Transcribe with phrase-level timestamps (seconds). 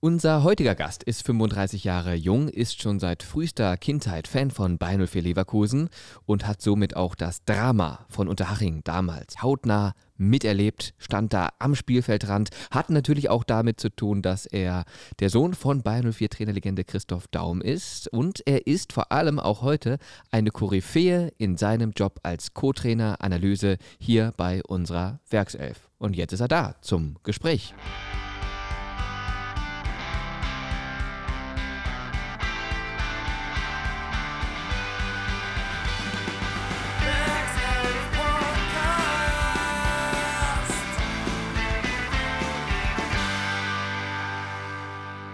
[0.00, 5.04] Unser heutiger Gast ist 35 Jahre jung, ist schon seit frühester Kindheit Fan von Bayern
[5.04, 5.88] 04 Leverkusen
[6.24, 12.50] und hat somit auch das Drama von Unterhaching damals hautnah miterlebt, stand da am Spielfeldrand,
[12.70, 14.84] hat natürlich auch damit zu tun, dass er
[15.18, 19.62] der Sohn von Bayern 04 Trainerlegende Christoph Daum ist und er ist vor allem auch
[19.62, 19.98] heute
[20.30, 25.90] eine Koryphäe in seinem Job als Co-Trainer Analyse hier bei unserer Werkself.
[25.98, 27.74] Und jetzt ist er da zum Gespräch.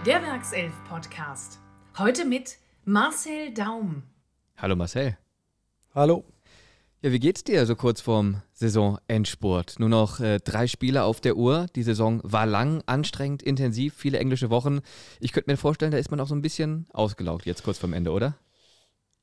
[0.05, 1.59] Der Werkself Podcast.
[1.97, 4.03] Heute mit Marcel Daum.
[4.55, 5.17] Hallo Marcel.
[5.95, 6.23] Hallo.
[7.01, 9.79] Ja, wie geht's dir so kurz vorm Saisonendspurt?
[9.79, 11.65] Nur noch äh, drei Spiele auf der Uhr.
[11.75, 14.81] Die Saison war lang, anstrengend, intensiv, viele englische Wochen.
[15.19, 17.93] Ich könnte mir vorstellen, da ist man auch so ein bisschen ausgelaugt jetzt kurz vorm
[17.93, 18.35] Ende, oder?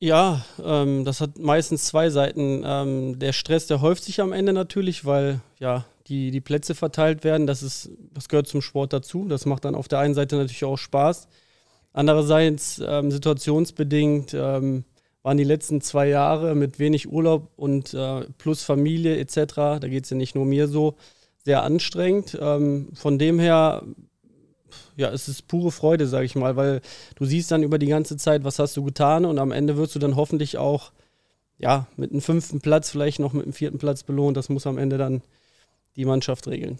[0.00, 2.64] Ja, ähm, das hat meistens zwei Seiten.
[2.66, 7.24] Ähm, der Stress, der häuft sich am Ende natürlich, weil ja die, die Plätze verteilt
[7.24, 7.46] werden.
[7.46, 9.26] Das, ist, das gehört zum Sport dazu.
[9.28, 11.28] Das macht dann auf der einen Seite natürlich auch Spaß.
[11.92, 14.84] Andererseits, ähm, situationsbedingt, ähm,
[15.22, 20.04] waren die letzten zwei Jahre mit wenig Urlaub und äh, plus Familie etc., da geht
[20.04, 20.96] es ja nicht nur mir so,
[21.44, 22.38] sehr anstrengend.
[22.40, 23.82] Ähm, von dem her,
[24.96, 26.80] ja, es ist pure Freude, sage ich mal, weil
[27.16, 29.94] du siehst dann über die ganze Zeit, was hast du getan und am Ende wirst
[29.94, 30.92] du dann hoffentlich auch
[31.58, 34.36] ja, mit einem fünften Platz, vielleicht noch mit einem vierten Platz belohnt.
[34.36, 35.22] Das muss am Ende dann
[35.96, 36.78] die Mannschaft regeln.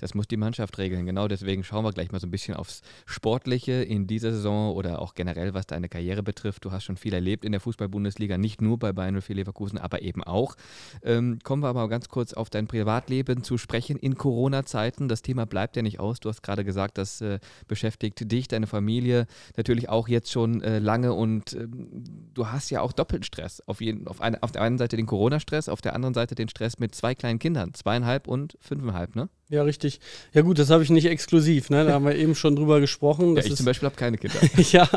[0.00, 1.04] Das muss die Mannschaft regeln.
[1.04, 5.00] Genau deswegen schauen wir gleich mal so ein bisschen aufs Sportliche in dieser Saison oder
[5.00, 6.64] auch generell, was deine Karriere betrifft.
[6.64, 10.00] Du hast schon viel erlebt in der Fußball-Bundesliga, nicht nur bei Bayern 04 Leverkusen, aber
[10.02, 10.56] eben auch.
[11.02, 15.08] Ähm, kommen wir aber ganz kurz auf dein Privatleben zu sprechen in Corona-Zeiten.
[15.08, 16.18] Das Thema bleibt ja nicht aus.
[16.20, 20.78] Du hast gerade gesagt, das äh, beschäftigt dich, deine Familie natürlich auch jetzt schon äh,
[20.78, 23.62] lange und äh, du hast ja auch doppelten Stress.
[23.66, 26.48] Auf, jeden, auf, eine, auf der einen Seite den Corona-Stress, auf der anderen Seite den
[26.48, 29.28] Stress mit zwei kleinen Kindern, zweieinhalb und fünfeinhalb, ne?
[29.50, 29.89] Ja, richtig.
[30.32, 31.84] Ja gut, das habe ich nicht exklusiv, ne?
[31.84, 33.34] da haben wir eben schon drüber gesprochen.
[33.34, 34.38] Das ja, ich ist, zum Beispiel habe keine Kinder.
[34.70, 34.88] ja,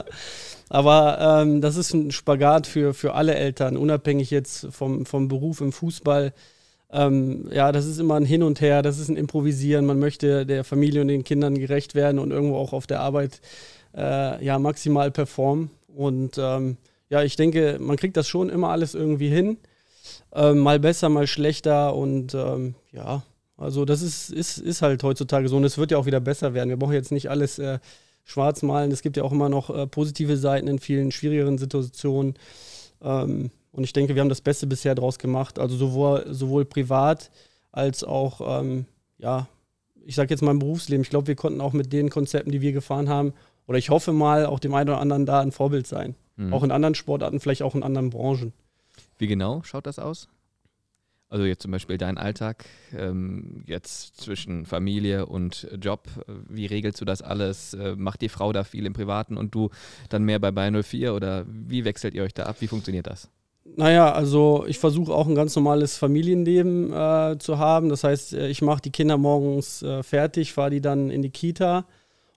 [0.70, 5.62] aber ähm, das ist ein Spagat für, für alle Eltern, unabhängig jetzt vom, vom Beruf
[5.62, 6.34] im Fußball.
[6.92, 9.86] Ähm, ja, das ist immer ein Hin und Her, das ist ein Improvisieren.
[9.86, 13.42] Man möchte der Familie und den Kindern gerecht werden und irgendwo auch auf der Arbeit
[13.96, 15.72] äh, ja, maximal performen.
[15.88, 16.78] Und ähm,
[17.10, 19.58] ja, ich denke, man kriegt das schon immer alles irgendwie hin.
[20.34, 23.24] Ähm, mal besser, mal schlechter und ähm, ja,
[23.58, 26.54] also das ist, ist, ist halt heutzutage so und es wird ja auch wieder besser
[26.54, 26.70] werden.
[26.70, 27.80] Wir brauchen jetzt nicht alles äh,
[28.24, 28.92] schwarz malen.
[28.92, 32.36] Es gibt ja auch immer noch äh, positive Seiten in vielen schwierigeren Situationen.
[33.02, 35.60] Ähm, und ich denke, wir haben das Beste bisher daraus gemacht.
[35.60, 37.32] Also sowohl, sowohl privat
[37.72, 38.86] als auch, ähm,
[39.18, 39.48] ja,
[40.06, 41.04] ich sage jetzt mal im Berufsleben.
[41.04, 43.34] Ich glaube, wir konnten auch mit den Konzepten, die wir gefahren haben,
[43.66, 46.16] oder ich hoffe mal, auch dem einen oder anderen da ein Vorbild sein.
[46.36, 46.54] Mhm.
[46.54, 48.52] Auch in anderen Sportarten, vielleicht auch in anderen Branchen.
[49.18, 50.28] Wie genau schaut das aus?
[51.34, 56.08] Also jetzt zum Beispiel dein Alltag, ähm, jetzt zwischen Familie und Job,
[56.48, 57.74] wie regelst du das alles?
[57.74, 59.72] Äh, macht die Frau da viel im Privaten und du
[60.10, 62.58] dann mehr bei Bayern 04 oder wie wechselt ihr euch da ab?
[62.60, 63.32] Wie funktioniert das?
[63.66, 67.90] Naja, also ich versuche auch ein ganz normales Familienleben äh, zu haben.
[67.90, 71.32] Das heißt, äh, ich mache die Kinder morgens äh, fertig, fahre die dann in die
[71.32, 71.88] Kita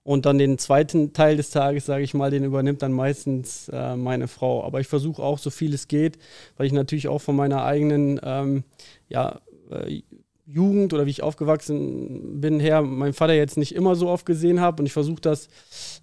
[0.06, 3.96] und dann den zweiten Teil des Tages, sage ich mal, den übernimmt dann meistens äh,
[3.96, 4.62] meine Frau.
[4.62, 6.16] Aber ich versuche auch so viel es geht,
[6.56, 8.62] weil ich natürlich auch von meiner eigenen ähm,
[9.08, 10.02] ja, äh,
[10.46, 14.60] Jugend oder wie ich aufgewachsen bin her, meinen Vater jetzt nicht immer so oft gesehen
[14.60, 15.48] habe und ich versuche das,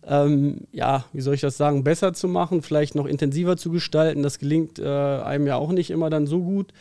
[0.06, 4.22] ähm, ja, wie soll ich das sagen, besser zu machen, vielleicht noch intensiver zu gestalten.
[4.22, 6.74] Das gelingt äh, einem ja auch nicht immer dann so gut.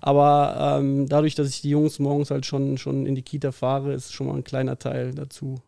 [0.00, 3.92] Aber ähm, dadurch, dass ich die Jungs morgens halt schon, schon in die Kita fahre,
[3.92, 5.60] ist schon mal ein kleiner Teil dazu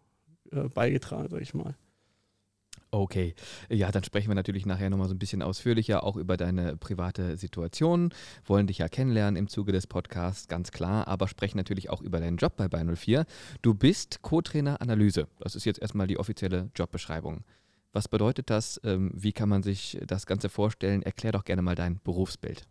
[0.52, 1.74] äh, beigetragen, sag ich mal.
[2.94, 3.34] Okay,
[3.70, 7.38] ja, dann sprechen wir natürlich nachher nochmal so ein bisschen ausführlicher auch über deine private
[7.38, 8.12] Situation.
[8.44, 12.20] Wollen dich ja kennenlernen im Zuge des Podcasts, ganz klar, aber sprechen natürlich auch über
[12.20, 13.24] deinen Job bei Bay04.
[13.62, 15.26] Du bist Co-Trainer Analyse.
[15.40, 17.44] Das ist jetzt erstmal die offizielle Jobbeschreibung.
[17.94, 18.78] Was bedeutet das?
[18.84, 21.02] Ähm, wie kann man sich das Ganze vorstellen?
[21.02, 22.66] Erklär doch gerne mal dein Berufsbild.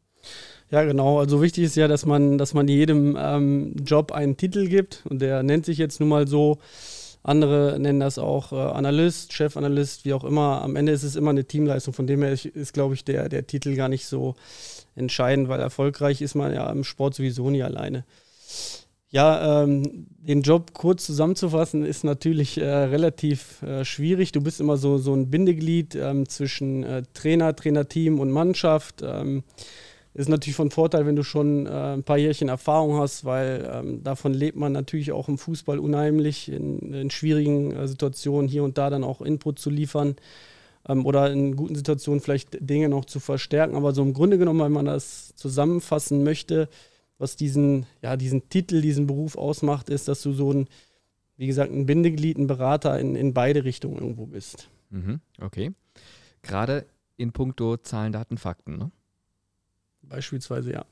[0.69, 1.19] Ja, genau.
[1.19, 5.19] Also wichtig ist ja, dass man, dass man jedem ähm, Job einen Titel gibt und
[5.19, 6.59] der nennt sich jetzt nun mal so.
[7.23, 10.61] Andere nennen das auch äh, Analyst, Chefanalyst, wie auch immer.
[10.61, 11.93] Am Ende ist es immer eine Teamleistung.
[11.93, 14.35] Von dem her ist, glaube ich, der, der Titel gar nicht so
[14.95, 18.05] entscheidend, weil erfolgreich ist man ja im Sport sowieso nie alleine.
[19.13, 24.31] Ja, ähm, den Job kurz zusammenzufassen ist natürlich äh, relativ äh, schwierig.
[24.31, 29.01] Du bist immer so, so ein Bindeglied ähm, zwischen äh, Trainer, Trainerteam und Mannschaft.
[29.03, 29.43] Ähm,
[30.13, 34.03] ist natürlich von Vorteil, wenn du schon äh, ein paar Jährchen Erfahrung hast, weil ähm,
[34.03, 38.77] davon lebt man natürlich auch im Fußball unheimlich, in, in schwierigen äh, Situationen hier und
[38.77, 40.17] da dann auch Input zu liefern
[40.87, 43.75] ähm, oder in guten Situationen vielleicht Dinge noch zu verstärken.
[43.75, 46.67] Aber so im Grunde genommen, wenn man das zusammenfassen möchte,
[47.17, 50.67] was diesen, ja, diesen Titel, diesen Beruf ausmacht, ist, dass du so ein,
[51.37, 54.69] wie gesagt, ein Bindeglied, ein Berater in, in beide Richtungen irgendwo bist.
[54.89, 55.71] Mhm, okay.
[56.41, 56.85] Gerade
[57.15, 58.91] in puncto Zahlen, Daten, Fakten, ne?
[60.11, 60.85] Beispielsweise, ja.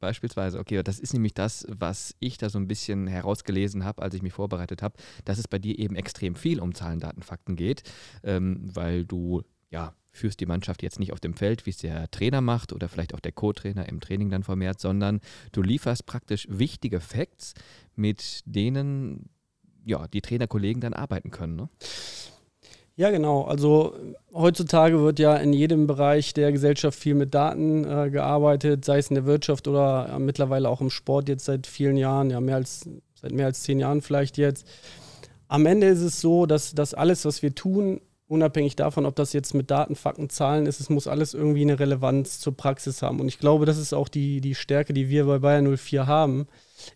[0.00, 4.14] Beispielsweise, okay, das ist nämlich das, was ich da so ein bisschen herausgelesen habe, als
[4.14, 7.56] ich mich vorbereitet habe, dass es bei dir eben extrem viel um Zahlen, Daten, Fakten
[7.56, 7.84] geht,
[8.24, 12.10] ähm, weil du ja führst die Mannschaft jetzt nicht auf dem Feld, wie es der
[12.10, 15.20] Trainer macht oder vielleicht auch der Co-Trainer im Training dann vermehrt, sondern
[15.52, 17.54] du lieferst praktisch wichtige Facts,
[17.96, 19.30] mit denen
[19.84, 21.56] ja, die Trainerkollegen dann arbeiten können.
[21.56, 21.68] Ne?
[22.96, 23.42] Ja, genau.
[23.42, 23.96] Also
[24.32, 29.08] heutzutage wird ja in jedem Bereich der Gesellschaft viel mit Daten äh, gearbeitet, sei es
[29.08, 32.56] in der Wirtschaft oder äh, mittlerweile auch im Sport jetzt seit vielen Jahren, ja mehr
[32.56, 34.66] als seit mehr als zehn Jahren vielleicht jetzt.
[35.48, 39.32] Am Ende ist es so, dass, dass alles, was wir tun, unabhängig davon, ob das
[39.32, 43.20] jetzt mit Daten, Fakten, Zahlen ist, es muss alles irgendwie eine Relevanz zur Praxis haben.
[43.20, 46.46] Und ich glaube, das ist auch die, die Stärke, die wir bei Bayern 04 haben.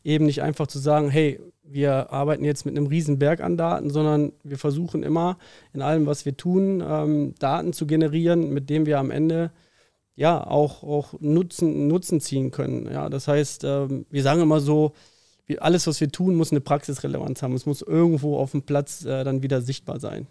[0.05, 3.91] Eben nicht einfach zu sagen, hey, wir arbeiten jetzt mit einem riesen Berg an Daten,
[3.91, 5.39] sondern wir versuchen immer
[5.75, 9.53] in allem, was wir tun, ähm, Daten zu generieren, mit denen wir am Ende
[10.17, 12.91] ja auch, auch Nutzen, Nutzen ziehen können.
[12.91, 14.95] Ja, das heißt, ähm, wir sagen immer so,
[15.59, 17.55] alles, was wir tun, muss eine Praxisrelevanz haben.
[17.55, 20.27] Es muss irgendwo auf dem Platz äh, dann wieder sichtbar sein.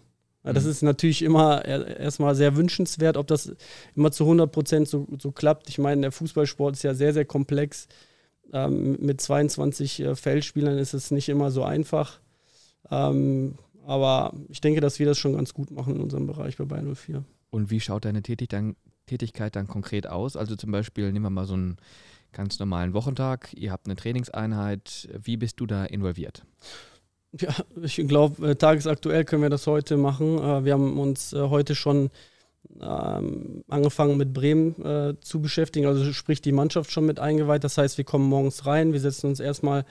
[0.52, 0.70] Das mhm.
[0.70, 3.52] ist natürlich immer erstmal sehr wünschenswert, ob das
[3.94, 5.68] immer zu 100 Prozent so, so klappt.
[5.68, 7.88] Ich meine, der Fußballsport ist ja sehr, sehr komplex.
[8.52, 12.20] Ähm, mit 22 äh, Feldspielern ist es nicht immer so einfach.
[12.90, 16.64] Ähm, aber ich denke, dass wir das schon ganz gut machen in unserem Bereich bei
[16.64, 17.24] Bayern 04.
[17.50, 20.36] Und wie schaut deine Tätig dann, Tätigkeit dann konkret aus?
[20.36, 21.76] Also zum Beispiel, nehmen wir mal so einen
[22.32, 25.08] ganz normalen Wochentag, ihr habt eine Trainingseinheit.
[25.22, 26.44] Wie bist du da involviert?
[27.40, 30.38] Ja, ich glaube, äh, tagesaktuell können wir das heute machen.
[30.38, 32.10] Äh, wir haben uns äh, heute schon
[32.80, 37.64] ähm, angefangen mit Bremen zu beschäftigen, also sprich die Mannschaft schon mit eingeweiht.
[37.64, 39.84] Das heißt, wir kommen morgens rein, wir setzen uns erstmal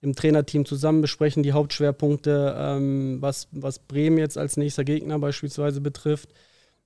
[0.00, 5.80] im Trainerteam zusammen, besprechen die Hauptschwerpunkte, ähm, was, was Bremen jetzt als nächster Gegner beispielsweise
[5.80, 6.30] betrifft.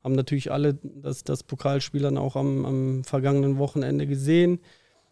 [0.04, 4.60] Haben natürlich alle das, das Pokalspiel dann auch am, am vergangenen Wochenende gesehen.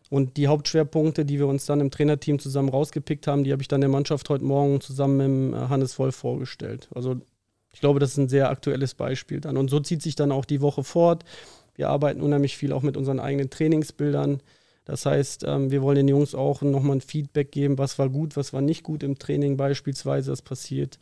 [0.09, 3.69] Und die Hauptschwerpunkte, die wir uns dann im Trainerteam zusammen rausgepickt haben, die habe ich
[3.69, 6.89] dann der Mannschaft heute Morgen zusammen mit äh, Hannes Wolf vorgestellt.
[6.95, 7.17] Also
[7.73, 9.57] ich glaube, das ist ein sehr aktuelles Beispiel dann.
[9.57, 11.25] Und so zieht sich dann auch die Woche fort.
[11.75, 14.41] Wir arbeiten unheimlich viel auch mit unseren eigenen Trainingsbildern.
[14.87, 18.37] Das heißt, ähm, wir wollen den Jungs auch nochmal ein Feedback geben, was war gut,
[18.37, 20.31] was war nicht gut im Training beispielsweise.
[20.31, 20.99] Das passiert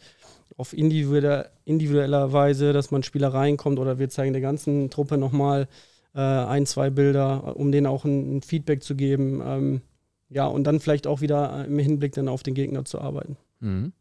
[0.56, 5.68] auf individueller, individueller Weise, dass man Spieler reinkommt oder wir zeigen der ganzen Truppe nochmal
[6.14, 9.42] äh, ein, zwei Bilder, um denen auch ein, ein Feedback zu geben.
[9.44, 9.82] Ähm,
[10.28, 13.36] ja, und dann vielleicht auch wieder im Hinblick dann auf den Gegner zu arbeiten.
[13.60, 13.92] Mhm.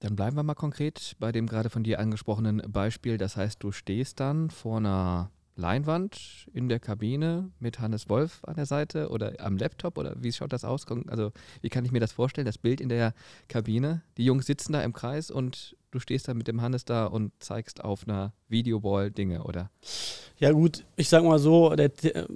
[0.00, 3.18] Dann bleiben wir mal konkret bei dem gerade von dir angesprochenen Beispiel.
[3.18, 8.54] Das heißt, du stehst dann vor einer Leinwand in der Kabine mit Hannes Wolf an
[8.54, 10.86] der Seite oder am Laptop oder wie schaut das aus?
[11.08, 12.46] Also wie kann ich mir das vorstellen?
[12.46, 13.12] Das Bild in der
[13.48, 17.06] Kabine, die Jungs sitzen da im Kreis und du stehst da mit dem Hannes da
[17.06, 19.70] und zeigst auf einer Videowall Dinge, oder?
[20.38, 21.90] Ja gut, ich sag mal so, der,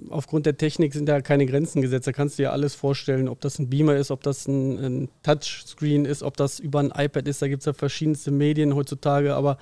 [0.09, 2.05] aufgrund der Technik sind da keine Grenzen gesetzt.
[2.05, 5.09] Da kannst du dir alles vorstellen, ob das ein Beamer ist, ob das ein, ein
[5.23, 7.41] Touchscreen ist, ob das über ein iPad ist.
[7.41, 9.57] Da gibt es ja verschiedenste Medien heutzutage, aber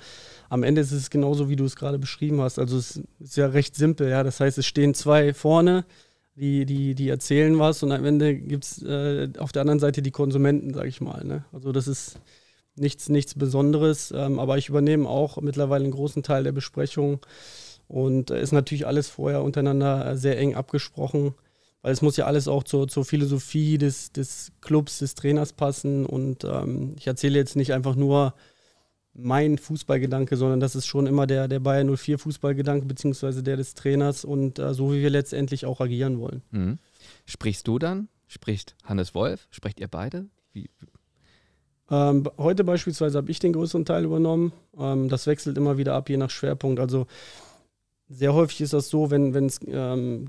[0.52, 2.58] am Ende ist es genauso, wie du es gerade beschrieben hast.
[2.58, 4.22] Also es ist ja recht simpel, ja.
[4.22, 5.86] Das heißt, es stehen zwei vorne,
[6.34, 10.02] die, die, die erzählen was und am Ende gibt es äh, auf der anderen Seite
[10.02, 11.24] die Konsumenten, sag ich mal.
[11.24, 11.46] Ne?
[11.54, 12.18] Also das ist
[12.76, 14.12] nichts, nichts Besonderes.
[14.14, 17.20] Ähm, aber ich übernehme auch mittlerweile einen großen Teil der Besprechung
[17.88, 21.34] und äh, ist natürlich alles vorher untereinander äh, sehr eng abgesprochen,
[21.80, 26.04] weil es muss ja alles auch zur, zur Philosophie des, des Clubs, des Trainers passen.
[26.04, 28.34] Und ähm, ich erzähle jetzt nicht einfach nur
[29.14, 33.74] mein Fußballgedanke, sondern das ist schon immer der, der Bayern 04 Fußballgedanke, beziehungsweise der des
[33.74, 36.42] Trainers und äh, so wie wir letztendlich auch agieren wollen.
[36.50, 36.78] Mhm.
[37.26, 38.08] Sprichst du dann?
[38.26, 39.46] Spricht Hannes Wolf?
[39.50, 40.26] Sprecht ihr beide?
[40.52, 40.70] Wie,
[41.90, 44.52] ähm, heute beispielsweise habe ich den größeren Teil übernommen.
[44.78, 46.80] Ähm, das wechselt immer wieder ab, je nach Schwerpunkt.
[46.80, 47.06] Also
[48.08, 50.28] sehr häufig ist das so, wenn, wenn's, ähm,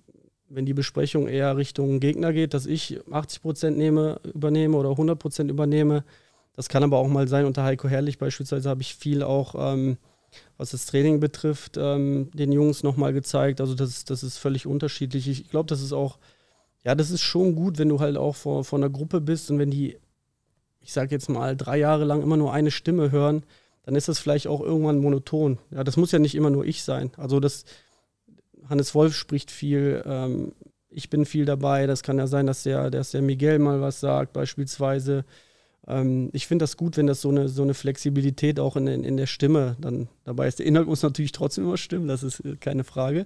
[0.49, 5.17] wenn die Besprechung eher Richtung Gegner geht, dass ich 80 Prozent nehme, übernehme oder 100
[5.17, 6.03] Prozent übernehme.
[6.55, 7.45] Das kann aber auch mal sein.
[7.45, 9.97] Unter Heiko Herrlich beispielsweise habe ich viel auch, ähm,
[10.57, 13.61] was das Training betrifft, ähm, den Jungs nochmal gezeigt.
[13.61, 15.27] Also das, das ist völlig unterschiedlich.
[15.27, 16.19] Ich glaube, das ist auch,
[16.83, 19.59] ja, das ist schon gut, wenn du halt auch vor, vor einer Gruppe bist und
[19.59, 19.97] wenn die
[20.83, 23.43] ich sage jetzt mal, drei Jahre lang immer nur eine Stimme hören,
[23.83, 25.57] dann ist das vielleicht auch irgendwann monoton.
[25.71, 27.11] Ja, das muss ja nicht immer nur ich sein.
[27.17, 27.65] Also das
[28.69, 30.53] Hannes Wolf spricht viel, ähm,
[30.89, 31.87] ich bin viel dabei.
[31.87, 35.25] Das kann ja sein, dass der, dass der Miguel mal was sagt, beispielsweise.
[35.87, 39.17] Ähm, ich finde das gut, wenn das so eine, so eine Flexibilität auch in, in
[39.17, 40.59] der Stimme dann dabei ist.
[40.59, 43.25] Der Inhalt muss natürlich trotzdem immer stimmen, das ist äh, keine Frage.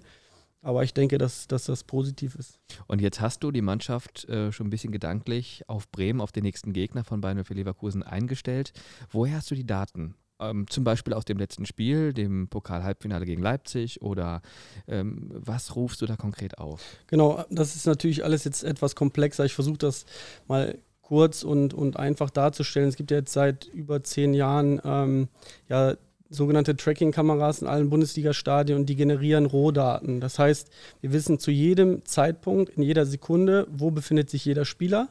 [0.62, 2.60] Aber ich denke, dass, dass das positiv ist.
[2.88, 6.44] Und jetzt hast du die Mannschaft äh, schon ein bisschen gedanklich auf Bremen, auf den
[6.44, 8.74] nächsten Gegner von Bayern für Leverkusen eingestellt.
[9.12, 10.16] Woher hast du die Daten?
[10.40, 14.42] Ähm, zum Beispiel aus dem letzten Spiel, dem Pokal-Halbfinale gegen Leipzig oder
[14.88, 16.82] ähm, was rufst du da konkret auf?
[17.08, 19.46] Genau, das ist natürlich alles jetzt etwas komplexer.
[19.46, 20.06] Ich versuche das
[20.48, 22.90] mal kurz und, und einfach darzustellen.
[22.90, 25.30] Es gibt ja jetzt seit über zehn Jahren ähm,
[25.70, 25.94] ja,
[26.30, 30.20] sogenannte Tracking-Kameras in allen Bundesliga-Stadien und die generieren Rohdaten.
[30.20, 35.08] Das heißt, wir wissen zu jedem Zeitpunkt, in jeder Sekunde, wo befindet sich jeder Spieler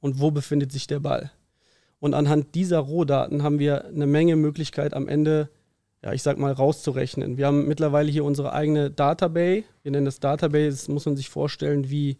[0.00, 1.30] und wo befindet sich der Ball.
[2.00, 5.48] Und anhand dieser Rohdaten haben wir eine Menge Möglichkeit am Ende,
[6.02, 7.36] ja, ich sag mal, rauszurechnen.
[7.36, 9.62] Wir haben mittlerweile hier unsere eigene Database.
[9.84, 12.16] Wir nennen das Database, das muss man sich vorstellen, wie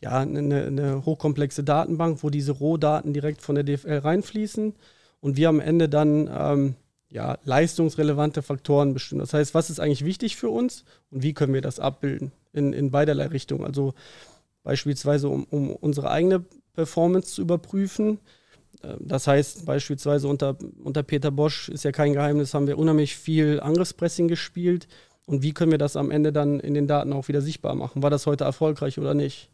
[0.00, 4.74] ja, eine, eine hochkomplexe Datenbank, wo diese Rohdaten direkt von der DFL reinfließen
[5.20, 6.74] und wir am Ende dann ähm,
[7.10, 9.20] ja, leistungsrelevante Faktoren bestimmen.
[9.20, 12.72] Das heißt, was ist eigentlich wichtig für uns und wie können wir das abbilden in,
[12.72, 13.64] in beiderlei Richtungen.
[13.64, 13.94] Also
[14.62, 18.18] beispielsweise, um, um unsere eigene Performance zu überprüfen.
[18.82, 23.16] Äh, das heißt, beispielsweise unter, unter Peter Bosch ist ja kein Geheimnis, haben wir unheimlich
[23.16, 24.86] viel Angriffspressing gespielt.
[25.26, 28.02] Und wie können wir das am Ende dann in den Daten auch wieder sichtbar machen?
[28.02, 29.50] War das heute erfolgreich oder nicht?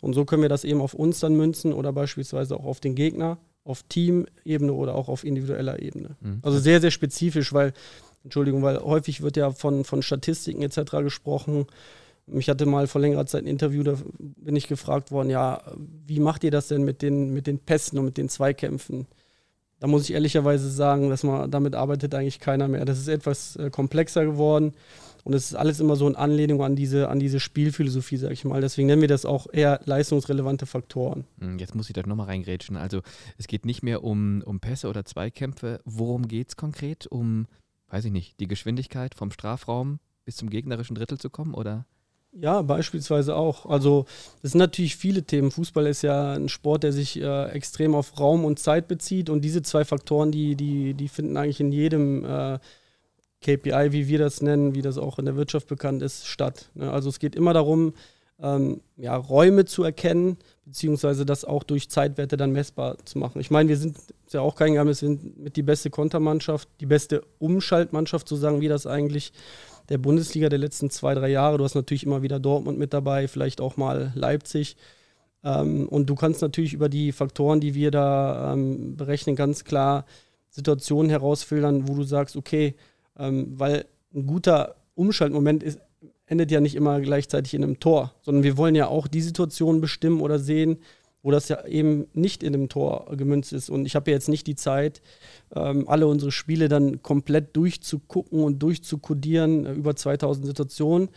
[0.00, 2.94] Und so können wir das eben auf uns dann münzen oder beispielsweise auch auf den
[2.94, 6.16] Gegner auf Teamebene oder auch auf individueller Ebene.
[6.20, 6.38] Mhm.
[6.42, 7.74] Also sehr, sehr spezifisch, weil,
[8.24, 10.90] Entschuldigung, weil häufig wird ja von, von Statistiken etc.
[11.02, 11.66] gesprochen.
[12.26, 15.62] Mich hatte mal vor längerer Zeit ein Interview, da bin ich gefragt worden, ja,
[16.06, 19.06] wie macht ihr das denn mit den, mit den Pässen und mit den Zweikämpfen?
[19.80, 22.84] Da muss ich ehrlicherweise sagen, dass man damit arbeitet eigentlich keiner mehr.
[22.84, 24.72] Das ist etwas äh, komplexer geworden.
[25.28, 28.46] Und es ist alles immer so in Anlehnung an diese, an diese Spielphilosophie, sag ich
[28.46, 28.62] mal.
[28.62, 31.26] Deswegen nennen wir das auch eher leistungsrelevante Faktoren.
[31.38, 32.78] Hm, jetzt muss ich da nochmal reingrätschen.
[32.78, 33.02] Also
[33.36, 35.82] es geht nicht mehr um, um Pässe oder Zweikämpfe.
[35.84, 37.06] Worum geht es konkret?
[37.08, 37.46] Um,
[37.90, 41.84] weiß ich nicht, die Geschwindigkeit vom Strafraum bis zum gegnerischen Drittel zu kommen, oder?
[42.32, 43.66] Ja, beispielsweise auch.
[43.66, 44.06] Also
[44.42, 45.50] es sind natürlich viele Themen.
[45.50, 49.42] Fußball ist ja ein Sport, der sich äh, extrem auf Raum und Zeit bezieht und
[49.42, 52.58] diese zwei Faktoren, die, die, die finden eigentlich in jedem äh,
[53.40, 56.70] KPI, wie wir das nennen, wie das auch in der Wirtschaft bekannt ist, statt.
[56.74, 56.90] Ne?
[56.90, 57.94] Also es geht immer darum,
[58.40, 63.40] ähm, ja, Räume zu erkennen, beziehungsweise das auch durch Zeitwerte dann messbar zu machen.
[63.40, 66.68] Ich meine, wir sind, ist ja auch kein Geheimnis, wir sind mit die beste Kontermannschaft,
[66.80, 69.32] die beste Umschaltmannschaft, so sagen wir das eigentlich,
[69.88, 71.58] der Bundesliga der letzten zwei, drei Jahre.
[71.58, 74.76] Du hast natürlich immer wieder Dortmund mit dabei, vielleicht auch mal Leipzig.
[75.42, 80.04] Ähm, und du kannst natürlich über die Faktoren, die wir da ähm, berechnen, ganz klar
[80.50, 82.74] Situationen herausfiltern, wo du sagst, okay,
[83.18, 85.80] ähm, weil ein guter Umschaltmoment ist,
[86.26, 89.80] endet ja nicht immer gleichzeitig in einem Tor, sondern wir wollen ja auch die Situation
[89.80, 90.78] bestimmen oder sehen,
[91.22, 93.70] wo das ja eben nicht in einem Tor gemünzt ist.
[93.70, 95.02] Und ich habe ja jetzt nicht die Zeit,
[95.54, 101.08] ähm, alle unsere Spiele dann komplett durchzugucken und durchzukodieren äh, über 2000 Situationen.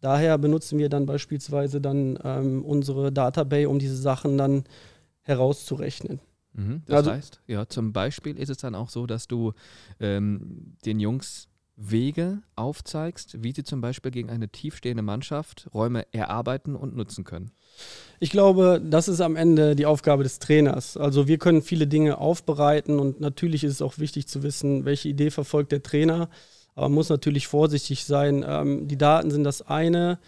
[0.00, 4.64] Daher benutzen wir dann beispielsweise dann ähm, unsere Database, um diese Sachen dann
[5.22, 6.20] herauszurechnen.
[6.54, 9.52] Mhm, das also, heißt, ja, zum Beispiel ist es dann auch so, dass du
[10.00, 16.76] ähm, den Jungs Wege aufzeigst, wie sie zum Beispiel gegen eine tiefstehende Mannschaft Räume erarbeiten
[16.76, 17.50] und nutzen können.
[18.20, 20.96] Ich glaube, das ist am Ende die Aufgabe des Trainers.
[20.96, 25.08] Also wir können viele Dinge aufbereiten und natürlich ist es auch wichtig zu wissen, welche
[25.08, 26.30] Idee verfolgt der Trainer.
[26.76, 28.44] Aber man muss natürlich vorsichtig sein.
[28.46, 30.18] Ähm, die Daten sind das eine,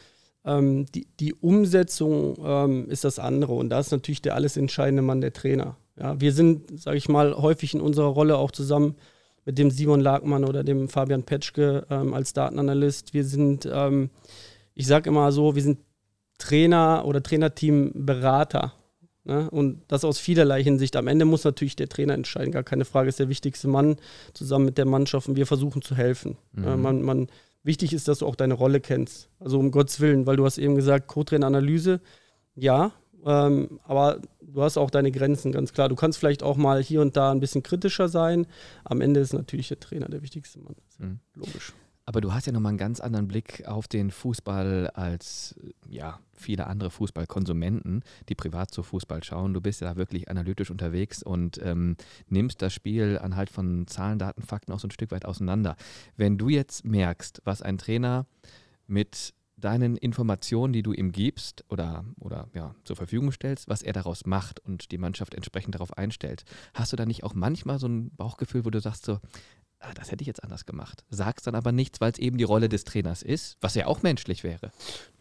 [0.44, 3.54] ähm, die, die, Umsetzung ähm, ist das andere.
[3.54, 5.76] Und da ist natürlich der alles entscheidende Mann der Trainer.
[5.98, 8.96] Ja, wir sind, sage ich mal, häufig in unserer Rolle auch zusammen
[9.44, 13.14] mit dem Simon Lagmann oder dem Fabian Petschke ähm, als Datenanalyst.
[13.14, 14.10] Wir sind, ähm,
[14.74, 15.78] ich sage immer so, wir sind
[16.38, 18.74] Trainer oder Trainerteam-Berater.
[19.24, 19.50] Ne?
[19.50, 20.96] Und das aus vielerlei Hinsicht.
[20.96, 23.96] Am Ende muss natürlich der Trainer entscheiden, gar keine Frage, ist der wichtigste Mann
[24.34, 26.36] zusammen mit der Mannschaft und wir versuchen zu helfen.
[26.52, 26.64] Mhm.
[26.64, 27.28] Ja, man, man,
[27.62, 29.28] wichtig ist, dass du auch deine Rolle kennst.
[29.40, 32.00] Also um Gottes Willen, weil du hast eben gesagt, Co-Trainer-Analyse,
[32.54, 32.92] ja,
[33.26, 35.88] ähm, aber du hast auch deine Grenzen, ganz klar.
[35.88, 38.46] Du kannst vielleicht auch mal hier und da ein bisschen kritischer sein.
[38.84, 40.76] Am Ende ist natürlich der Trainer der wichtigste Mann.
[40.98, 41.18] Mhm.
[41.34, 41.74] Logisch.
[42.08, 45.56] Aber du hast ja nochmal einen ganz anderen Blick auf den Fußball als
[45.88, 49.52] ja, viele andere Fußballkonsumenten, die privat zu Fußball schauen.
[49.52, 51.96] Du bist ja da wirklich analytisch unterwegs und ähm,
[52.28, 55.74] nimmst das Spiel anhand von Zahlen, Daten, Fakten auch so ein Stück weit auseinander.
[56.16, 58.26] Wenn du jetzt merkst, was ein Trainer
[58.86, 63.92] mit deinen Informationen, die du ihm gibst oder, oder ja, zur Verfügung stellst, was er
[63.92, 66.44] daraus macht und die Mannschaft entsprechend darauf einstellt.
[66.74, 69.18] Hast du da nicht auch manchmal so ein Bauchgefühl, wo du sagst so,
[69.80, 71.04] ah, das hätte ich jetzt anders gemacht.
[71.10, 74.02] Sagst dann aber nichts, weil es eben die Rolle des Trainers ist, was ja auch
[74.02, 74.70] menschlich wäre.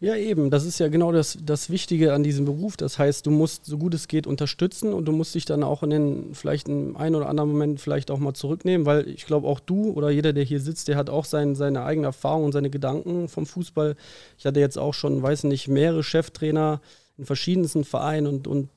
[0.00, 0.50] Ja, eben.
[0.50, 2.76] Das ist ja genau das, das Wichtige an diesem Beruf.
[2.76, 5.82] Das heißt, du musst so gut es geht unterstützen und du musst dich dann auch
[5.82, 9.46] in den, vielleicht in einem oder anderen Moment vielleicht auch mal zurücknehmen, weil ich glaube,
[9.46, 12.52] auch du oder jeder, der hier sitzt, der hat auch sein, seine eigene Erfahrung und
[12.52, 13.96] seine Gedanken vom Fußball.
[14.38, 16.80] Ich hatte jetzt auch schon, weiß nicht, mehrere Cheftrainer
[17.18, 18.70] in verschiedensten Vereinen und, und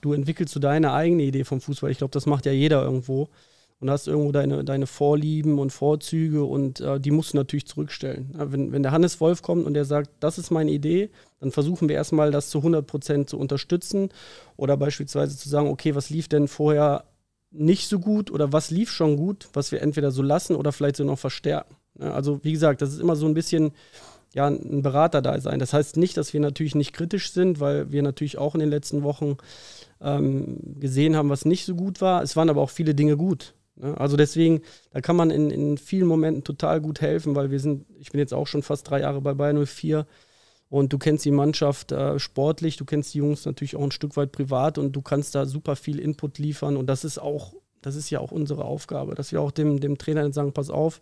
[0.00, 1.90] du entwickelst so deine eigene Idee vom Fußball.
[1.90, 3.28] Ich glaube, das macht ja jeder irgendwo
[3.78, 8.32] und hast irgendwo deine, deine Vorlieben und Vorzüge und äh, die musst du natürlich zurückstellen.
[8.34, 11.88] Wenn, wenn der Hannes Wolf kommt und der sagt, das ist meine Idee, dann versuchen
[11.88, 14.08] wir erstmal das zu 100 Prozent zu unterstützen
[14.56, 17.04] oder beispielsweise zu sagen, okay, was lief denn vorher
[17.50, 20.96] nicht so gut oder was lief schon gut, was wir entweder so lassen oder vielleicht
[20.96, 21.76] so noch verstärken.
[21.98, 23.72] Also wie gesagt, das ist immer so ein bisschen
[24.34, 25.58] ja, ein Berater da sein.
[25.58, 28.68] Das heißt nicht, dass wir natürlich nicht kritisch sind, weil wir natürlich auch in den
[28.68, 29.38] letzten Wochen
[30.00, 32.22] ähm, gesehen haben, was nicht so gut war.
[32.22, 33.54] Es waren aber auch viele Dinge gut.
[33.76, 33.98] Ne?
[33.98, 37.86] Also deswegen, da kann man in, in vielen Momenten total gut helfen, weil wir sind,
[37.98, 40.06] ich bin jetzt auch schon fast drei Jahre bei Bayern 04
[40.68, 44.16] und du kennst die Mannschaft äh, sportlich, du kennst die Jungs natürlich auch ein Stück
[44.16, 47.94] weit privat und du kannst da super viel Input liefern und das ist auch, das
[47.94, 51.00] ist ja auch unsere Aufgabe, dass wir auch dem, dem Trainer sagen, pass auf,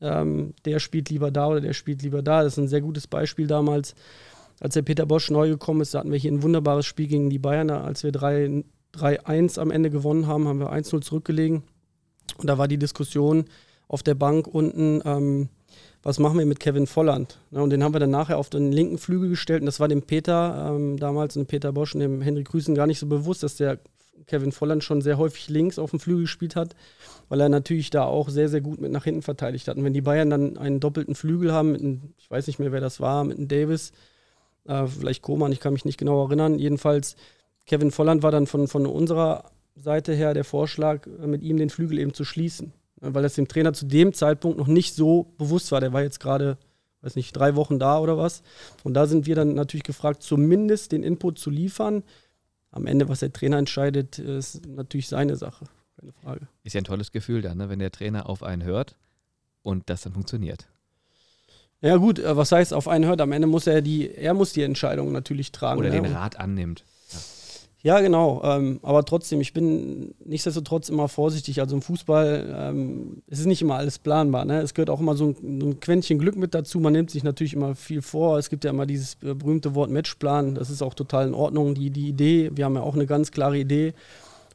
[0.00, 2.42] ähm, der spielt lieber da oder der spielt lieber da.
[2.42, 3.94] Das ist ein sehr gutes Beispiel damals,
[4.60, 7.28] als der Peter Bosch neu gekommen ist, da hatten wir hier ein wunderbares Spiel gegen
[7.28, 11.62] die Bayern, als wir 3-1 am Ende gewonnen haben, haben wir 1-0 zurückgelegen
[12.38, 13.46] und da war die Diskussion
[13.88, 15.48] auf der Bank unten, ähm,
[16.02, 17.38] was machen wir mit Kevin Volland?
[17.50, 19.62] Und den haben wir dann nachher auf den linken Flügel gestellt.
[19.62, 22.74] Und das war dem Peter ähm, damals und dem Peter Bosch und dem Henry Grüßen
[22.74, 23.80] gar nicht so bewusst, dass der
[24.26, 26.74] Kevin Volland schon sehr häufig links auf dem Flügel gespielt hat,
[27.28, 29.76] weil er natürlich da auch sehr, sehr gut mit nach hinten verteidigt hat.
[29.76, 32.80] Und wenn die Bayern dann einen doppelten Flügel haben, einem, ich weiß nicht mehr, wer
[32.80, 33.92] das war, mit einem Davis,
[34.66, 36.58] äh, vielleicht Koman, ich kann mich nicht genau erinnern.
[36.58, 37.16] Jedenfalls,
[37.66, 41.98] Kevin Volland war dann von, von unserer Seite her der Vorschlag, mit ihm den Flügel
[41.98, 42.72] eben zu schließen.
[43.00, 45.80] Weil das dem Trainer zu dem Zeitpunkt noch nicht so bewusst war.
[45.80, 46.56] Der war jetzt gerade,
[47.02, 48.42] weiß nicht, drei Wochen da oder was.
[48.84, 52.02] Und da sind wir dann natürlich gefragt, zumindest den Input zu liefern.
[52.70, 55.66] Am Ende, was der Trainer entscheidet, ist natürlich seine Sache.
[55.98, 56.48] Keine Frage.
[56.62, 57.68] Ist ja ein tolles Gefühl dann, ne?
[57.68, 58.96] wenn der Trainer auf einen hört
[59.62, 60.66] und das dann funktioniert.
[61.80, 63.20] Ja gut, äh, was heißt auf einen hört?
[63.20, 65.78] Am Ende muss er die, er muss die Entscheidung natürlich tragen.
[65.78, 66.02] Oder ne?
[66.02, 66.84] den Rat annimmt.
[67.82, 68.42] Ja, genau.
[68.42, 71.60] Ähm, aber trotzdem, ich bin nichtsdestotrotz immer vorsichtig.
[71.60, 74.44] Also im Fußball ähm, es ist nicht immer alles planbar.
[74.44, 74.60] Ne?
[74.60, 76.80] Es gehört auch immer so ein, ein, Quäntchen Glück mit dazu.
[76.80, 78.38] Man nimmt sich natürlich immer viel vor.
[78.38, 80.54] Es gibt ja immer dieses äh, berühmte Wort Matchplan.
[80.54, 81.74] Das ist auch total in Ordnung.
[81.74, 83.92] Die, die Idee, wir haben ja auch eine ganz klare Idee.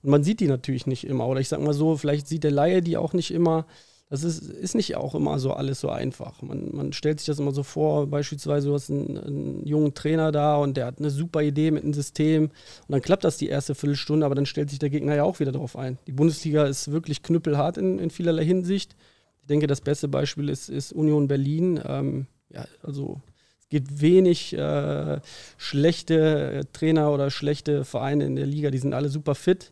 [0.03, 1.27] Und man sieht die natürlich nicht immer.
[1.27, 3.65] Oder ich sag mal so, vielleicht sieht der Laie die auch nicht immer
[4.11, 6.41] das ist, ist nicht auch immer so alles so einfach.
[6.41, 10.33] Man, man stellt sich das immer so vor, beispielsweise du hast einen, einen, jungen Trainer
[10.33, 12.51] da und der hat eine super Idee mit einem System und
[12.89, 15.53] dann klappt das die erste Viertelstunde, aber dann stellt sich der Gegner ja auch wieder
[15.53, 15.97] darauf ein.
[16.07, 18.97] Die Bundesliga ist wirklich knüppelhart in, in vielerlei Hinsicht.
[19.43, 21.79] Ich denke, das beste Beispiel ist, ist Union Berlin.
[21.87, 23.21] Ähm, ja, also
[23.61, 25.21] es gibt wenig äh,
[25.55, 29.71] schlechte Trainer oder schlechte Vereine in der Liga, die sind alle super fit.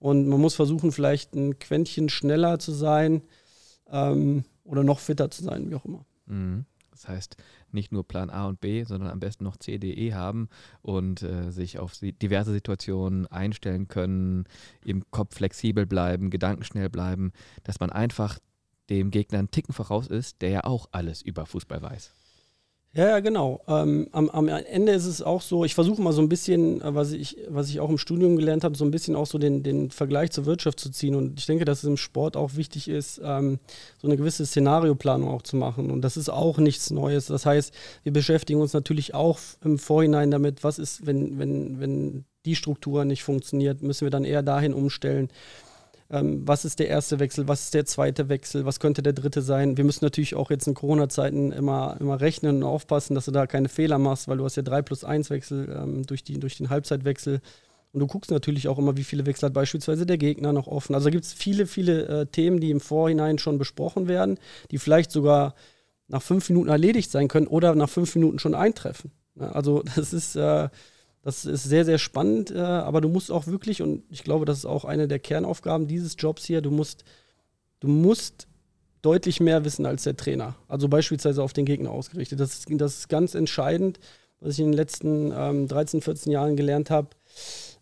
[0.00, 3.22] Und man muss versuchen, vielleicht ein Quäntchen schneller zu sein
[3.90, 6.04] ähm, oder noch fitter zu sein, wie auch immer.
[6.26, 6.66] Mhm.
[6.90, 7.36] Das heißt,
[7.72, 10.48] nicht nur Plan A und B, sondern am besten noch C, D, E haben
[10.80, 14.44] und äh, sich auf diverse Situationen einstellen können,
[14.82, 17.32] im Kopf flexibel bleiben, gedankenschnell bleiben,
[17.64, 18.38] dass man einfach
[18.88, 22.14] dem Gegner einen Ticken voraus ist, der ja auch alles über Fußball weiß.
[22.96, 23.60] Ja, ja, genau.
[23.68, 26.94] Ähm, am, am, Ende ist es auch so, ich versuche mal so ein bisschen, äh,
[26.94, 29.62] was ich, was ich auch im Studium gelernt habe, so ein bisschen auch so den,
[29.62, 31.14] den Vergleich zur Wirtschaft zu ziehen.
[31.14, 33.58] Und ich denke, dass es im Sport auch wichtig ist, ähm,
[33.98, 35.90] so eine gewisse Szenarioplanung auch zu machen.
[35.90, 37.26] Und das ist auch nichts Neues.
[37.26, 42.24] Das heißt, wir beschäftigen uns natürlich auch im Vorhinein damit, was ist, wenn, wenn, wenn
[42.46, 45.28] die Struktur nicht funktioniert, müssen wir dann eher dahin umstellen
[46.10, 49.42] ähm, was ist der erste Wechsel, was ist der zweite Wechsel, was könnte der dritte
[49.42, 49.76] sein.
[49.76, 53.46] Wir müssen natürlich auch jetzt in Corona-Zeiten immer, immer rechnen und aufpassen, dass du da
[53.46, 56.56] keine Fehler machst, weil du hast ja 3 plus 1 Wechsel ähm, durch, die, durch
[56.56, 57.40] den Halbzeitwechsel.
[57.92, 60.94] Und du guckst natürlich auch immer, wie viele Wechsel hat beispielsweise der Gegner noch offen.
[60.94, 64.38] Also gibt es viele, viele äh, Themen, die im Vorhinein schon besprochen werden,
[64.70, 65.54] die vielleicht sogar
[66.08, 69.10] nach fünf Minuten erledigt sein können oder nach fünf Minuten schon eintreffen.
[69.38, 70.68] Also das ist, äh,
[71.26, 74.58] das ist sehr, sehr spannend, äh, aber du musst auch wirklich, und ich glaube, das
[74.58, 77.02] ist auch eine der Kernaufgaben dieses Jobs hier, du musst,
[77.80, 78.46] du musst
[79.02, 80.54] deutlich mehr wissen als der Trainer.
[80.68, 82.38] Also beispielsweise auf den Gegner ausgerichtet.
[82.38, 83.98] Das ist, das ist ganz entscheidend,
[84.38, 87.08] was ich in den letzten ähm, 13, 14 Jahren gelernt habe.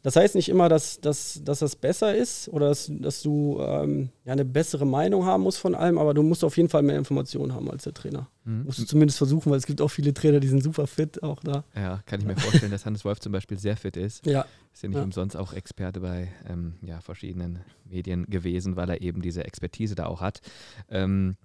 [0.04, 4.10] Das heißt nicht immer, dass, dass, dass das besser ist oder dass, dass du ähm,
[4.26, 6.98] ja, eine bessere Meinung haben musst von allem, aber du musst auf jeden Fall mehr
[6.98, 8.28] Informationen haben als der Trainer.
[8.44, 8.64] Mhm.
[8.64, 11.40] Musst du zumindest versuchen, weil es gibt auch viele Trainer, die sind super fit auch
[11.40, 11.64] da.
[11.74, 14.26] Ja, kann ich mir vorstellen, dass Hannes Wolf zum Beispiel sehr fit ist.
[14.26, 14.44] Ja.
[14.74, 15.04] Ist ja nicht ja.
[15.04, 20.04] umsonst auch Experte bei ähm, ja, verschiedenen Medien gewesen, weil er eben diese Expertise da
[20.04, 20.42] auch hat.
[20.90, 21.36] Ähm,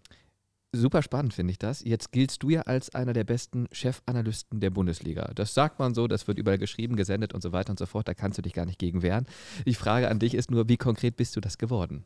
[0.72, 1.84] Super spannend finde ich das.
[1.84, 5.32] Jetzt giltst du ja als einer der besten Chefanalysten der Bundesliga.
[5.34, 8.08] Das sagt man so, das wird überall geschrieben, gesendet und so weiter und so fort.
[8.08, 9.26] Da kannst du dich gar nicht gegen wehren.
[9.66, 12.06] Die Frage an dich ist nur, wie konkret bist du das geworden?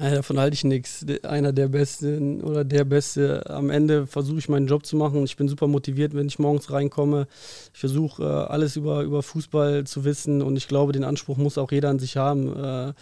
[0.00, 1.06] Ja, davon halte ich nichts.
[1.22, 3.48] Einer der Besten oder der Beste.
[3.48, 5.22] Am Ende versuche ich meinen Job zu machen.
[5.24, 7.28] Ich bin super motiviert, wenn ich morgens reinkomme.
[7.72, 11.56] Ich versuche äh, alles über, über Fußball zu wissen und ich glaube, den Anspruch muss
[11.56, 12.56] auch jeder an sich haben.
[12.56, 12.94] Äh,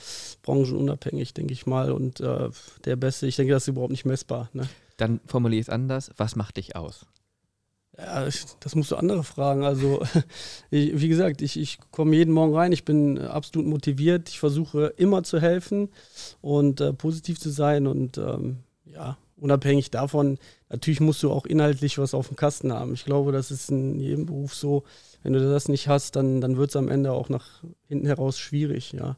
[0.42, 1.90] branchenunabhängig, denke ich mal.
[1.90, 2.50] Und äh,
[2.84, 4.50] der Beste, ich denke, das ist überhaupt nicht messbar.
[4.52, 4.68] Ne?
[4.98, 6.10] Dann formuliere ich es anders.
[6.18, 7.06] Was macht dich aus?
[7.96, 8.24] Ja,
[8.60, 9.64] das musst du andere fragen.
[9.64, 10.02] Also,
[10.70, 14.86] ich, wie gesagt, ich, ich komme jeden Morgen rein, ich bin absolut motiviert, ich versuche
[14.96, 15.90] immer zu helfen
[16.40, 21.98] und äh, positiv zu sein und ähm, ja, unabhängig davon, natürlich musst du auch inhaltlich
[21.98, 22.94] was auf dem Kasten haben.
[22.94, 24.84] Ich glaube, das ist in jedem Beruf so.
[25.22, 28.38] Wenn du das nicht hast, dann, dann wird es am Ende auch nach hinten heraus
[28.38, 29.16] schwierig, ja.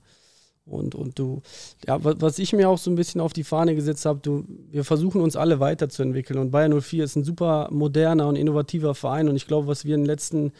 [0.66, 1.42] Und, und du,
[1.86, 4.84] ja, was ich mir auch so ein bisschen auf die Fahne gesetzt habe, du, wir
[4.84, 6.40] versuchen uns alle weiterzuentwickeln.
[6.40, 9.28] Und Bayern 04 ist ein super moderner und innovativer Verein.
[9.28, 10.52] Und ich glaube, was wir in den letzten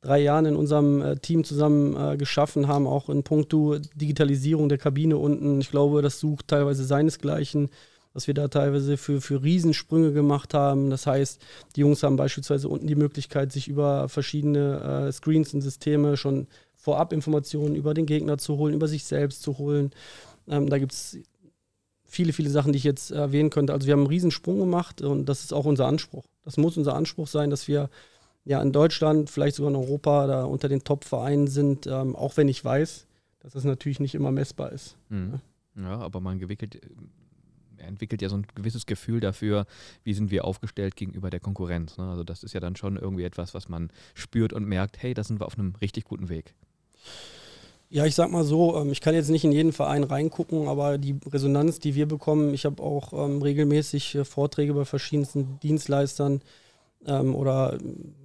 [0.00, 4.78] drei Jahren in unserem äh, Team zusammen äh, geschaffen haben, auch in puncto Digitalisierung der
[4.78, 7.70] Kabine unten, ich glaube, das sucht teilweise seinesgleichen,
[8.12, 10.90] was wir da teilweise für, für Riesensprünge gemacht haben.
[10.90, 11.40] Das heißt,
[11.76, 16.48] die Jungs haben beispielsweise unten die Möglichkeit, sich über verschiedene äh, Screens und Systeme schon
[16.82, 19.92] vorab Informationen über den Gegner zu holen, über sich selbst zu holen.
[20.48, 21.18] Ähm, da gibt es
[22.04, 23.72] viele, viele Sachen, die ich jetzt erwähnen könnte.
[23.72, 26.26] Also wir haben einen Riesensprung gemacht und das ist auch unser Anspruch.
[26.44, 27.88] Das muss unser Anspruch sein, dass wir
[28.44, 32.48] ja in Deutschland, vielleicht sogar in Europa, da unter den Top-Vereinen sind, ähm, auch wenn
[32.48, 33.06] ich weiß,
[33.38, 34.96] dass das natürlich nicht immer messbar ist.
[35.08, 35.40] Mhm.
[35.76, 36.80] Ja, aber man gewickelt,
[37.78, 39.66] entwickelt ja so ein gewisses Gefühl dafür,
[40.02, 41.96] wie sind wir aufgestellt gegenüber der Konkurrenz.
[41.96, 42.10] Ne?
[42.10, 45.22] Also das ist ja dann schon irgendwie etwas, was man spürt und merkt, hey, da
[45.22, 46.54] sind wir auf einem richtig guten Weg.
[47.92, 50.96] Ja, ich sag mal so, ähm, ich kann jetzt nicht in jeden Verein reingucken, aber
[50.96, 56.40] die Resonanz, die wir bekommen, ich habe auch ähm, regelmäßig äh, Vorträge bei verschiedensten Dienstleistern
[57.06, 57.78] ähm, oder,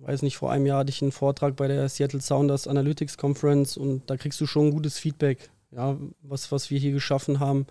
[0.04, 3.76] weiß nicht, vor einem Jahr hatte ich einen Vortrag bei der Seattle Sounders Analytics Conference
[3.76, 7.68] und da kriegst du schon gutes Feedback, ja, was, was wir hier geschaffen haben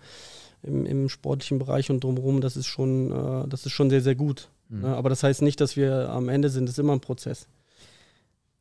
[0.61, 4.15] im, im sportlichen Bereich und drumherum, das ist schon, äh, das ist schon sehr, sehr
[4.15, 4.49] gut.
[4.69, 4.85] Mhm.
[4.85, 7.47] Aber das heißt nicht, dass wir am Ende sind, das ist immer ein Prozess.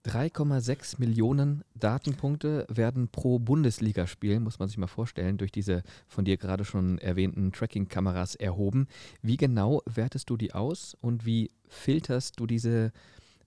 [0.07, 6.37] 3,6 Millionen Datenpunkte werden pro Bundesligaspiel, muss man sich mal vorstellen, durch diese von dir
[6.37, 8.87] gerade schon erwähnten Tracking-Kameras erhoben.
[9.21, 12.93] Wie genau wertest du die aus und wie filterst du diese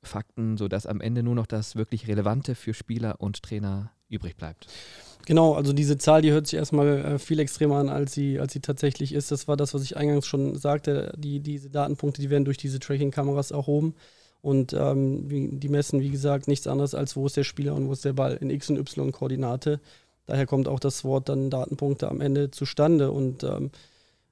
[0.04, 4.67] Fakten, sodass am Ende nur noch das wirklich Relevante für Spieler und Trainer übrig bleibt?
[5.26, 8.52] Genau, also diese Zahl, die hört sich erstmal äh, viel extremer an, als sie, als
[8.52, 9.32] sie tatsächlich ist.
[9.32, 11.13] Das war das, was ich eingangs schon sagte.
[11.17, 13.95] Die, diese Datenpunkte, die werden durch diese Tracking-Kameras erhoben.
[14.41, 15.28] Und ähm,
[15.60, 18.13] die messen, wie gesagt, nichts anderes als, wo ist der Spieler und wo ist der
[18.13, 19.82] Ball in X- und Y-Koordinate.
[20.25, 23.12] Daher kommt auch das Wort dann Datenpunkte am Ende zustande.
[23.12, 23.71] Und ähm,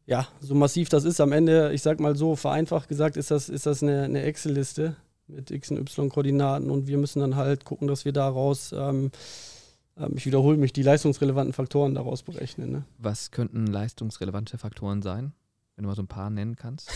[0.06, 3.50] ja, so massiv das ist, am Ende, ich sag mal so, vereinfacht gesagt, ist das,
[3.50, 4.96] ist das eine, eine Excel-Liste
[5.28, 9.12] mit X- und Y-Koordinaten und wir müssen dann halt gucken, dass wir daraus, ähm,
[9.98, 12.72] ähm, ich wiederhole mich, die leistungsrelevanten Faktoren daraus berechnen.
[12.72, 12.84] Ne?
[12.98, 15.34] Was könnten leistungsrelevante Faktoren sein?
[15.78, 16.90] Wenn du mal so ein paar nennen kannst?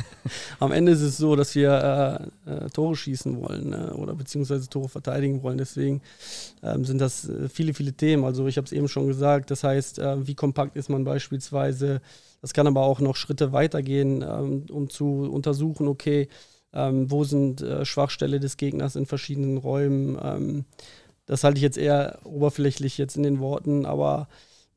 [0.60, 4.68] Am Ende ist es so, dass wir äh, äh, Tore schießen wollen äh, oder beziehungsweise
[4.68, 5.56] Tore verteidigen wollen.
[5.56, 6.02] Deswegen
[6.62, 8.24] ähm, sind das äh, viele, viele Themen.
[8.24, 9.50] Also ich habe es eben schon gesagt.
[9.50, 12.02] Das heißt, äh, wie kompakt ist man beispielsweise?
[12.42, 16.28] Das kann aber auch noch Schritte weitergehen, ähm, um zu untersuchen, okay,
[16.74, 20.18] ähm, wo sind äh, Schwachstelle des Gegners in verschiedenen Räumen.
[20.22, 20.64] Ähm,
[21.24, 24.28] das halte ich jetzt eher oberflächlich jetzt in den Worten, aber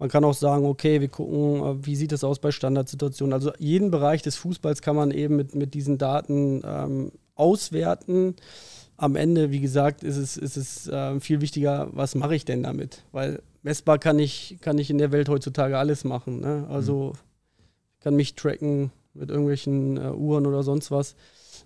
[0.02, 3.34] man kann auch sagen, okay, wir gucken, äh, wie sieht es aus bei Standardsituationen.
[3.34, 8.36] Also jeden Bereich des Fußballs kann man eben mit, mit diesen Daten ähm, auswerten.
[8.98, 12.64] Am Ende, wie gesagt, ist es, ist es äh, viel wichtiger, was mache ich denn
[12.64, 13.04] damit?
[13.12, 16.40] Weil messbar kann ich, kann ich in der Welt heutzutage alles machen.
[16.40, 16.66] Ne?
[16.68, 17.20] Also mhm.
[17.94, 21.16] ich kann mich tracken mit irgendwelchen äh, Uhren oder sonst was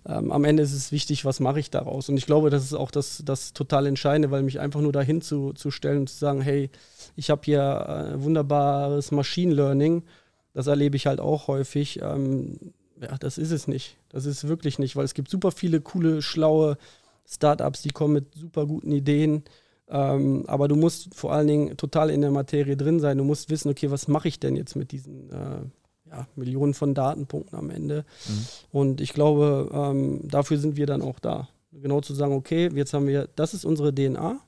[0.08, 2.08] ähm, am Ende ist es wichtig, was mache ich daraus.
[2.08, 5.20] Und ich glaube, das ist auch das, das total Entscheidende, weil mich einfach nur dahin
[5.20, 6.70] zu, zu stellen und zu sagen, hey,
[7.16, 10.04] ich habe hier äh, wunderbares Machine Learning,
[10.52, 12.00] das erlebe ich halt auch häufig.
[12.02, 13.96] Ähm, ja, das ist es nicht.
[14.08, 16.78] Das ist wirklich nicht, weil es gibt super viele coole, schlaue
[17.28, 19.42] Startups, die kommen mit super guten Ideen.
[19.88, 23.18] Ähm, aber du musst vor allen Dingen total in der Materie drin sein.
[23.18, 25.60] Du musst wissen, okay, was mache ich denn jetzt mit diesen äh,
[26.10, 28.04] ja, Millionen von Datenpunkten am Ende.
[28.28, 28.46] Mhm.
[28.72, 31.48] Und ich glaube, ähm, dafür sind wir dann auch da.
[31.72, 34.40] Genau zu sagen, okay, jetzt haben wir, das ist unsere DNA.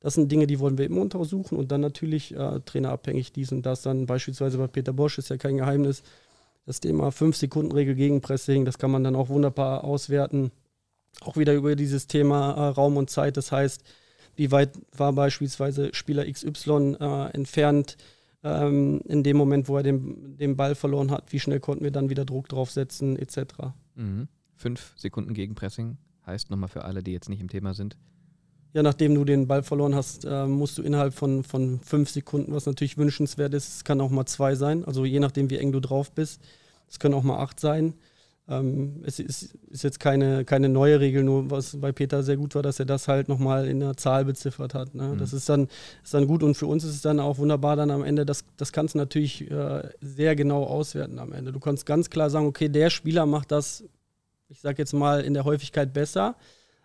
[0.00, 3.66] Das sind Dinge, die wollen wir immer untersuchen und dann natürlich äh, trainerabhängig dies und
[3.66, 3.82] das.
[3.82, 6.02] Dann beispielsweise bei Peter Bosch ist ja kein Geheimnis.
[6.64, 10.52] Das Thema 5-Sekunden-Regel gegen Pressing, das kann man dann auch wunderbar auswerten.
[11.20, 13.36] Auch wieder über dieses Thema äh, Raum und Zeit.
[13.36, 13.82] Das heißt,
[14.36, 17.98] wie weit war beispielsweise Spieler XY äh, entfernt
[18.42, 21.32] ähm, in dem Moment, wo er den, den Ball verloren hat?
[21.32, 23.54] Wie schnell konnten wir dann wieder Druck draufsetzen, etc.
[23.94, 24.28] Mhm.
[24.56, 27.96] Fünf Sekunden Gegenpressing heißt nochmal für alle, die jetzt nicht im Thema sind.
[28.72, 32.52] Ja, nachdem du den Ball verloren hast, äh, musst du innerhalb von, von fünf Sekunden,
[32.54, 35.72] was natürlich wünschenswert ist, es kann auch mal zwei sein, also je nachdem, wie eng
[35.72, 36.40] du drauf bist.
[36.88, 37.94] Es können auch mal acht sein.
[38.50, 42.56] Ähm, es ist, ist, jetzt keine, keine neue Regel, nur was bei Peter sehr gut
[42.56, 44.94] war, dass er das halt nochmal in der Zahl beziffert hat.
[44.94, 45.04] Ne?
[45.04, 45.18] Mhm.
[45.18, 45.68] Das ist dann,
[46.02, 48.44] ist dann gut und für uns ist es dann auch wunderbar dann am Ende, das,
[48.56, 51.52] das kannst du natürlich äh, sehr genau auswerten am Ende.
[51.52, 53.84] Du kannst ganz klar sagen, okay, der Spieler macht das,
[54.48, 56.34] ich sag jetzt mal, in der Häufigkeit besser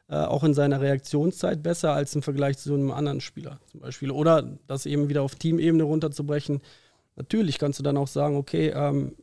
[0.08, 3.80] äh, auch in seiner Reaktionszeit besser als im Vergleich zu so einem anderen Spieler zum
[3.80, 4.12] Beispiel.
[4.12, 6.62] Oder das eben wieder auf Teamebene runterzubrechen.
[7.16, 9.16] Natürlich kannst du dann auch sagen, okay, ähm,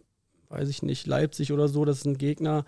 [0.53, 2.65] weiß ich nicht, Leipzig oder so, das sind Gegner,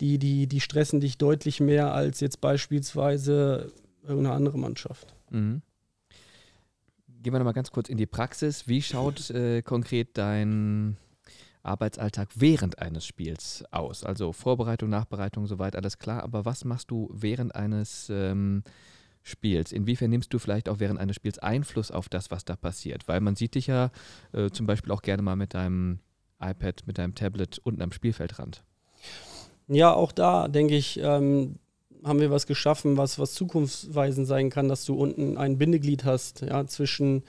[0.00, 5.14] die, die, die stressen dich deutlich mehr als jetzt beispielsweise irgendeine andere Mannschaft.
[5.30, 5.62] Mhm.
[7.22, 8.68] Gehen wir nochmal ganz kurz in die Praxis.
[8.68, 10.96] Wie schaut äh, konkret dein
[11.62, 14.04] Arbeitsalltag während eines Spiels aus?
[14.04, 16.22] Also Vorbereitung, Nachbereitung, soweit alles klar.
[16.22, 18.62] Aber was machst du während eines ähm,
[19.24, 19.72] Spiels?
[19.72, 23.08] Inwiefern nimmst du vielleicht auch während eines Spiels Einfluss auf das, was da passiert?
[23.08, 23.90] Weil man sieht dich ja
[24.32, 25.98] äh, zum Beispiel auch gerne mal mit deinem
[26.40, 28.62] iPad, mit deinem Tablet unten am Spielfeldrand.
[29.68, 31.56] Ja, auch da denke ich, ähm,
[32.04, 36.42] haben wir was geschaffen, was, was zukunftsweisend sein kann, dass du unten ein Bindeglied hast,
[36.42, 37.22] ja, zwischen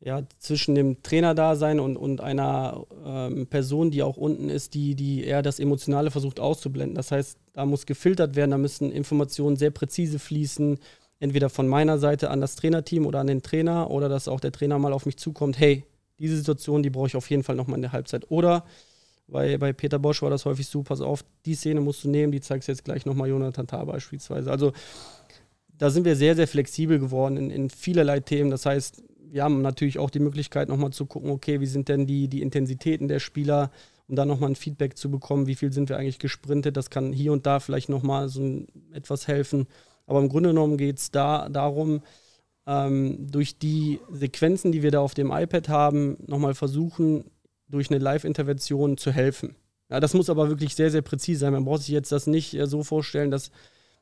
[0.00, 5.24] ja, zwischen dem Trainerdasein und, und einer ähm, Person, die auch unten ist, die, die
[5.24, 6.94] eher das Emotionale versucht auszublenden.
[6.94, 10.78] Das heißt, da muss gefiltert werden, da müssen Informationen sehr präzise fließen,
[11.18, 14.52] entweder von meiner Seite an das Trainerteam oder an den Trainer oder dass auch der
[14.52, 15.84] Trainer mal auf mich zukommt, hey,
[16.18, 18.30] diese Situation, die brauche ich auf jeden Fall nochmal in der Halbzeit.
[18.30, 18.64] Oder
[19.28, 22.32] bei, bei Peter Bosch war das häufig so, pass auf, die Szene musst du nehmen,
[22.32, 24.50] die zeigst du jetzt gleich nochmal Jonathan Tah beispielsweise.
[24.50, 24.72] Also
[25.76, 28.50] da sind wir sehr, sehr flexibel geworden in, in vielerlei Themen.
[28.50, 32.06] Das heißt, wir haben natürlich auch die Möglichkeit, nochmal zu gucken, okay, wie sind denn
[32.06, 33.70] die, die Intensitäten der Spieler,
[34.08, 36.76] um dann nochmal ein Feedback zu bekommen, wie viel sind wir eigentlich gesprintet.
[36.76, 39.66] Das kann hier und da vielleicht nochmal so ein, etwas helfen.
[40.06, 42.00] Aber im Grunde genommen geht es da darum,
[42.68, 47.24] ähm, durch die Sequenzen, die wir da auf dem iPad haben, nochmal versuchen,
[47.68, 49.56] durch eine Live-Intervention zu helfen.
[49.90, 51.54] Ja, das muss aber wirklich sehr, sehr präzise sein.
[51.54, 53.50] Man braucht sich jetzt das nicht äh, so vorstellen, dass,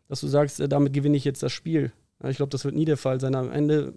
[0.09, 1.93] dass du sagst, äh, damit gewinne ich jetzt das Spiel.
[2.21, 3.37] Ja, ich glaube, das wird nie der Fall sein.
[3.37, 3.95] Am Ende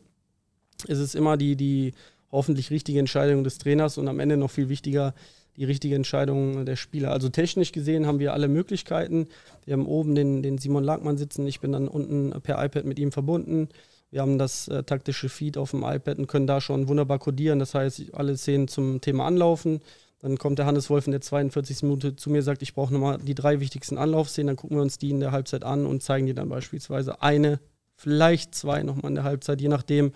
[0.88, 1.94] ist es immer die, die
[2.32, 5.16] hoffentlich richtige Entscheidung des Trainers und am Ende noch viel wichtiger
[5.58, 7.12] die richtige Entscheidung der Spieler.
[7.12, 9.28] Also technisch gesehen haben wir alle Möglichkeiten.
[9.66, 12.98] Wir haben oben den, den Simon Lagmann sitzen, ich bin dann unten per iPad mit
[12.98, 13.68] ihm verbunden.
[14.12, 17.60] Wir haben das äh, taktische Feed auf dem iPad und können da schon wunderbar codieren.
[17.60, 19.82] Das heißt, alle Szenen zum Thema Anlaufen.
[20.20, 21.84] Dann kommt der Hannes Wolf in der 42.
[21.84, 24.48] Minute zu mir, sagt, ich brauche nochmal die drei wichtigsten Anlaufszenen.
[24.48, 27.60] Dann gucken wir uns die in der Halbzeit an und zeigen dir dann beispielsweise eine,
[27.96, 30.12] vielleicht zwei nochmal in der Halbzeit, je nachdem,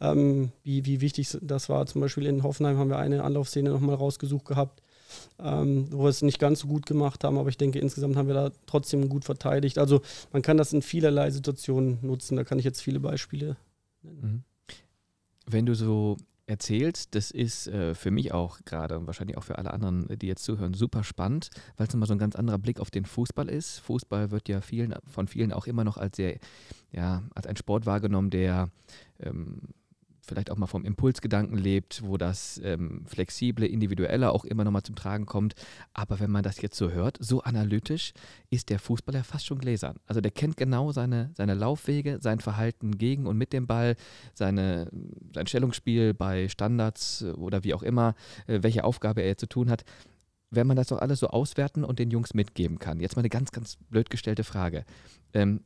[0.00, 1.86] ähm, wie, wie wichtig das war.
[1.86, 4.82] Zum Beispiel in Hoffenheim haben wir eine Anlaufszene nochmal rausgesucht gehabt,
[5.38, 8.28] ähm, wo wir es nicht ganz so gut gemacht haben, aber ich denke, insgesamt haben
[8.28, 9.78] wir da trotzdem gut verteidigt.
[9.78, 13.56] Also man kann das in vielerlei Situationen nutzen, da kann ich jetzt viele Beispiele
[14.02, 14.20] nennen.
[14.22, 14.42] Mhm.
[15.46, 19.58] Wenn du so erzählst, das ist äh, für mich auch gerade und wahrscheinlich auch für
[19.58, 22.80] alle anderen, die jetzt zuhören, super spannend, weil es nochmal so ein ganz anderer Blick
[22.80, 23.78] auf den Fußball ist.
[23.80, 26.38] Fußball wird ja vielen, von vielen auch immer noch als sehr,
[26.92, 28.68] ja, als ein Sport wahrgenommen, der
[29.20, 29.60] ähm,
[30.24, 34.94] vielleicht auch mal vom Impulsgedanken lebt, wo das ähm, flexible, individuelle auch immer nochmal zum
[34.94, 35.54] Tragen kommt.
[35.92, 38.12] Aber wenn man das jetzt so hört, so analytisch,
[38.48, 39.96] ist der Fußballer fast schon gläsern.
[40.06, 43.96] Also der kennt genau seine, seine Laufwege, sein Verhalten gegen und mit dem Ball,
[44.32, 44.88] seine,
[45.34, 48.14] sein Stellungsspiel bei Standards oder wie auch immer,
[48.46, 49.84] äh, welche Aufgabe er zu tun hat.
[50.50, 53.00] Wenn man das doch alles so auswerten und den Jungs mitgeben kann.
[53.00, 54.84] Jetzt mal eine ganz, ganz blöd gestellte Frage.
[55.32, 55.62] Ähm,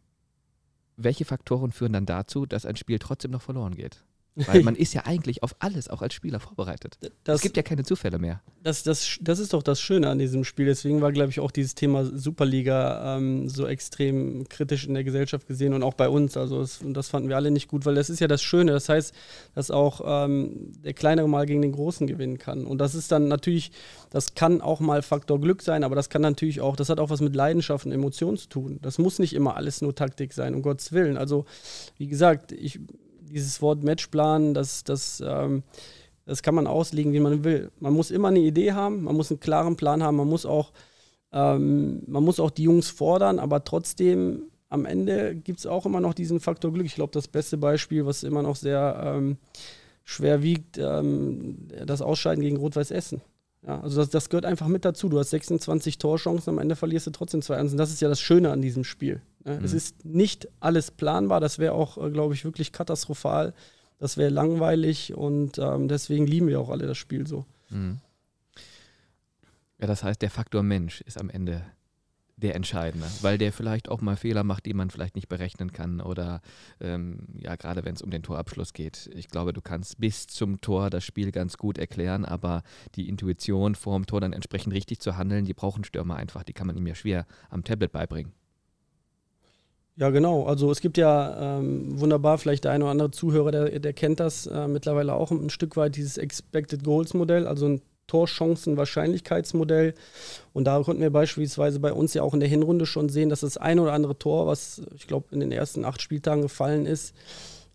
[0.97, 4.06] welche Faktoren führen dann dazu, dass ein Spiel trotzdem noch verloren geht?
[4.37, 6.99] Weil man ist ja eigentlich auf alles, auch als Spieler, vorbereitet.
[7.25, 8.43] Das, es gibt ja keine Zufälle mehr.
[8.63, 10.67] Das, das, das ist doch das Schöne an diesem Spiel.
[10.67, 15.47] Deswegen war, glaube ich, auch dieses Thema Superliga ähm, so extrem kritisch in der Gesellschaft
[15.47, 16.37] gesehen und auch bei uns.
[16.37, 18.73] Also das, das fanden wir alle nicht gut, weil das ist ja das Schöne.
[18.73, 19.15] Das heißt,
[19.55, 22.67] dass auch ähm, der Kleinere mal gegen den Großen gewinnen kann.
[22.67, 23.73] Und das ist dann natürlich,
[24.11, 27.09] das kann auch mal Faktor Glück sein, aber das kann natürlich auch, das hat auch
[27.09, 28.79] was mit Leidenschaft und Emotionen zu tun.
[28.83, 31.17] Das muss nicht immer alles nur Taktik sein, um Gottes Willen.
[31.17, 31.47] Also,
[31.97, 32.81] wie gesagt, ich
[33.29, 35.63] dieses Wort Matchplan, das, das, ähm,
[36.25, 37.71] das kann man auslegen, wie man will.
[37.81, 40.73] Man muss immer eine Idee haben, man muss einen klaren Plan haben, man muss auch,
[41.33, 46.01] ähm, man muss auch die Jungs fordern, aber trotzdem am Ende gibt es auch immer
[46.01, 46.87] noch diesen Faktor Glück.
[46.87, 49.37] Ich glaube, das beste Beispiel, was immer noch sehr ähm,
[50.05, 53.21] schwer wiegt, ähm, das Ausscheiden gegen Rot-Weiß Essen.
[53.67, 55.09] Ja, also das, das, gehört einfach mit dazu.
[55.09, 57.73] Du hast 26 Torchancen, am Ende verlierst du trotzdem 2-1.
[57.73, 59.21] Und das ist ja das Schöne an diesem Spiel.
[59.47, 59.59] Ne?
[59.59, 59.65] Mhm.
[59.65, 63.55] Es ist nicht alles planbar, das wäre auch, äh, glaube ich, wirklich katastrophal.
[63.99, 67.47] Das wäre langweilig und ähm, deswegen lieben wir auch alle das Spiel so.
[67.71, 68.01] Mhm.
[69.79, 71.63] Ja, das heißt, der Faktor Mensch ist am Ende
[72.39, 76.03] der entscheidende, weil der vielleicht auch mal Fehler macht, die man vielleicht nicht berechnen kann
[76.03, 76.43] oder
[76.81, 79.09] ähm, ja, gerade wenn es um den Torabschluss geht.
[79.15, 82.63] Ich glaube, du kannst bis zum Tor das Spiel ganz gut erklären, aber
[82.95, 86.53] die Intuition vor dem Tor dann entsprechend richtig zu handeln, die brauchen Stürmer einfach, die
[86.53, 88.33] kann man ihm ja schwer am Tablet beibringen.
[89.99, 90.45] Ja, genau.
[90.45, 94.21] Also es gibt ja ähm, wunderbar, vielleicht der eine oder andere Zuhörer, der, der kennt
[94.21, 99.95] das äh, mittlerweile auch ein Stück weit, dieses Expected Goals Modell, also ein Torchancen-Wahrscheinlichkeitsmodell.
[100.53, 103.41] Und da konnten wir beispielsweise bei uns ja auch in der Hinrunde schon sehen, dass
[103.41, 107.15] das ein oder andere Tor, was ich glaube in den ersten acht Spieltagen gefallen ist,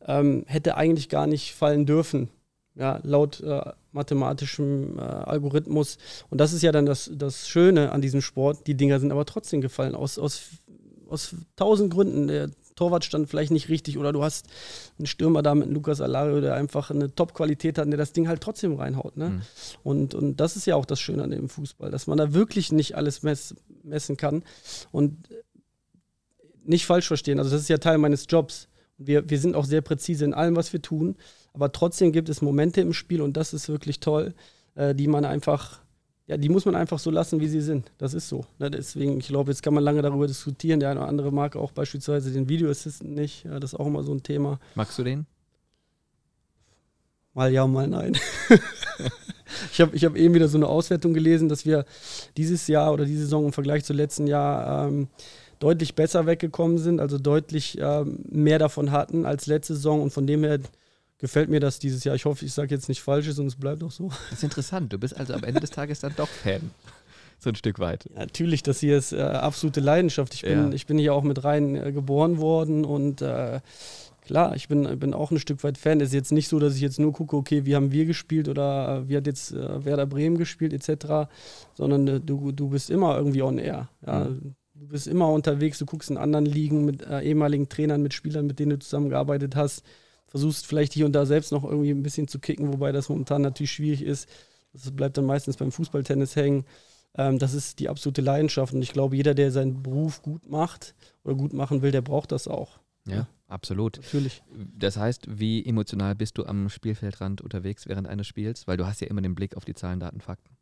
[0.05, 2.29] ähm, hätte eigentlich gar nicht fallen dürfen.
[2.75, 5.97] Ja, laut äh, mathematischem äh, Algorithmus.
[6.29, 8.65] Und das ist ja dann das, das Schöne an diesem Sport.
[8.67, 10.41] Die Dinger sind aber trotzdem gefallen, aus, aus
[11.11, 12.27] aus tausend Gründen.
[12.27, 14.47] Der Torwart stand vielleicht nicht richtig oder du hast
[14.97, 18.27] einen Stürmer da mit Lukas Alario, der einfach eine Top-Qualität hat und der das Ding
[18.27, 19.17] halt trotzdem reinhaut.
[19.17, 19.29] Ne?
[19.29, 19.41] Mhm.
[19.83, 22.71] Und, und das ist ja auch das Schöne an dem Fußball, dass man da wirklich
[22.71, 24.43] nicht alles mess, messen kann
[24.91, 25.27] und
[26.63, 27.39] nicht falsch verstehen.
[27.39, 28.67] Also das ist ja Teil meines Jobs.
[28.97, 31.15] Wir, wir sind auch sehr präzise in allem, was wir tun,
[31.53, 34.33] aber trotzdem gibt es Momente im Spiel und das ist wirklich toll,
[34.75, 35.81] äh, die man einfach
[36.27, 37.91] ja, die muss man einfach so lassen, wie sie sind.
[37.97, 38.45] Das ist so.
[38.59, 38.71] Ne?
[38.71, 40.79] Deswegen, ich glaube, jetzt kann man lange darüber diskutieren.
[40.79, 43.43] Der eine oder andere mag auch beispielsweise den Video Assistant nicht.
[43.43, 44.59] Ja, das ist auch immer so ein Thema.
[44.75, 45.25] Magst du den?
[47.33, 48.17] Mal ja, mal nein.
[49.71, 51.85] ich habe ich hab eben wieder so eine Auswertung gelesen, dass wir
[52.37, 55.07] dieses Jahr oder diese Saison im Vergleich zum letzten Jahr ähm,
[55.59, 60.27] deutlich besser weggekommen sind, also deutlich ähm, mehr davon hatten als letzte Saison und von
[60.27, 60.59] dem her
[61.21, 62.15] gefällt mir das dieses Jahr.
[62.15, 64.09] Ich hoffe, ich sage jetzt nicht Falsches und es bleibt auch so.
[64.29, 64.91] Das ist interessant.
[64.91, 66.71] Du bist also am Ende des Tages dann doch Fan.
[67.39, 68.09] So ein Stück weit.
[68.13, 70.33] Ja, natürlich, das hier ist äh, absolute Leidenschaft.
[70.33, 70.73] Ich bin, ja.
[70.73, 73.61] ich bin hier auch mit rein äh, geboren worden und äh,
[74.21, 76.01] klar, ich bin, bin auch ein Stück weit Fan.
[76.01, 78.47] Es ist jetzt nicht so, dass ich jetzt nur gucke, okay, wie haben wir gespielt
[78.49, 81.31] oder äh, wie hat jetzt äh, Werder Bremen gespielt etc.,
[81.75, 83.89] sondern äh, du, du bist immer irgendwie on air.
[84.05, 84.25] Ja?
[84.25, 84.55] Mhm.
[84.75, 88.57] Du bist immer unterwegs, du guckst in anderen Ligen mit ehemaligen Trainern, mit Spielern, mit
[88.57, 89.83] denen du zusammengearbeitet hast
[90.31, 93.41] versuchst vielleicht hier und da selbst noch irgendwie ein bisschen zu kicken, wobei das momentan
[93.41, 94.29] natürlich schwierig ist.
[94.73, 96.65] Das bleibt dann meistens beim Fußballtennis hängen.
[97.15, 100.95] Ähm, das ist die absolute Leidenschaft und ich glaube, jeder, der seinen Beruf gut macht
[101.25, 102.79] oder gut machen will, der braucht das auch.
[103.05, 103.97] Ja, absolut.
[103.97, 104.41] Natürlich.
[104.77, 108.67] Das heißt, wie emotional bist du am Spielfeldrand unterwegs während eines Spiels?
[108.67, 110.55] Weil du hast ja immer den Blick auf die Zahlen, Daten, Fakten.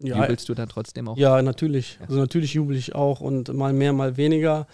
[0.00, 1.16] Ja, Jubelst du dann trotzdem auch?
[1.16, 1.98] Ja, natürlich.
[2.00, 2.06] Ja.
[2.06, 4.66] Also natürlich jubel ich auch und mal mehr, mal weniger.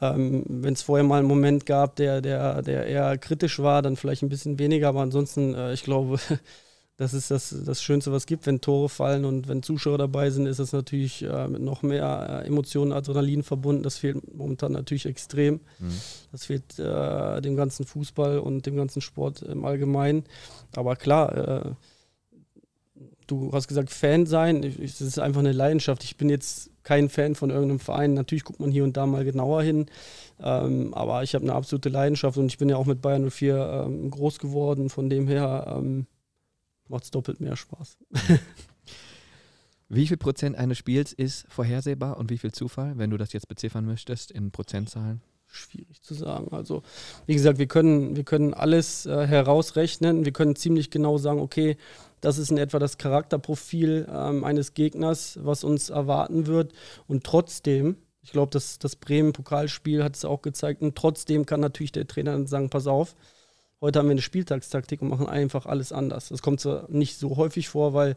[0.00, 3.96] Ähm, Wenn es vorher mal einen Moment gab, der, der, der eher kritisch war, dann
[3.96, 6.20] vielleicht ein bisschen weniger, aber ansonsten, äh, ich glaube,
[6.96, 10.30] das ist das, das Schönste, was es gibt, wenn Tore fallen und wenn Zuschauer dabei
[10.30, 13.82] sind, ist das natürlich äh, mit noch mehr äh, Emotionen, Adrenalin verbunden.
[13.82, 15.54] Das fehlt momentan natürlich extrem.
[15.80, 15.92] Mhm.
[16.30, 20.24] Das fehlt äh, dem ganzen Fußball und dem ganzen Sport im Allgemeinen.
[20.76, 21.70] Aber klar, äh,
[23.30, 26.04] du hast gesagt, Fan sein, es ist einfach eine Leidenschaft.
[26.04, 28.14] Ich bin jetzt kein Fan von irgendeinem Verein.
[28.14, 29.86] Natürlich guckt man hier und da mal genauer hin,
[30.40, 33.86] ähm, aber ich habe eine absolute Leidenschaft und ich bin ja auch mit Bayern 04
[33.86, 34.88] ähm, groß geworden.
[34.88, 36.06] Von dem her ähm,
[36.88, 37.96] macht es doppelt mehr Spaß.
[39.92, 43.48] Wie viel Prozent eines Spiels ist vorhersehbar und wie viel Zufall, wenn du das jetzt
[43.48, 45.20] beziffern möchtest in Prozentzahlen?
[45.48, 46.46] Schwierig zu sagen.
[46.52, 46.84] Also,
[47.26, 50.24] wie gesagt, wir können, wir können alles äh, herausrechnen.
[50.24, 51.76] Wir können ziemlich genau sagen, okay,
[52.20, 56.72] das ist in etwa das Charakterprofil ähm, eines Gegners, was uns erwarten wird.
[57.06, 61.92] Und trotzdem, ich glaube, das, das Bremen-Pokalspiel hat es auch gezeigt, und trotzdem kann natürlich
[61.92, 63.14] der Trainer dann sagen, pass auf,
[63.80, 66.28] heute haben wir eine Spieltagstaktik und machen einfach alles anders.
[66.28, 68.16] Das kommt zwar nicht so häufig vor, weil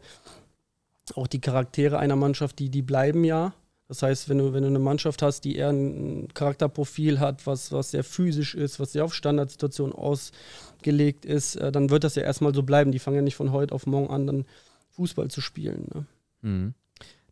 [1.14, 3.54] auch die Charaktere einer Mannschaft, die, die bleiben ja.
[3.88, 7.70] Das heißt, wenn du, wenn du eine Mannschaft hast, die eher ein Charakterprofil hat, was,
[7.70, 12.22] was sehr physisch ist, was sehr auf Standardsituationen ausgelegt ist, äh, dann wird das ja
[12.22, 12.92] erstmal so bleiben.
[12.92, 14.44] Die fangen ja nicht von heute auf morgen an, dann
[14.90, 15.88] Fußball zu spielen.
[15.92, 16.06] Ne?
[16.40, 16.74] Mhm.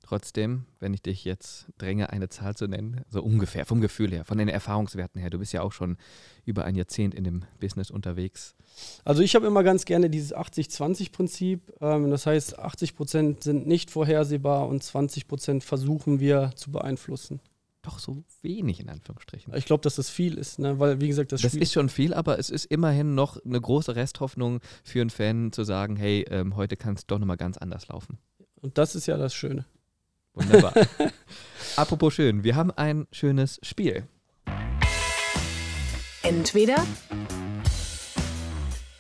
[0.03, 4.25] Trotzdem, wenn ich dich jetzt dränge, eine Zahl zu nennen, so ungefähr, vom Gefühl her,
[4.25, 5.97] von den Erfahrungswerten her, du bist ja auch schon
[6.45, 8.57] über ein Jahrzehnt in dem Business unterwegs.
[9.05, 11.73] Also ich habe immer ganz gerne dieses 80-20-Prinzip.
[11.81, 17.41] Ähm, das heißt, 80 Prozent sind nicht vorhersehbar und 20 Prozent versuchen wir zu beeinflussen.
[17.83, 19.55] Doch so wenig in Anführungsstrichen.
[19.57, 20.79] Ich glaube, dass das viel ist, ne?
[20.79, 23.97] weil wie gesagt, das, das ist schon viel, aber es ist immerhin noch eine große
[23.97, 27.89] Resthoffnung für einen Fan zu sagen, hey, ähm, heute kann es doch nochmal ganz anders
[27.89, 28.19] laufen.
[28.61, 29.67] Und das ist ja das Schöne.
[30.35, 30.75] Wunderbar.
[31.77, 34.07] Apropos schön, wir haben ein schönes Spiel.
[36.23, 36.87] Entweder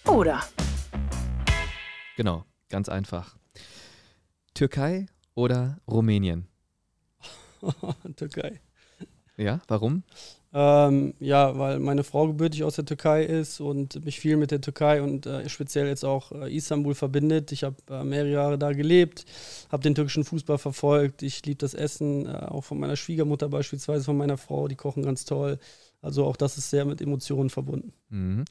[0.07, 0.43] oder.
[2.16, 3.37] Genau, ganz einfach.
[4.55, 6.49] Türkei oder Rumänien?
[8.16, 8.61] Türkei.
[9.37, 10.03] Ja, warum?
[10.55, 14.61] Ähm, ja, weil meine Frau gebürtig aus der Türkei ist und mich viel mit der
[14.61, 17.53] Türkei und äh, speziell jetzt auch äh, Istanbul verbindet.
[17.53, 19.24] Ich habe äh, mehrere Jahre da gelebt,
[19.70, 21.22] habe den türkischen Fußball verfolgt.
[21.22, 24.68] Ich liebe das Essen, äh, auch von meiner Schwiegermutter beispielsweise, von meiner Frau.
[24.68, 25.59] Die kochen ganz toll.
[26.03, 27.92] Also auch das ist sehr mit Emotionen verbunden.
[28.09, 28.44] Mhm.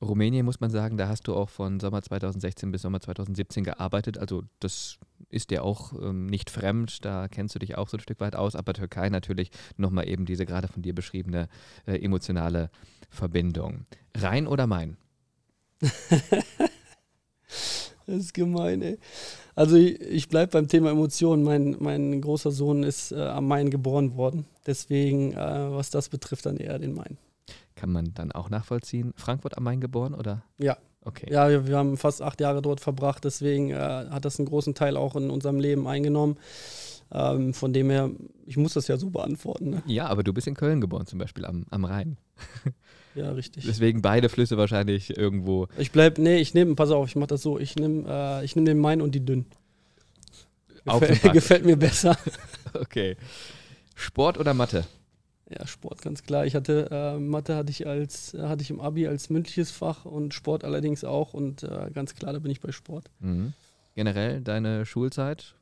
[0.00, 4.18] Rumänien muss man sagen, da hast du auch von Sommer 2016 bis Sommer 2017 gearbeitet.
[4.18, 4.98] Also das
[5.30, 8.36] ist dir auch ähm, nicht fremd, da kennst du dich auch so ein Stück weit
[8.36, 8.54] aus.
[8.54, 11.48] Aber Türkei natürlich nochmal eben diese gerade von dir beschriebene
[11.86, 12.70] äh, emotionale
[13.08, 13.86] Verbindung.
[14.14, 14.98] Rhein oder Main?
[18.18, 18.98] Das ist gemein, ey.
[19.54, 21.42] Also ich, ich bleibe beim Thema Emotionen.
[21.42, 24.46] Mein, mein großer Sohn ist äh, am Main geboren worden.
[24.66, 27.18] Deswegen, äh, was das betrifft, dann eher den Main.
[27.74, 29.12] Kann man dann auch nachvollziehen.
[29.16, 30.42] Frankfurt am Main geboren oder?
[30.58, 30.78] Ja.
[31.04, 31.32] Okay.
[31.32, 33.24] Ja, wir, wir haben fast acht Jahre dort verbracht.
[33.24, 36.36] Deswegen äh, hat das einen großen Teil auch in unserem Leben eingenommen.
[37.10, 38.10] Ähm, von dem her,
[38.46, 39.70] ich muss das ja so beantworten.
[39.70, 39.82] Ne?
[39.86, 42.18] Ja, aber du bist in Köln geboren, zum Beispiel am, am Rhein.
[43.14, 43.64] Ja, richtig.
[43.66, 45.66] Deswegen beide Flüsse wahrscheinlich irgendwo.
[45.76, 48.64] Ich bleib, nee, ich nehme, pass auf, ich mach das so, ich nehme äh, nehm
[48.64, 49.46] den Main und die Dünn.
[50.84, 52.16] Gefäll, gefällt mir besser.
[52.74, 53.16] Okay.
[53.94, 54.84] Sport oder Mathe?
[55.48, 56.44] Ja, Sport, ganz klar.
[56.44, 60.34] Ich hatte, äh, Mathe hatte ich als, hatte ich im Abi als mündliches Fach und
[60.34, 63.10] Sport allerdings auch und äh, ganz klar, da bin ich bei Sport.
[63.20, 63.54] Mhm.
[63.94, 65.54] Generell deine Schulzeit,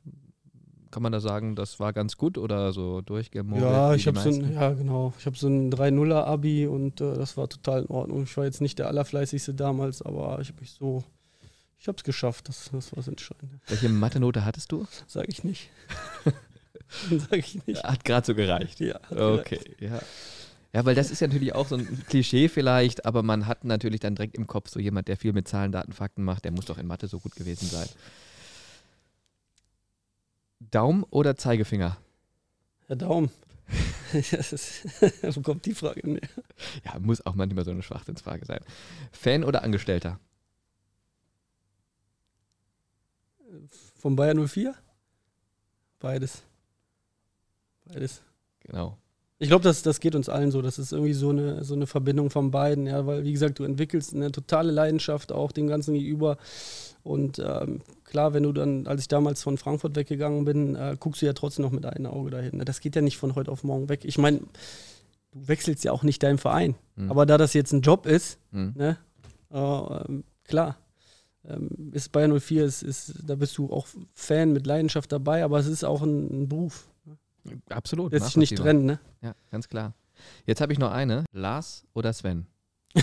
[0.91, 3.63] kann man da sagen, das war ganz gut oder so durchgemogelt?
[3.63, 7.37] ja, ich habe so ein, ja genau, ich habe so ein 3-0er-Abi und äh, das
[7.37, 8.23] war total in Ordnung.
[8.23, 11.03] Ich war jetzt nicht der allerfleißigste damals, aber ich habe mich so,
[11.79, 13.59] ich habe es geschafft, das, das war das Entscheidende.
[13.67, 14.85] Welche Mathe-Note hattest du?
[15.07, 15.69] Sage ich nicht.
[17.09, 17.83] Sage ich nicht.
[17.83, 18.79] Hat gerade so gereicht.
[18.79, 19.99] Ja, Okay, ja.
[20.73, 24.01] Ja, weil das ist ja natürlich auch so ein Klischee vielleicht, aber man hat natürlich
[24.01, 26.65] dann direkt im Kopf so jemand, der viel mit Zahlen, Daten, Fakten macht, der muss
[26.65, 27.87] doch in Mathe so gut gewesen sein.
[30.71, 31.97] Daumen oder Zeigefinger?
[32.87, 33.29] Herr Daum.
[34.31, 34.85] Das ist-
[35.35, 35.99] Wo kommt die Frage?
[36.09, 36.21] Nee.
[36.85, 38.61] Ja, muss auch manchmal so eine Schwachsinnsfrage sein.
[39.11, 40.19] Fan oder Angestellter?
[43.95, 44.75] Von Bayern 04?
[45.99, 46.43] Beides.
[47.85, 48.21] Beides.
[48.61, 48.97] Genau.
[49.39, 50.61] Ich glaube, das, das geht uns allen so.
[50.63, 53.63] Das ist irgendwie so eine, so eine Verbindung von beiden, ja, weil, wie gesagt, du
[53.65, 56.37] entwickelst eine totale Leidenschaft auch dem Ganzen gegenüber.
[57.03, 61.21] Und ähm, klar, wenn du dann, als ich damals von Frankfurt weggegangen bin, äh, guckst
[61.21, 62.57] du ja trotzdem noch mit einem Auge dahin.
[62.57, 62.65] ne?
[62.65, 64.05] Das geht ja nicht von heute auf morgen weg.
[64.05, 64.39] Ich meine,
[65.31, 66.73] du wechselst ja auch nicht deinen Verein.
[66.95, 67.11] Mhm.
[67.11, 68.73] Aber da das jetzt ein Job ist, Mhm.
[68.75, 68.97] ne,
[69.53, 70.77] äh, ähm, klar,
[71.45, 75.59] ähm, ist Bayern 04, ist, ist, da bist du auch Fan mit Leidenschaft dabei, aber
[75.59, 76.87] es ist auch ein, ein Beruf.
[77.69, 78.11] Absolut.
[78.11, 78.99] Lässt sich nicht trennen, ne?
[79.21, 79.93] Ja, ganz klar.
[80.45, 81.25] Jetzt habe ich noch eine.
[81.31, 82.47] Lars oder Sven?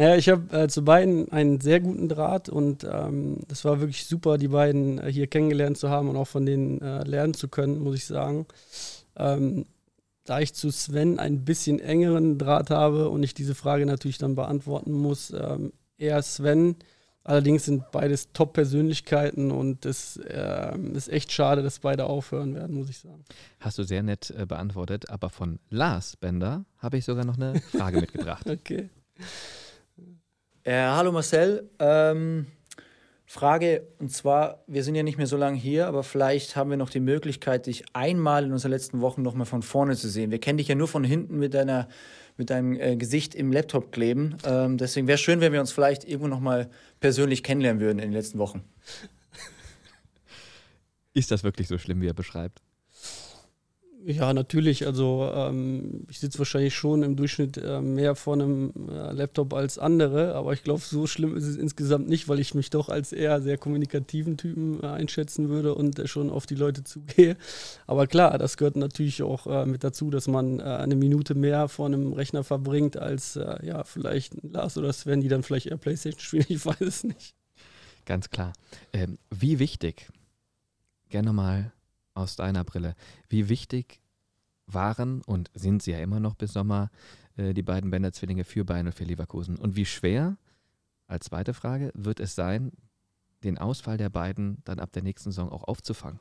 [0.00, 4.06] Ja, ich habe äh, zu beiden einen sehr guten Draht und ähm, das war wirklich
[4.06, 7.48] super, die beiden äh, hier kennengelernt zu haben und auch von denen äh, lernen zu
[7.48, 8.46] können, muss ich sagen.
[9.14, 9.66] Ähm,
[10.24, 14.36] da ich zu Sven ein bisschen engeren Draht habe und ich diese Frage natürlich dann
[14.36, 16.76] beantworten muss, ähm, eher Sven.
[17.30, 22.90] Allerdings sind beides Top-Persönlichkeiten und es ähm, ist echt schade, dass beide aufhören werden, muss
[22.90, 23.24] ich sagen.
[23.60, 27.60] Hast du sehr nett äh, beantwortet, aber von Lars Bender habe ich sogar noch eine
[27.70, 28.50] Frage mitgebracht.
[28.50, 28.88] Okay.
[30.64, 31.70] Äh, hallo Marcel.
[31.78, 32.46] Ähm,
[33.26, 36.76] Frage, und zwar, wir sind ja nicht mehr so lange hier, aber vielleicht haben wir
[36.76, 40.32] noch die Möglichkeit, dich einmal in unseren letzten Wochen noch mal von vorne zu sehen.
[40.32, 41.86] Wir kennen dich ja nur von hinten mit, deiner,
[42.40, 44.36] mit deinem äh, Gesicht im Laptop kleben.
[44.44, 47.98] Ähm, deswegen wäre es schön, wenn wir uns vielleicht irgendwo noch mal persönlich kennenlernen würden
[47.98, 48.64] in den letzten Wochen.
[51.12, 52.62] Ist das wirklich so schlimm, wie er beschreibt?
[54.04, 54.86] Ja, natürlich.
[54.86, 59.78] Also ähm, ich sitze wahrscheinlich schon im Durchschnitt äh, mehr vor einem äh, Laptop als
[59.78, 63.12] andere, aber ich glaube, so schlimm ist es insgesamt nicht, weil ich mich doch als
[63.12, 67.36] eher sehr kommunikativen Typen äh, einschätzen würde und äh, schon auf die Leute zugehe.
[67.86, 71.68] Aber klar, das gehört natürlich auch äh, mit dazu, dass man äh, eine Minute mehr
[71.68, 76.20] vor einem Rechner verbringt als ja vielleicht Lars oder Sven, die dann vielleicht eher Playstation
[76.20, 76.46] spielen.
[76.48, 77.34] Ich weiß es nicht.
[78.06, 78.52] Ganz klar.
[78.92, 80.08] Ähm, wie wichtig,
[81.08, 81.72] gerne mal
[82.14, 82.94] aus deiner Brille,
[83.28, 84.00] wie wichtig
[84.66, 86.90] waren und sind sie ja immer noch bis Sommer
[87.36, 89.56] äh, die beiden Bender-Zwillinge für Bayern und für Leverkusen?
[89.56, 90.36] Und wie schwer,
[91.06, 92.72] als zweite Frage, wird es sein,
[93.42, 96.20] den Ausfall der beiden dann ab der nächsten Saison auch aufzufangen?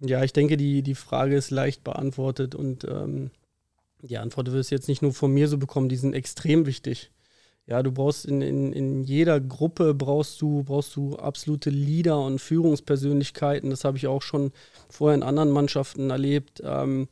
[0.00, 3.30] Ja, ich denke, die, die Frage ist leicht beantwortet und ähm,
[4.02, 7.10] die Antwort wirst du jetzt nicht nur von mir so bekommen, die sind extrem wichtig.
[7.70, 12.40] Ja, du brauchst in, in, in jeder Gruppe brauchst du, brauchst du absolute Leader und
[12.40, 13.70] Führungspersönlichkeiten.
[13.70, 14.50] Das habe ich auch schon
[14.88, 16.60] vorher in anderen Mannschaften erlebt.
[16.64, 17.06] Ähm,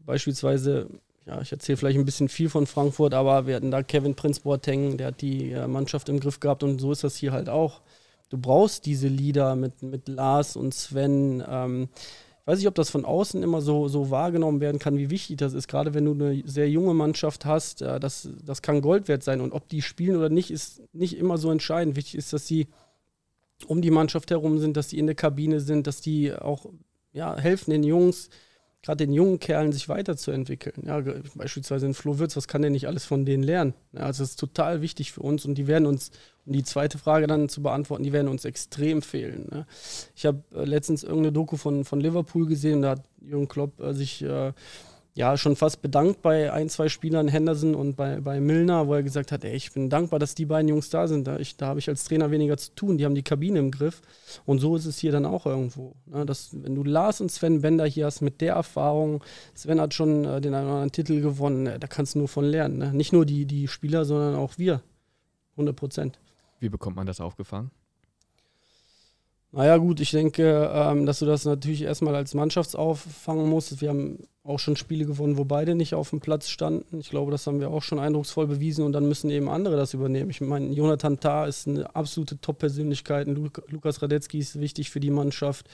[0.00, 0.90] beispielsweise,
[1.24, 4.42] ja, ich erzähle vielleicht ein bisschen viel von Frankfurt, aber wir hatten da Kevin Prince
[4.42, 7.48] Boateng, der hat die äh, Mannschaft im Griff gehabt und so ist das hier halt
[7.48, 7.80] auch.
[8.28, 11.42] Du brauchst diese Lieder mit, mit Lars und Sven.
[11.48, 11.88] Ähm,
[12.46, 15.52] weiß nicht, ob das von außen immer so, so wahrgenommen werden kann, wie wichtig das
[15.52, 15.68] ist.
[15.68, 19.40] Gerade wenn du eine sehr junge Mannschaft hast, äh, das, das kann Gold wert sein.
[19.40, 21.96] Und ob die spielen oder nicht, ist nicht immer so entscheidend.
[21.96, 22.68] Wichtig ist, dass sie
[23.66, 26.66] um die Mannschaft herum sind, dass die in der Kabine sind, dass die auch
[27.12, 28.28] ja, helfen den Jungs,
[28.82, 30.84] gerade den jungen Kerlen, sich weiterzuentwickeln.
[30.86, 31.02] Ja,
[31.34, 33.74] beispielsweise in Flo Würz, was kann der nicht alles von denen lernen?
[33.92, 36.10] Ja, also das ist total wichtig für uns und die werden uns,
[36.46, 39.48] um die zweite Frage dann zu beantworten, die werden uns extrem fehlen.
[39.50, 39.66] Ne?
[40.14, 43.92] Ich habe äh, letztens irgendeine Doku von, von Liverpool gesehen, da hat Jürgen Klopp äh,
[43.92, 44.52] sich äh,
[45.16, 49.02] ja, schon fast bedankt bei ein, zwei Spielern, Henderson und bei, bei Milner, wo er
[49.02, 51.26] gesagt hat, ey, ich bin dankbar, dass die beiden Jungs da sind.
[51.26, 52.98] Da, da habe ich als Trainer weniger zu tun.
[52.98, 54.02] Die haben die Kabine im Griff.
[54.44, 55.94] Und so ist es hier dann auch irgendwo.
[56.04, 56.26] Ne?
[56.26, 59.24] Dass, wenn du Lars und Sven Bender hier hast mit der Erfahrung,
[59.54, 62.28] Sven hat schon äh, den einen oder anderen Titel gewonnen, äh, da kannst du nur
[62.28, 62.76] von lernen.
[62.76, 62.92] Ne?
[62.92, 64.82] Nicht nur die, die Spieler, sondern auch wir.
[65.52, 66.18] 100 Prozent.
[66.60, 67.70] Wie bekommt man das aufgefangen?
[69.52, 73.80] Naja, gut, ich denke, ähm, dass du das natürlich erstmal als Mannschaftsauffangen musst.
[73.80, 77.00] Wir haben auch schon Spiele gewonnen, wo beide nicht auf dem Platz standen.
[77.00, 79.94] Ich glaube, das haben wir auch schon eindrucksvoll bewiesen und dann müssen eben andere das
[79.94, 80.30] übernehmen.
[80.30, 83.28] Ich meine, Jonathan Tah ist eine absolute Top-Persönlichkeit.
[83.28, 85.66] Lukas Radetzky ist wichtig für die Mannschaft.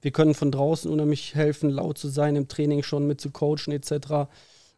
[0.00, 3.72] Wir können von draußen unheimlich helfen, laut zu sein, im Training schon mit zu coachen
[3.72, 4.28] etc.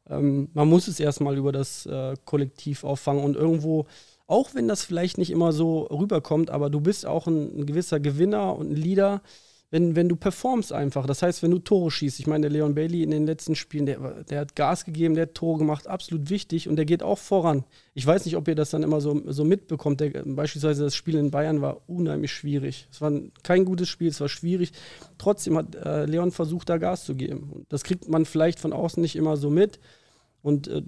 [0.09, 3.87] Ähm, man muss es erstmal über das äh, Kollektiv auffangen und irgendwo
[4.29, 7.99] auch wenn das vielleicht nicht immer so rüberkommt, aber du bist auch ein, ein gewisser
[7.99, 9.23] Gewinner und ein Leader,
[9.71, 11.07] wenn, wenn du performst einfach.
[11.07, 12.21] Das heißt, wenn du Tore schießt.
[12.21, 15.23] Ich meine, der Leon Bailey in den letzten Spielen, der, der hat Gas gegeben, der
[15.23, 17.65] hat Tore gemacht, absolut wichtig und der geht auch voran.
[17.95, 20.01] Ich weiß nicht, ob ihr das dann immer so, so mitbekommt.
[20.01, 22.87] Der, beispielsweise das Spiel in Bayern war unheimlich schwierig.
[22.91, 23.13] Es war
[23.43, 24.73] kein gutes Spiel, es war schwierig.
[25.19, 27.67] Trotzdem hat äh, Leon versucht, da Gas zu geben.
[27.69, 29.81] Das kriegt man vielleicht von außen nicht immer so mit.
[30.43, 30.83] Und äh,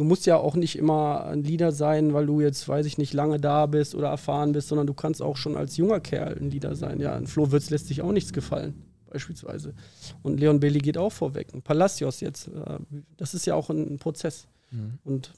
[0.00, 3.12] du musst ja auch nicht immer ein Leader sein, weil du jetzt, weiß ich nicht,
[3.12, 6.50] lange da bist oder erfahren bist, sondern du kannst auch schon als junger Kerl ein
[6.50, 7.00] Leader sein.
[7.00, 9.74] Ja, ein Flo Würz lässt sich auch nichts gefallen, beispielsweise.
[10.22, 11.52] Und Leon Bailey geht auch vorweg.
[11.52, 12.78] Ein Palacios jetzt, äh,
[13.18, 14.48] das ist ja auch ein, Prozess.
[14.70, 14.98] Mhm.
[15.04, 15.34] Und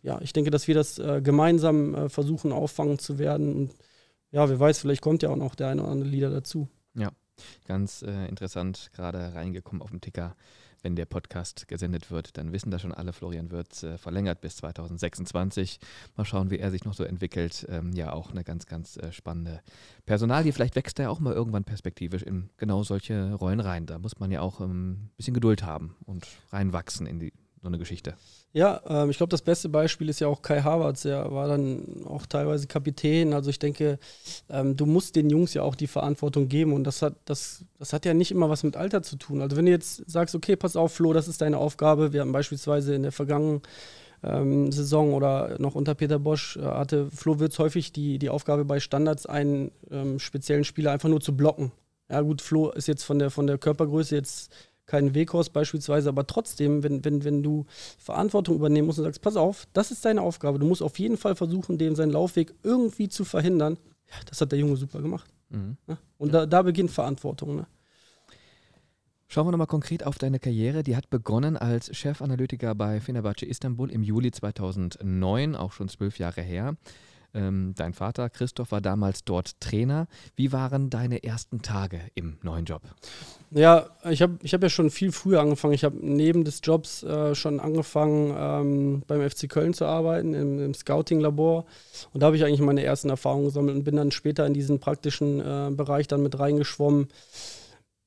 [0.00, 3.54] ja, ich denke, dass wir das äh, gemeinsam äh, versuchen, auffangen zu werden.
[3.54, 3.74] Und
[4.30, 6.68] ja, wer weiß, vielleicht kommt ja auch noch der eine oder andere Leader dazu.
[6.94, 7.10] Ja,
[7.66, 10.34] ganz äh, interessant, gerade reingekommen auf dem Ticker
[10.86, 13.12] wenn der Podcast gesendet wird, dann wissen das schon alle.
[13.12, 15.80] Florian wird äh, verlängert bis 2026.
[16.16, 17.66] Mal schauen, wie er sich noch so entwickelt.
[17.68, 19.62] Ähm, ja, auch eine ganz, ganz äh, spannende
[20.04, 20.52] Personalie.
[20.52, 23.86] Vielleicht wächst er auch mal irgendwann perspektivisch in genau solche Rollen rein.
[23.86, 27.66] Da muss man ja auch ein ähm, bisschen Geduld haben und reinwachsen in die, so
[27.66, 28.14] eine Geschichte.
[28.56, 31.04] Ja, ähm, ich glaube, das beste Beispiel ist ja auch Kai Havertz.
[31.04, 33.34] Er war dann auch teilweise Kapitän.
[33.34, 33.98] Also ich denke,
[34.48, 36.72] ähm, du musst den Jungs ja auch die Verantwortung geben.
[36.72, 39.42] Und das hat, das, das hat ja nicht immer was mit Alter zu tun.
[39.42, 42.14] Also wenn du jetzt sagst, okay, pass auf, Flo, das ist deine Aufgabe.
[42.14, 43.60] Wir haben beispielsweise in der vergangenen
[44.22, 48.64] ähm, Saison oder noch unter Peter Bosch äh, hatte Flo Wirtz häufig die, die Aufgabe
[48.64, 51.72] bei Standards einen ähm, speziellen Spieler einfach nur zu blocken.
[52.10, 54.50] Ja gut, Flo ist jetzt von der, von der Körpergröße jetzt
[54.86, 57.66] kein Weghorst beispielsweise, aber trotzdem, wenn, wenn, wenn du
[57.98, 61.16] Verantwortung übernehmen musst und sagst, pass auf, das ist deine Aufgabe, du musst auf jeden
[61.16, 63.78] Fall versuchen, dem seinen Laufweg irgendwie zu verhindern,
[64.08, 65.28] ja, das hat der Junge super gemacht.
[65.50, 65.76] Mhm.
[65.88, 65.98] Ja?
[66.18, 67.56] Und da, da beginnt Verantwortung.
[67.56, 67.66] Ne?
[69.28, 70.84] Schauen wir nochmal konkret auf deine Karriere.
[70.84, 76.42] Die hat begonnen als Chefanalytiker bei Fenerbahce Istanbul im Juli 2009, auch schon zwölf Jahre
[76.42, 76.76] her.
[77.34, 80.06] Ähm, dein Vater Christoph war damals dort Trainer.
[80.36, 82.82] Wie waren deine ersten Tage im neuen Job?
[83.50, 85.74] Ja, ich habe ich hab ja schon viel früher angefangen.
[85.74, 90.58] Ich habe neben des Jobs äh, schon angefangen, ähm, beim FC Köln zu arbeiten, im,
[90.60, 91.64] im Scouting-Labor.
[92.12, 94.80] Und da habe ich eigentlich meine ersten Erfahrungen gesammelt und bin dann später in diesen
[94.80, 97.08] praktischen äh, Bereich dann mit reingeschwommen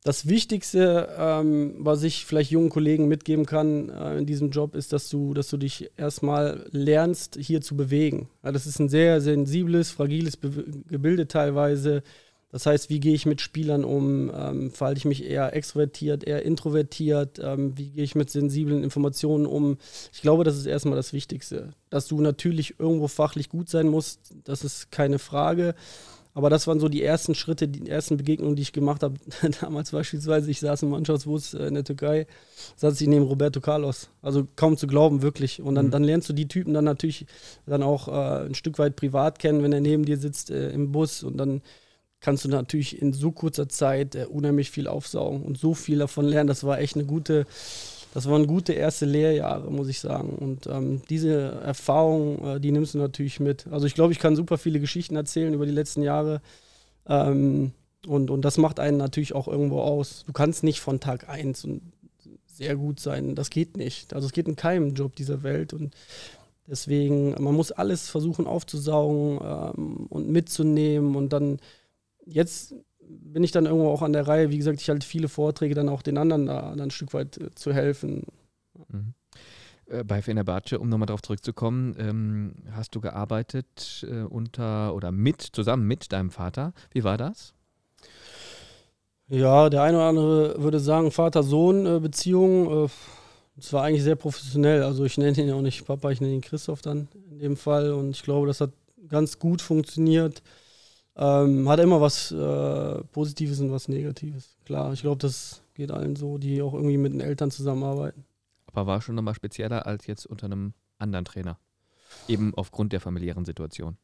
[0.03, 4.93] das Wichtigste, ähm, was ich vielleicht jungen Kollegen mitgeben kann äh, in diesem Job, ist,
[4.93, 8.29] dass du, dass du dich erstmal lernst, hier zu bewegen.
[8.43, 10.49] Ja, das ist ein sehr sensibles, fragiles Be
[10.87, 12.03] Gebilde teilweise.
[12.51, 14.31] Das heißt, wie gehe ich mit Spielern um?
[14.33, 17.39] Ähm, verhalte ich mich eher extrovertiert, eher introvertiert?
[17.43, 19.77] Ähm, wie gehe ich mit sensiblen Informationen um?
[20.11, 21.73] Ich glaube, das ist erstmal das Wichtigste.
[21.89, 25.75] Dass du natürlich irgendwo fachlich gut sein musst, das ist keine Frage.
[26.39, 29.15] Aber das waren so die ersten Schritte, die ersten Begegnungen, die ich gemacht habe.
[29.59, 32.27] Damals beispielsweise, ich saß im Mannschaftsbus äh, in der Türkei,
[32.77, 34.09] saß ich neben Roberto Carlos.
[34.21, 35.61] Also kaum zu glauben, wirklich.
[35.61, 35.91] Und dann, mhm.
[35.91, 37.25] dann lernst du die Typen dann natürlich
[37.65, 40.93] dann auch äh, ein Stück weit privat kennen, wenn er neben dir sitzt äh, im
[40.93, 41.23] Bus.
[41.23, 41.61] Und dann
[42.21, 46.23] kannst du natürlich in so kurzer Zeit äh, unheimlich viel aufsaugen und so viel davon
[46.23, 46.47] lernen.
[46.47, 47.47] Das war echt eine gute
[48.13, 50.29] das waren gute erste Lehrjahre, muss ich sagen.
[50.29, 53.67] Und ähm, diese Erfahrung, äh, die nimmst du natürlich mit.
[53.67, 56.41] Also ich glaube, ich kann super viele Geschichten erzählen über die letzten Jahre.
[57.07, 57.71] Ähm,
[58.07, 60.23] und, und das macht einen natürlich auch irgendwo aus.
[60.25, 61.81] Du kannst nicht von Tag 1 und
[62.47, 63.35] sehr gut sein.
[63.35, 64.13] Das geht nicht.
[64.13, 65.93] Also es geht in keinem Job dieser Welt und
[66.67, 71.59] deswegen, man muss alles versuchen aufzusaugen ähm, und mitzunehmen und dann
[72.25, 72.75] jetzt
[73.09, 75.89] bin ich dann irgendwo auch an der Reihe, wie gesagt, ich halte viele Vorträge, dann
[75.89, 78.23] auch den anderen da dann ein Stück weit äh, zu helfen.
[78.87, 79.13] Mhm.
[79.89, 85.41] Äh, bei Fenerbahce, um nochmal darauf zurückzukommen, ähm, hast du gearbeitet äh, unter oder mit,
[85.41, 86.73] zusammen mit deinem Vater.
[86.91, 87.53] Wie war das?
[89.27, 92.85] Ja, der eine oder andere würde sagen, Vater-Sohn-Beziehung.
[92.85, 92.89] Äh,
[93.57, 94.83] es war eigentlich sehr professionell.
[94.83, 97.91] Also ich nenne ihn auch nicht Papa, ich nenne ihn Christoph dann in dem Fall.
[97.91, 98.71] Und ich glaube, das hat
[99.07, 100.41] ganz gut funktioniert.
[101.21, 104.55] Ähm, hat immer was äh, Positives und was Negatives.
[104.65, 108.23] Klar, ich glaube, das geht allen so, die auch irgendwie mit den Eltern zusammenarbeiten.
[108.67, 111.57] Aber war schon nochmal spezieller als jetzt unter einem anderen Trainer.
[112.29, 113.97] Eben aufgrund der familiären Situation.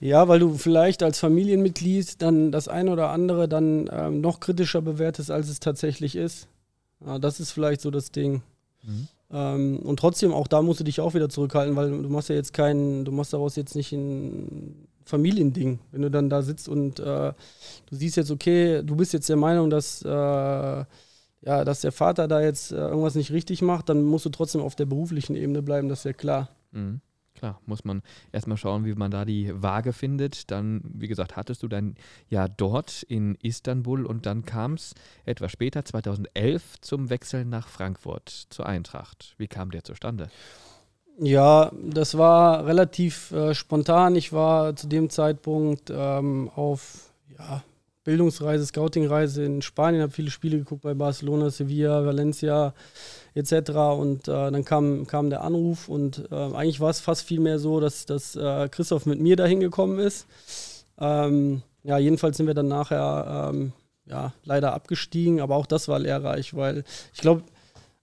[0.00, 4.80] Ja, weil du vielleicht als Familienmitglied dann das eine oder andere dann ähm, noch kritischer
[4.80, 6.48] bewertest, als es tatsächlich ist.
[7.04, 8.42] Ja, das ist vielleicht so das Ding.
[8.82, 9.08] Mhm.
[9.30, 12.34] Ähm, und trotzdem, auch da musst du dich auch wieder zurückhalten, weil du machst ja
[12.34, 15.78] jetzt keinen, du machst daraus jetzt nicht ein Familiending.
[15.92, 17.32] Wenn du dann da sitzt und äh,
[17.86, 20.86] du siehst jetzt, okay, du bist jetzt der Meinung, dass, äh, ja,
[21.64, 24.74] dass der Vater da jetzt äh, irgendwas nicht richtig macht, dann musst du trotzdem auf
[24.74, 26.50] der beruflichen Ebene bleiben, das ist ja klar.
[26.72, 27.00] Mhm.
[27.36, 28.02] Klar, muss man
[28.32, 30.50] erstmal schauen, wie man da die Waage findet.
[30.50, 31.94] Dann, wie gesagt, hattest du dein
[32.30, 34.94] Jahr dort in Istanbul und dann kam es
[35.26, 39.34] etwas später, 2011, zum Wechsel nach Frankfurt zur Eintracht.
[39.36, 40.28] Wie kam der zustande?
[41.18, 44.16] Ja, das war relativ äh, spontan.
[44.16, 47.62] Ich war zu dem Zeitpunkt ähm, auf ja,
[48.04, 52.74] Bildungsreise, Scoutingreise in Spanien, habe viele Spiele geguckt bei Barcelona, Sevilla, Valencia
[53.34, 53.70] etc.
[53.98, 57.58] Und äh, dann kam, kam der Anruf und äh, eigentlich war es fast viel mehr
[57.58, 60.26] so, dass, dass äh, Christoph mit mir dahin gekommen ist.
[60.98, 63.72] Ähm, ja, jedenfalls sind wir dann nachher ähm,
[64.04, 67.42] ja, leider abgestiegen, aber auch das war lehrreich, weil ich glaube,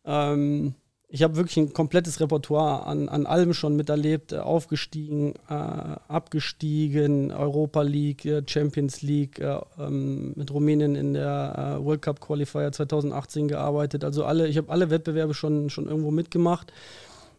[0.03, 0.73] ähm,
[1.13, 7.31] ich habe wirklich ein komplettes Repertoire an, an allem schon miterlebt, äh, aufgestiegen, äh, abgestiegen,
[7.31, 12.71] Europa League, äh, Champions League, äh, ähm, mit Rumänien in der äh, World Cup Qualifier
[12.71, 14.03] 2018 gearbeitet.
[14.03, 16.73] Also alle, ich habe alle Wettbewerbe schon, schon irgendwo mitgemacht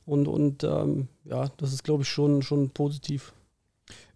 [0.07, 3.33] und, und ähm, ja, das ist glaube ich schon, schon positiv.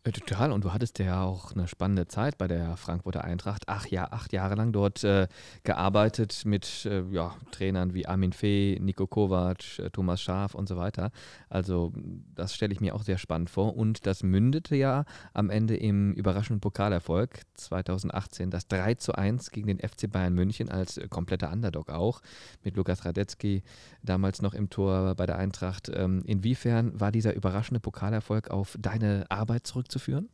[0.04, 0.52] Äh, total.
[0.52, 3.64] Und du hattest ja auch eine spannende Zeit bei der Frankfurter Eintracht.
[3.66, 5.26] Ach ja, acht Jahre lang dort äh,
[5.64, 10.76] gearbeitet mit äh, ja, Trainern wie Armin Fee, Nico Kovac, äh, Thomas Schaaf und so
[10.76, 11.10] weiter.
[11.48, 11.92] Also
[12.34, 13.76] das stelle ich mir auch sehr spannend vor.
[13.76, 19.66] Und das mündete ja am Ende im überraschenden Pokalerfolg 2018, das 3 zu 1 gegen
[19.66, 22.20] den FC Bayern München als äh, kompletter Underdog auch,
[22.62, 23.62] mit Lukas Radetzky
[24.02, 25.90] damals noch im Tor bei der Eintracht.
[25.92, 29.87] Ähm, inwiefern war dieser überraschende Pokalerfolg auf deine Arbeit zurückzuführen?
[29.88, 30.28] Zurückzuführen?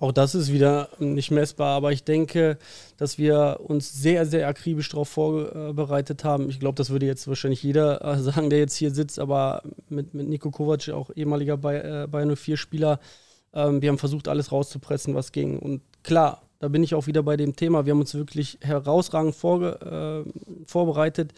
[0.00, 2.56] Auch das ist wieder nicht messbar, aber ich denke,
[2.98, 6.48] dass wir uns sehr, sehr akribisch darauf vorbereitet haben.
[6.50, 10.14] Ich glaube, das würde jetzt wahrscheinlich jeder äh, sagen, der jetzt hier sitzt, aber mit,
[10.14, 13.00] mit Nico Kovac, auch ehemaliger Bayern 04-Spieler,
[13.52, 15.58] ähm, wir haben versucht, alles rauszupressen, was ging.
[15.58, 17.84] Und klar, da bin ich auch wieder bei dem Thema.
[17.84, 21.32] Wir haben uns wirklich herausragend vorge äh, vorbereitet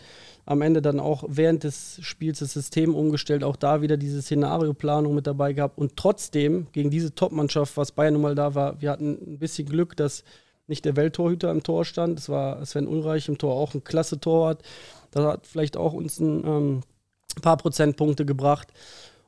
[0.50, 5.14] am Ende dann auch während des Spiels das System umgestellt, auch da wieder diese Szenarioplanung
[5.14, 5.78] mit dabei gehabt.
[5.78, 9.68] Und trotzdem gegen diese Top-Mannschaft, was Bayern nun mal da war, wir hatten ein bisschen
[9.68, 10.24] Glück, dass
[10.66, 14.18] nicht der Welttorhüter im Tor stand, es war Sven Ulreich im Tor auch ein klasse
[14.18, 14.60] Torwart,
[15.12, 16.80] das hat vielleicht auch uns ein ähm,
[17.42, 18.72] paar Prozentpunkte gebracht.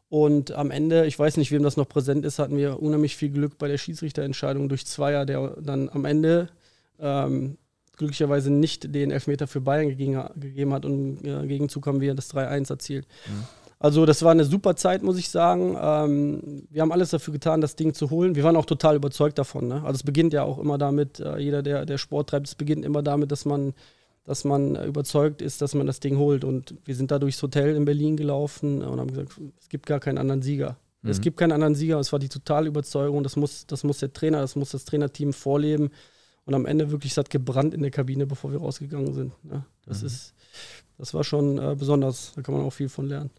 [0.09, 3.31] Und am Ende, ich weiß nicht, wem das noch präsent ist, hatten wir unheimlich viel
[3.31, 6.49] Glück bei der Schiedsrichterentscheidung durch Zweier, der dann am Ende
[6.99, 7.59] ähm,
[7.97, 12.33] glücklicherweise nicht den Elfmeter für Bayern gegeben, gegeben hat und im Gegenzug haben wir das
[12.35, 13.07] 3-1 erzielt.
[13.27, 13.45] Mhm.
[13.83, 15.77] Also das war eine super Zeit, muss ich sagen.
[15.77, 18.37] Ähm, wir haben alles dafür getan, das Ding zu holen.
[18.37, 19.67] Wir waren auch total überzeugt davon.
[19.67, 19.83] Ne?
[19.83, 22.85] Also es beginnt ja auch immer damit, äh, jeder, der, der Sport treibt, es beginnt
[22.85, 23.75] immer damit, dass man,
[24.23, 26.45] dass man überzeugt ist, dass man das Ding holt.
[26.45, 29.99] Und wir sind da durchs Hotel in Berlin gelaufen und haben gesagt, es gibt gar
[29.99, 30.77] keinen anderen Sieger.
[31.03, 31.11] Mhm.
[31.11, 31.99] Es gibt keinen anderen Sieger.
[31.99, 33.25] Es war die totale Überzeugung.
[33.25, 35.91] Das muss, das muss der Trainer, das muss das Trainerteam vorleben.
[36.45, 39.33] Und am Ende wirklich, hat gebrannt in der Kabine, bevor wir rausgegangen sind.
[39.51, 40.07] Ja, das mhm.
[40.09, 40.35] ist,
[40.99, 42.33] das war schon äh, besonders.
[42.35, 43.31] Da kann man auch viel von lernen.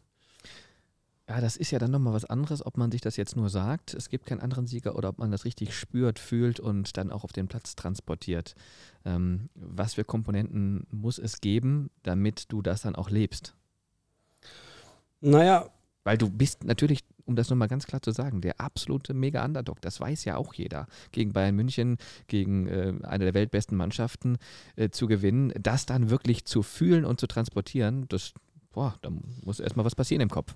[1.28, 3.94] Ja, das ist ja dann nochmal was anderes, ob man sich das jetzt nur sagt,
[3.94, 7.24] es gibt keinen anderen Sieger, oder ob man das richtig spürt, fühlt und dann auch
[7.24, 8.56] auf den Platz transportiert.
[9.06, 13.56] Ähm, was für Komponenten muss es geben, damit du das dann auch lebst?
[15.22, 15.70] Naja.
[16.04, 20.00] Weil du bist natürlich um das nochmal ganz klar zu sagen, der absolute Mega-Underdog, das
[20.00, 21.98] weiß ja auch jeder, gegen Bayern München,
[22.28, 24.38] gegen äh, eine der weltbesten Mannschaften
[24.76, 28.34] äh, zu gewinnen, das dann wirklich zu fühlen und zu transportieren, das,
[28.72, 29.10] boah, da
[29.44, 30.56] muss erstmal was passieren im Kopf.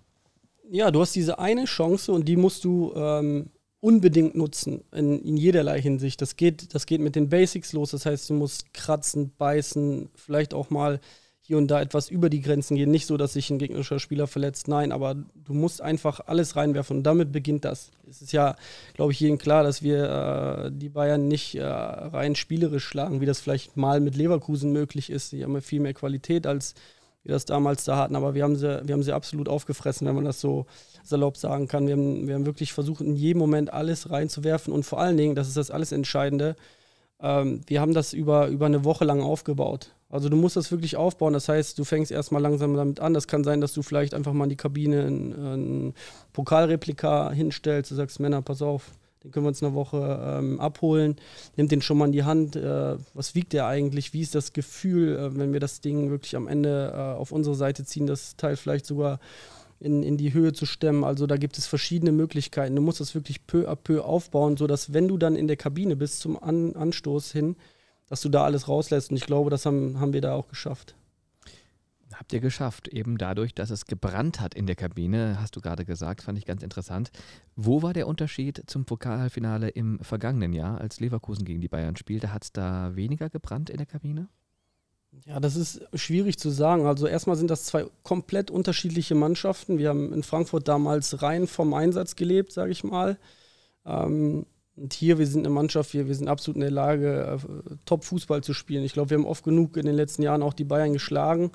[0.70, 3.50] Ja, du hast diese eine Chance und die musst du ähm,
[3.80, 6.22] unbedingt nutzen, in, in jederlei Hinsicht.
[6.22, 10.54] Das geht, das geht mit den Basics los, das heißt, du musst kratzen, beißen, vielleicht
[10.54, 11.00] auch mal
[11.48, 12.92] hier und da etwas über die Grenzen gehen.
[12.92, 16.98] Nicht so, dass sich ein gegnerischer Spieler verletzt, nein, aber du musst einfach alles reinwerfen
[16.98, 17.92] und damit beginnt das.
[18.10, 18.58] Es ist ja,
[18.96, 23.26] glaube ich, jedem klar, dass wir äh, die Bayern nicht äh, rein spielerisch schlagen, wie
[23.26, 25.32] das vielleicht mal mit Leverkusen möglich ist.
[25.32, 26.76] Die haben ja viel mehr Qualität, als
[27.24, 30.16] wir das damals da hatten, aber wir haben sie, wir haben sie absolut aufgefressen, wenn
[30.16, 30.66] man das so
[31.02, 31.88] salopp sagen kann.
[31.88, 35.36] Wir haben, wir haben wirklich versucht, in jedem Moment alles reinzuwerfen und vor allen Dingen,
[35.36, 36.58] das ist das alles Entscheidende,
[37.22, 39.94] ähm, wir haben das über, über eine Woche lang aufgebaut.
[40.10, 41.34] Also du musst das wirklich aufbauen.
[41.34, 43.14] Das heißt, du fängst erstmal langsam damit an.
[43.14, 45.94] Das kann sein, dass du vielleicht einfach mal in die Kabine ein,
[46.34, 47.92] Pokalreplika hinstellst.
[47.92, 48.92] Du sagst, Männer, pass auf,
[49.24, 51.18] den können wir uns eine Woche ähm, abholen.
[51.58, 52.56] Nimm den schon mal in die Hand.
[52.56, 54.14] Äh, was wiegt der eigentlich?
[54.14, 57.56] Wie ist das Gefühl, äh, wenn wir das Ding wirklich am Ende äh, auf unsere
[57.56, 59.20] Seite ziehen, das Teil vielleicht sogar
[59.80, 61.04] in, in die Höhe zu stemmen.
[61.04, 62.76] Also da gibt es verschiedene Möglichkeiten.
[62.76, 65.96] Du musst das wirklich peu à peu aufbauen, sodass wenn du dann in der Kabine
[65.96, 67.58] bist zum An Anstoß hin,
[68.10, 69.12] dass du da alles rauslässt.
[69.12, 70.96] Und ich glaube, das haben, haben wir da auch geschafft.
[72.14, 75.86] Habt ihr geschafft, eben dadurch, dass es gebrannt hat in der Kabine, hast du gerade
[75.86, 77.12] gesagt, fand ich ganz interessant.
[77.56, 82.34] Wo war der Unterschied zum Pokalfinale im vergangenen Jahr, als Leverkusen gegen die Bayern spielte?
[82.34, 84.30] Hat es da weniger gebrannt in der Kabine?
[85.26, 86.86] Ja, das ist schwierig zu sagen.
[86.86, 89.78] Also erstmal sind das zwei komplett unterschiedliche Mannschaften.
[89.78, 93.18] Wir haben in Frankfurt damals rein vom Einsatz gelebt, sage ich mal.
[93.86, 94.46] Ähm,
[94.78, 98.44] und hier, wir sind eine Mannschaft, wir, wir sind absolut in der Lage, äh, Top-Fußball
[98.44, 98.84] zu spielen.
[98.84, 101.52] Ich glaube, wir haben oft genug in den letzten Jahren auch die Bayern geschlagen.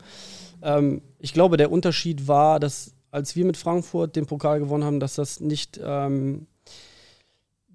[0.60, 4.98] Ähm, ich glaube, der Unterschied war, dass als wir mit Frankfurt den Pokal gewonnen haben,
[4.98, 6.46] dass das nicht ähm,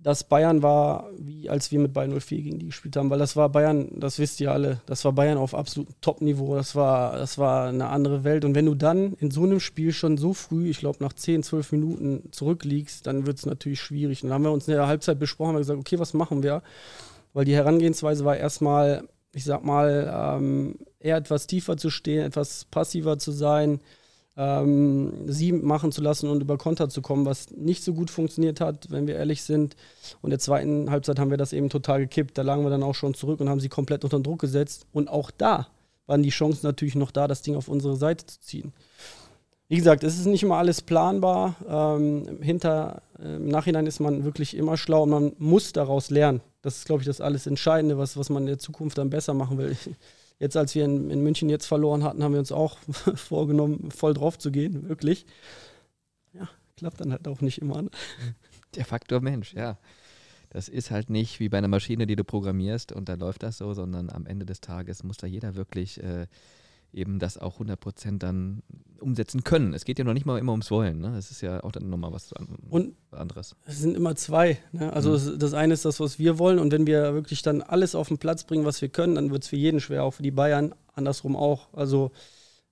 [0.08, 3.36] dass Bayern war, wie als wir mit Bayern 04 gegen die gespielt haben, weil das
[3.36, 7.38] war Bayern, das wisst ihr alle, das war Bayern auf absolutem Top-Niveau, das war, das
[7.38, 8.46] war eine andere Welt.
[8.46, 11.44] Und wenn du dann in so einem Spiel schon so früh, ich glaube nach 10,
[11.44, 14.24] 12 Minuten zurückliegst, dann wird es natürlich schwierig.
[14.24, 16.64] Und dann haben wir uns in der Halbzeit besprochen, haben gesagt, okay, was machen wir?
[17.34, 22.64] Weil die Herangehensweise war erstmal, ich sag mal, ähm, eher etwas tiefer zu stehen, etwas
[22.64, 23.82] passiver zu sein,
[24.38, 28.62] ähm, sie machen zu lassen und über Konter zu kommen, was nicht so gut funktioniert
[28.62, 29.76] hat, wenn wir ehrlich sind.
[30.22, 32.38] Und in der zweiten Halbzeit haben wir das eben total gekippt.
[32.38, 34.86] Da lagen wir dann auch schon zurück und haben sie komplett unter Druck gesetzt.
[34.94, 35.68] Und auch da
[36.06, 38.74] waren die Chancen natürlich noch da, das Ding auf unsere Seite zu ziehen.
[39.70, 41.56] Wie gesagt, es ist nicht immer alles planbar.
[41.68, 46.42] Ähm, hinter, äh, Im Nachhinein ist man wirklich immer schlau und man muss daraus lernen.
[46.62, 49.34] Das ist, glaube ich, das alles Entscheidende, was, was man in der Zukunft dann besser
[49.34, 49.76] machen will.
[50.40, 52.78] Jetzt, als wir in, in München jetzt verloren hatten, haben wir uns auch
[53.16, 55.26] vorgenommen, voll drauf zu gehen, wirklich.
[56.34, 57.82] Ja, klappt dann halt auch nicht immer.
[57.82, 57.90] Ne?
[58.76, 59.78] Der Faktor Mensch, ja.
[60.50, 63.58] Das ist halt nicht wie bei einer Maschine, die du programmierst und dann läuft das
[63.58, 66.28] so, sondern am Ende des Tages muss da jeder wirklich äh,
[66.94, 68.64] eben das auch 100% dann
[69.02, 69.74] umsetzen können.
[69.74, 71.00] Es geht ja noch nicht mal immer ums Wollen.
[71.00, 71.18] Ne?
[71.18, 72.34] Es ist ja auch dann nochmal was
[72.70, 73.56] und anderes.
[73.66, 74.58] Es sind immer zwei.
[74.72, 74.92] Ne?
[74.94, 75.40] Also mhm.
[75.40, 78.18] das eine ist das, was wir wollen und wenn wir wirklich dann alles auf den
[78.18, 80.74] Platz bringen, was wir können, dann wird es für jeden schwer, auch für die Bayern,
[80.94, 81.74] andersrum auch.
[81.74, 82.12] Also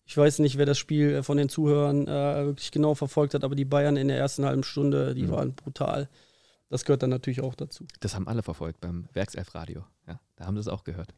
[0.06, 3.56] ich weiß nicht, wer das Spiel von den Zuhörern äh, wirklich genau verfolgt hat, aber
[3.56, 5.32] die Bayern in der ersten halben Stunde, die mhm.
[5.32, 6.10] waren brutal.
[6.70, 7.86] Das gehört dann natürlich auch dazu.
[8.00, 9.84] Das haben alle verfolgt beim Werkself-Radio.
[10.08, 11.14] Ja, da haben sie es auch gehört.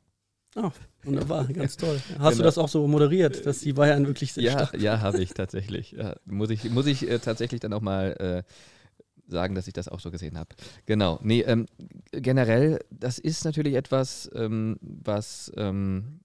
[0.59, 0.71] Oh,
[1.03, 2.01] wunderbar, ganz toll.
[2.17, 2.29] Hast genau.
[2.31, 5.33] du das auch so moderiert, dass die Bayern wirklich sehr ja, stark Ja, habe ich
[5.33, 5.91] tatsächlich.
[5.91, 9.87] Ja, muss ich, muss ich äh, tatsächlich dann auch mal äh, sagen, dass ich das
[9.87, 10.49] auch so gesehen habe.
[10.87, 11.19] Genau.
[11.21, 11.67] Nee, ähm,
[12.11, 16.21] generell, das ist natürlich etwas, ähm, was ähm,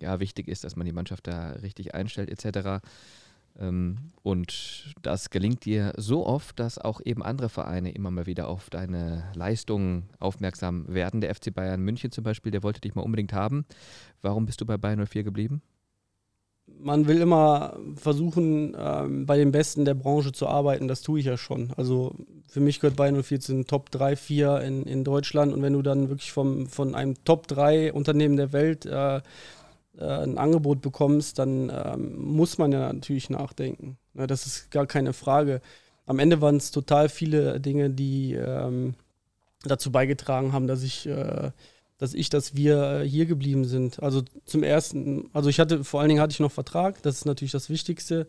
[0.00, 2.82] ja wichtig ist, dass man die Mannschaft da richtig einstellt, etc.
[3.58, 8.48] Ähm, und das gelingt dir so oft, dass auch eben andere Vereine immer mal wieder
[8.48, 11.20] auf deine Leistungen aufmerksam werden.
[11.20, 13.64] Der FC Bayern München zum Beispiel, der wollte dich mal unbedingt haben.
[14.22, 15.62] Warum bist du bei Bayern 04 geblieben?
[16.66, 20.88] Man will immer versuchen, ähm, bei den Besten der Branche zu arbeiten.
[20.88, 21.70] Das tue ich ja schon.
[21.76, 22.14] Also
[22.48, 25.52] für mich gehört Bayern 04 zu den Top 3, 4 in, in Deutschland.
[25.52, 29.20] Und wenn du dann wirklich vom, von einem Top 3 Unternehmen der Welt äh,
[29.98, 33.96] äh, ein Angebot bekommst, dann ähm, muss man ja natürlich nachdenken.
[34.14, 35.60] Ja, das ist gar keine Frage.
[36.06, 38.94] Am Ende waren es total viele Dinge, die ähm,
[39.62, 41.50] dazu beigetragen haben, dass ich, äh,
[41.98, 44.02] dass ich, dass wir äh, hier geblieben sind.
[44.02, 47.24] Also zum ersten, also ich hatte, vor allen Dingen hatte ich noch Vertrag, das ist
[47.24, 48.26] natürlich das Wichtigste.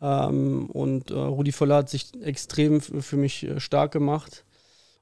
[0.00, 4.44] Ähm, und äh, Rudi Völler hat sich extrem für mich äh, stark gemacht.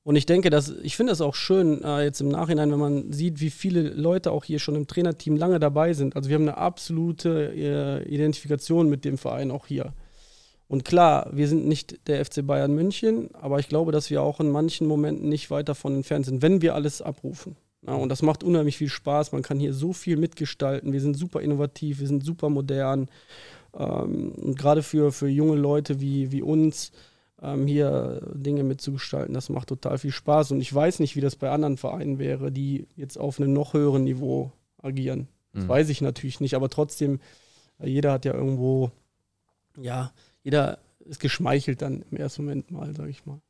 [0.09, 3.13] Und ich denke, dass ich finde es auch schön, äh, jetzt im Nachhinein, wenn man
[3.13, 6.17] sieht, wie viele Leute auch hier schon im Trainerteam lange dabei sind.
[6.17, 9.93] Also wir haben eine absolute äh, Identifikation mit dem Verein auch hier.
[10.67, 14.41] Und klar, wir sind nicht der FC Bayern München, aber ich glaube, dass wir auch
[14.41, 17.57] in manchen Momenten nicht weit davon entfernt sind, wenn wir alles abrufen.
[17.87, 19.33] Ja, und das macht unheimlich viel Spaß.
[19.33, 20.95] Man kann hier so viel mitgestalten.
[20.95, 23.11] Wir sind super innovativ, wir sind super modern.
[23.79, 26.93] Ähm, und gerade für, für junge Leute wie, wie uns
[27.43, 29.35] ähm, hier Dinge mitzugestalten.
[29.35, 32.51] Das macht total viel Spaß und ich weiß nicht, wie das bei anderen Vereinen wäre,
[32.53, 35.29] die jetzt auf einem noch höheren Niveau agieren.
[35.53, 35.69] Das mhm.
[35.69, 37.21] weiß ich natürlich nicht, aber trotzdem,
[37.79, 38.91] äh, jeder hat ja irgendwo,
[39.77, 40.13] ja,
[40.43, 43.41] jeder ist geschmeichelt dann im ersten Moment mal, sage ich mal.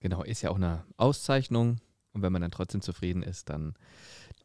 [0.00, 1.78] Genau, ist ja auch eine Auszeichnung.
[2.12, 3.74] Und wenn man dann trotzdem zufrieden ist, dann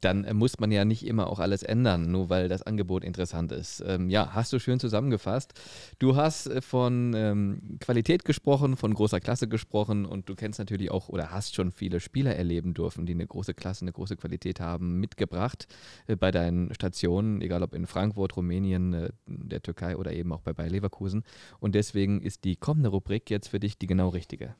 [0.02, 3.52] dann äh, muss man ja nicht immer auch alles ändern, nur weil das Angebot interessant
[3.52, 3.84] ist.
[3.86, 5.54] Ähm, ja, hast du schön zusammengefasst.
[6.00, 10.92] Du hast äh, von ähm, Qualität gesprochen, von großer Klasse gesprochen und du kennst natürlich
[10.92, 14.60] auch oder hast schon viele Spieler erleben dürfen, die eine große Klasse, eine große Qualität
[14.60, 15.68] haben, mitgebracht
[16.08, 20.42] äh, bei deinen Stationen, egal ob in Frankfurt, Rumänien, äh, der Türkei oder eben auch
[20.42, 21.24] bei Bayer Leverkusen.
[21.60, 24.56] Und deswegen ist die kommende Rubrik jetzt für dich die genau richtige.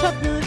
[0.00, 0.37] Top 04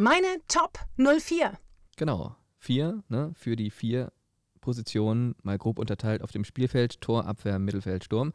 [0.00, 1.58] meine Top 04.
[1.96, 2.34] Genau.
[2.58, 4.12] Vier, ne, für die vier
[4.60, 8.32] Positionen mal grob unterteilt auf dem Spielfeld, Tor, Abwehr, Mittelfeld, Sturm.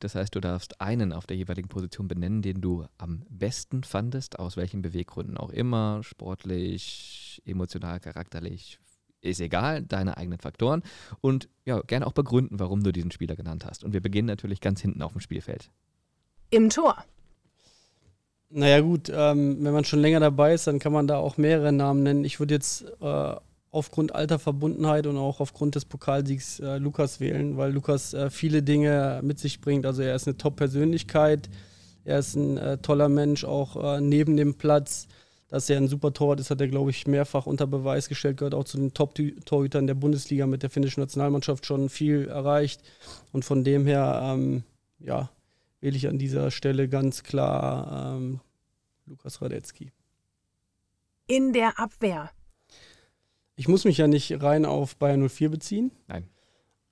[0.00, 4.38] Das heißt, du darfst einen auf der jeweiligen Position benennen, den du am besten fandest,
[4.38, 8.78] aus welchen Beweggründen auch immer, sportlich, emotional, charakterlich,
[9.20, 10.82] ist egal, deine eigenen Faktoren
[11.20, 13.82] und ja, gerne auch begründen, warum du diesen Spieler genannt hast.
[13.82, 15.70] Und wir beginnen natürlich ganz hinten auf dem Spielfeld.
[16.50, 17.04] Im Tor.
[18.50, 21.70] Naja gut, ähm, wenn man schon länger dabei ist, dann kann man da auch mehrere
[21.70, 22.24] Namen nennen.
[22.24, 23.34] Ich würde jetzt äh,
[23.70, 28.62] aufgrund alter Verbundenheit und auch aufgrund des Pokalsiegs äh, Lukas wählen, weil Lukas äh, viele
[28.62, 29.84] Dinge mit sich bringt.
[29.84, 31.50] Also er ist eine Top-Persönlichkeit,
[32.04, 35.08] er ist ein äh, toller Mensch, auch äh, neben dem Platz.
[35.50, 38.54] Dass er ein super Torwart ist, hat er, glaube ich, mehrfach unter Beweis gestellt, gehört
[38.54, 42.82] auch zu den Top-Torhütern der Bundesliga mit der finnischen Nationalmannschaft schon viel erreicht.
[43.32, 44.62] Und von dem her, ähm,
[44.98, 45.30] ja,
[45.80, 48.40] wähle ich an dieser Stelle ganz klar ähm,
[49.06, 49.92] Lukas Radetzky.
[51.26, 52.30] In der Abwehr.
[53.56, 55.90] Ich muss mich ja nicht rein auf Bayern 04 beziehen.
[56.06, 56.28] Nein.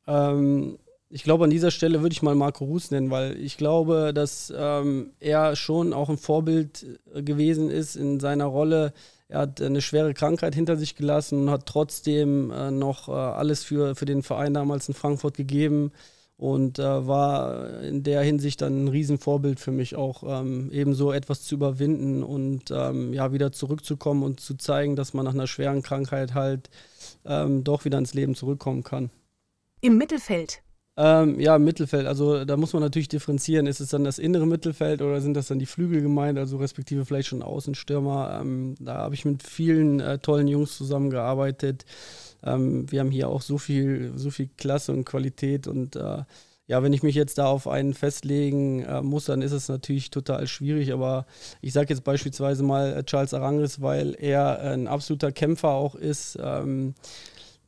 [0.06, 0.78] Ähm,
[1.08, 4.52] ich glaube, an dieser Stelle würde ich mal Marco Ruß nennen, weil ich glaube, dass
[4.56, 6.84] ähm, er schon auch ein Vorbild
[7.14, 8.92] äh, gewesen ist in seiner Rolle.
[9.28, 13.64] Er hat eine schwere Krankheit hinter sich gelassen und hat trotzdem äh, noch äh, alles
[13.64, 15.92] für, für den Verein damals in Frankfurt gegeben
[16.38, 21.12] und äh, war in der Hinsicht dann ein Riesenvorbild für mich auch, ähm, eben so
[21.12, 25.46] etwas zu überwinden und ähm, ja, wieder zurückzukommen und zu zeigen, dass man nach einer
[25.46, 26.68] schweren Krankheit halt
[27.24, 29.10] ähm, doch wieder ins Leben zurückkommen kann.
[29.80, 30.62] Im Mittelfeld.
[30.98, 32.06] Ähm, ja, im Mittelfeld.
[32.06, 33.66] Also da muss man natürlich differenzieren.
[33.66, 37.04] Ist es dann das innere Mittelfeld oder sind das dann die Flügel gemeint, also respektive
[37.04, 38.38] vielleicht schon Außenstürmer?
[38.40, 41.84] Ähm, da habe ich mit vielen äh, tollen Jungs zusammengearbeitet.
[42.46, 46.22] Ähm, wir haben hier auch so viel, so viel Klasse und Qualität und äh,
[46.68, 50.10] ja, wenn ich mich jetzt da auf einen festlegen äh, muss, dann ist es natürlich
[50.10, 50.92] total schwierig.
[50.92, 51.26] Aber
[51.60, 56.36] ich sage jetzt beispielsweise mal äh, Charles Arangis, weil er ein absoluter Kämpfer auch ist.
[56.42, 56.94] Ähm,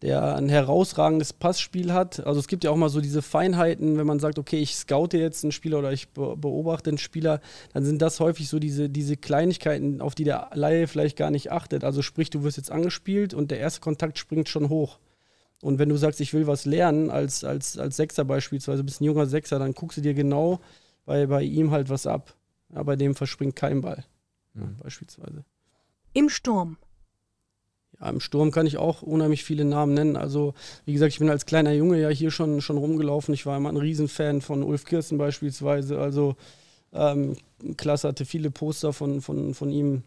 [0.03, 2.25] der ein herausragendes Passspiel hat.
[2.25, 5.19] Also es gibt ja auch mal so diese Feinheiten, wenn man sagt, okay, ich scoute
[5.19, 7.41] jetzt einen Spieler oder ich beobachte einen Spieler,
[7.73, 11.51] dann sind das häufig so diese, diese Kleinigkeiten, auf die der Laie vielleicht gar nicht
[11.51, 11.83] achtet.
[11.83, 14.99] Also sprich, du wirst jetzt angespielt und der erste Kontakt springt schon hoch.
[15.63, 19.05] Und wenn du sagst, ich will was lernen, als, als, als Sechser beispielsweise, bist ein
[19.05, 20.61] junger Sechser, dann guckst du dir genau
[21.05, 22.35] bei, bei ihm halt was ab.
[22.73, 24.05] Ja, bei dem verspringt kein Ball.
[24.55, 24.77] Mhm.
[24.83, 25.45] beispielsweise.
[26.13, 26.77] Im Sturm.
[28.01, 30.17] Ja, Im Sturm kann ich auch unheimlich viele Namen nennen.
[30.17, 33.35] Also, wie gesagt, ich bin als kleiner Junge ja hier schon, schon rumgelaufen.
[33.35, 35.99] Ich war immer ein Riesenfan von Ulf Kirsten beispielsweise.
[35.99, 36.37] Also,
[36.93, 37.37] ähm,
[37.77, 40.03] Klasse hatte viele Poster von, von, von ihm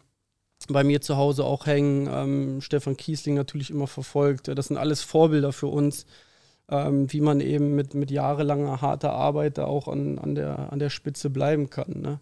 [0.68, 2.08] bei mir zu Hause auch hängen.
[2.10, 4.48] Ähm, Stefan Kiesling natürlich immer verfolgt.
[4.48, 6.06] Das sind alles Vorbilder für uns,
[6.70, 10.78] ähm, wie man eben mit, mit jahrelanger harter Arbeit da auch an, an, der, an
[10.78, 12.00] der Spitze bleiben kann.
[12.00, 12.20] Ne?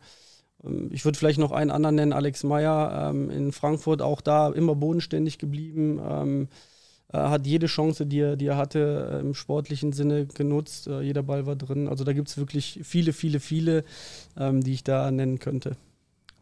[0.65, 4.51] Ähm, ich würde vielleicht noch einen anderen nennen, Alex Meyer ähm, in Frankfurt, auch da
[4.51, 6.01] immer bodenständig geblieben.
[6.03, 6.49] Ähm,
[7.13, 10.87] äh, hat jede Chance, die er, die er hatte, äh, im sportlichen Sinne genutzt.
[10.87, 11.89] Äh, jeder Ball war drin.
[11.89, 13.85] Also da gibt es wirklich viele, viele, viele,
[14.37, 15.77] ähm, die ich da nennen könnte.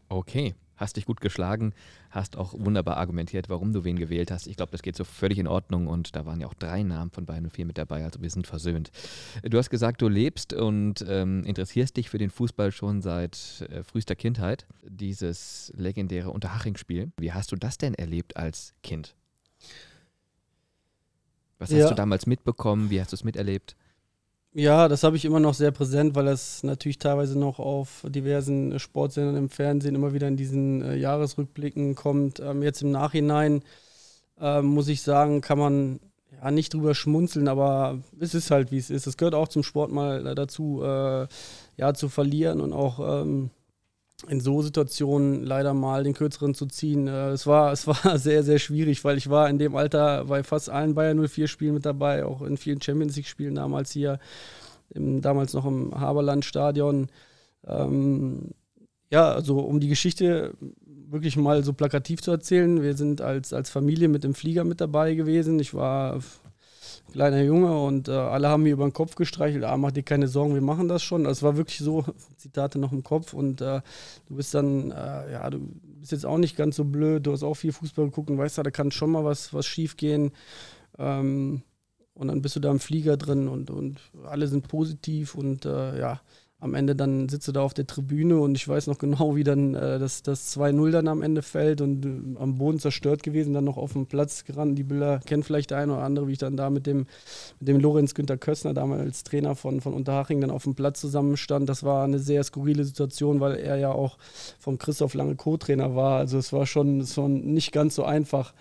[0.09, 1.73] Okay hast dich gut geschlagen,
[2.09, 4.47] hast auch wunderbar argumentiert, warum du wen gewählt hast.
[4.47, 7.11] Ich glaube, das geht so völlig in Ordnung und da waren ja auch drei Namen
[7.11, 8.91] von Bayern 04 mit dabei, also wir sind versöhnt.
[9.43, 13.83] Du hast gesagt, du lebst und ähm, interessierst dich für den Fußball schon seit äh,
[13.83, 14.65] frühester Kindheit.
[14.83, 17.11] Dieses legendäre Unterhaching-Spiel.
[17.17, 19.15] Wie hast du das denn erlebt als Kind?
[21.59, 21.89] Was hast ja.
[21.89, 22.89] du damals mitbekommen?
[22.89, 23.75] Wie hast du es miterlebt?
[24.53, 28.79] Ja, das habe ich immer noch sehr präsent, weil das natürlich teilweise noch auf diversen
[28.79, 32.39] Sportsendern im Fernsehen immer wieder in diesen äh, Jahresrückblicken kommt.
[32.39, 33.61] Ähm, jetzt im Nachhinein
[34.39, 35.99] äh, muss ich sagen, kann man
[36.41, 39.05] ja nicht drüber schmunzeln, aber es ist halt wie es ist.
[39.05, 41.27] Es gehört auch zum Sport mal äh, dazu, äh,
[41.77, 43.51] ja, zu verlieren und auch ähm,
[44.27, 47.07] in so Situationen leider mal den kürzeren zu ziehen.
[47.07, 50.43] Äh, es, war, es war sehr, sehr schwierig, weil ich war in dem Alter bei
[50.43, 54.19] fast allen Bayern 04-Spielen mit dabei, auch in vielen Champions League-Spielen damals hier,
[54.89, 57.07] im, damals noch im Haberland-Stadion.
[57.65, 58.49] Ähm,
[59.11, 60.53] ja, also um die Geschichte
[61.07, 64.79] wirklich mal so plakativ zu erzählen, wir sind als, als Familie mit dem Flieger mit
[64.79, 65.59] dabei gewesen.
[65.59, 66.19] Ich war
[67.11, 70.27] kleiner Junge und äh, alle haben mir über den Kopf gestreichelt, ah, mach dir keine
[70.27, 71.23] Sorgen, wir machen das schon.
[71.23, 72.05] Das war wirklich so,
[72.37, 73.81] Zitate noch im Kopf und äh,
[74.27, 75.59] du bist dann, äh, ja, du
[75.99, 78.57] bist jetzt auch nicht ganz so blöd, du hast auch viel Fußball geguckt und weißt
[78.57, 80.31] ja, da kann schon mal was, was schief gehen.
[80.97, 81.63] Ähm,
[82.13, 85.99] und dann bist du da im Flieger drin und, und alle sind positiv und äh,
[85.99, 86.21] ja,
[86.61, 89.45] am Ende dann sitzt du da auf der Tribüne und ich weiß noch genau, wie
[89.45, 93.53] dann äh, das, das 2-0 dann am Ende fällt und äh, am Boden zerstört gewesen,
[93.53, 94.77] dann noch auf dem Platz gerannt.
[94.77, 97.07] Die Bilder kennt vielleicht der eine oder andere, wie ich dann da mit dem,
[97.59, 100.99] mit dem Lorenz Günther Kössner, damals als Trainer von, von Unterhaching, dann auf dem Platz
[100.99, 101.69] zusammenstand.
[101.69, 104.17] Das war eine sehr skurrile Situation, weil er ja auch
[104.59, 106.17] vom Christoph Lange Co-Trainer war.
[106.17, 108.53] Also es war schon, schon nicht ganz so einfach.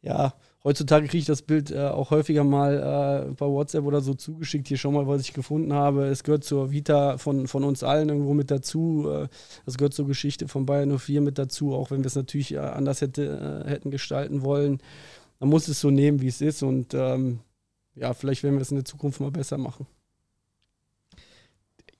[0.00, 0.34] Ja,
[0.64, 4.68] Heutzutage kriege ich das Bild äh, auch häufiger mal äh, bei WhatsApp oder so zugeschickt.
[4.68, 6.06] Hier schon mal, was ich gefunden habe.
[6.06, 9.08] Es gehört zur Vita von, von uns allen irgendwo mit dazu.
[9.10, 9.28] Äh,
[9.66, 12.58] das gehört zur Geschichte von Bayern 04 mit dazu, auch wenn wir es natürlich äh,
[12.58, 14.80] anders hätte, äh, hätten gestalten wollen.
[15.40, 16.62] Man muss es so nehmen, wie es ist.
[16.62, 17.40] Und ähm,
[17.96, 19.88] ja, vielleicht werden wir es in der Zukunft mal besser machen.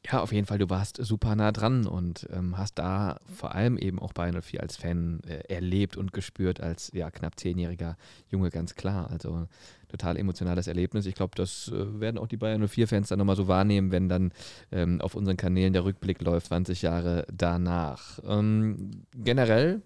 [0.05, 3.78] Ja, auf jeden Fall, du warst super nah dran und ähm, hast da vor allem
[3.78, 7.96] eben auch Bayern 04 als Fan äh, erlebt und gespürt, als ja, knapp zehnjähriger
[8.28, 9.11] Junge, ganz klar.
[9.11, 9.46] Also
[9.88, 11.07] total emotionales Erlebnis.
[11.07, 14.32] Ich glaube, das äh, werden auch die Bayern 04-Fans dann nochmal so wahrnehmen, wenn dann
[14.72, 18.18] ähm, auf unseren Kanälen der Rückblick läuft, 20 Jahre danach.
[18.26, 19.82] Ähm, generell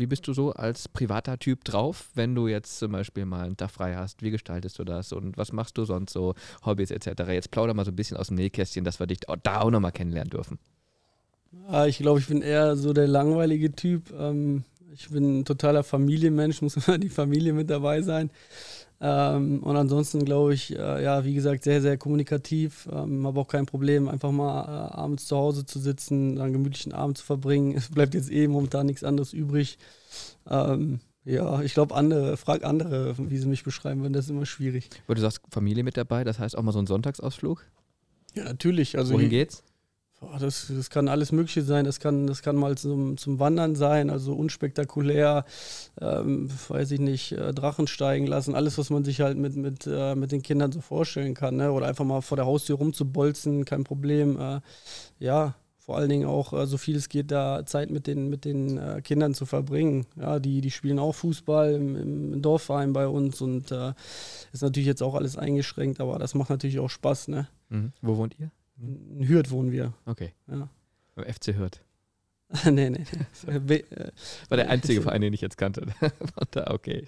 [0.00, 3.56] wie bist du so als privater Typ drauf, wenn du jetzt zum Beispiel mal einen
[3.56, 4.22] Tag frei hast?
[4.22, 6.34] Wie gestaltest du das und was machst du sonst so,
[6.64, 7.22] Hobbys etc.?
[7.28, 9.92] Jetzt plauder mal so ein bisschen aus dem Nähkästchen, dass wir dich da auch nochmal
[9.92, 10.58] kennenlernen dürfen.
[11.68, 14.12] Ah, ich glaube, ich bin eher so der langweilige Typ.
[14.18, 18.30] Ähm, ich bin ein totaler Familienmensch, muss immer die Familie mit dabei sein.
[19.02, 22.86] Ähm, und ansonsten glaube ich, äh, ja, wie gesagt, sehr, sehr kommunikativ.
[22.92, 26.92] Ähm, habe auch kein Problem, einfach mal äh, abends zu Hause zu sitzen, einen gemütlichen
[26.92, 27.74] Abend zu verbringen.
[27.80, 29.78] Es bleibt jetzt eh momentan nichts anderes übrig.
[30.48, 34.46] Ähm, ja, ich glaube, andere, frag andere, wie sie mich beschreiben würden, das ist immer
[34.46, 34.90] schwierig.
[35.06, 37.64] Aber du sagst Familie mit dabei, das heißt auch mal so ein Sonntagsausflug?
[38.34, 38.98] Ja, natürlich.
[38.98, 39.62] Also Wohin geht's?
[40.20, 41.86] Boah, das, das kann alles Mögliche sein.
[41.86, 45.46] Das kann, das kann mal zum, zum Wandern sein, also unspektakulär,
[45.98, 49.86] ähm, weiß ich nicht, äh, Drachen steigen lassen, alles, was man sich halt mit, mit,
[49.86, 51.56] äh, mit den Kindern so vorstellen kann.
[51.56, 51.72] Ne?
[51.72, 54.38] Oder einfach mal vor der Haustür rumzubolzen, kein Problem.
[54.38, 54.60] Äh,
[55.20, 58.44] ja, vor allen Dingen auch, äh, so viel es geht, da Zeit mit den, mit
[58.44, 60.04] den äh, Kindern zu verbringen.
[60.16, 61.96] Ja, die, die spielen auch Fußball im,
[62.34, 63.94] im Dorfverein bei uns und äh,
[64.52, 67.28] ist natürlich jetzt auch alles eingeschränkt, aber das macht natürlich auch Spaß.
[67.28, 67.48] Ne?
[67.70, 67.92] Mhm.
[68.02, 68.50] Wo wohnt ihr?
[68.80, 69.92] In Hürth wohnen wir.
[70.06, 70.32] Okay.
[70.46, 70.68] Ja.
[71.14, 71.80] Beim FC Hürth.
[72.64, 72.90] nee, nee.
[72.90, 73.04] nee.
[74.48, 75.86] War der einzige Verein, den ich jetzt kannte.
[76.66, 77.06] okay.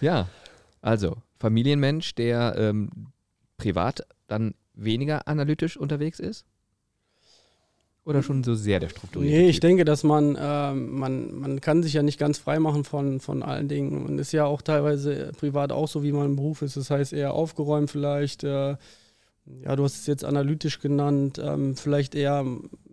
[0.00, 0.28] Ja,
[0.80, 2.90] also Familienmensch, der ähm,
[3.56, 6.44] privat dann weniger analytisch unterwegs ist?
[8.04, 11.84] Oder schon so sehr der strukturierte Nee, ich denke, dass man, ähm, man, man kann
[11.84, 14.04] sich ja nicht ganz frei machen von, von allen Dingen.
[14.04, 16.76] Und ist ja auch teilweise privat auch so, wie man im Beruf ist.
[16.76, 18.76] Das heißt, eher aufgeräumt vielleicht, äh,
[19.46, 22.44] ja, du hast es jetzt analytisch genannt, ähm, vielleicht eher,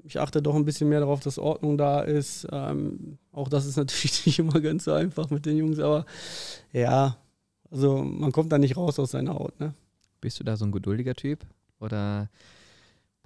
[0.03, 2.47] ich achte doch ein bisschen mehr darauf, dass Ordnung da ist.
[2.51, 6.05] Ähm, auch das ist natürlich nicht immer ganz so einfach mit den Jungs, aber
[6.73, 7.17] ja,
[7.69, 9.59] also man kommt da nicht raus aus seiner Haut.
[9.59, 9.73] Ne?
[10.21, 11.45] Bist du da so ein geduldiger Typ
[11.79, 12.29] oder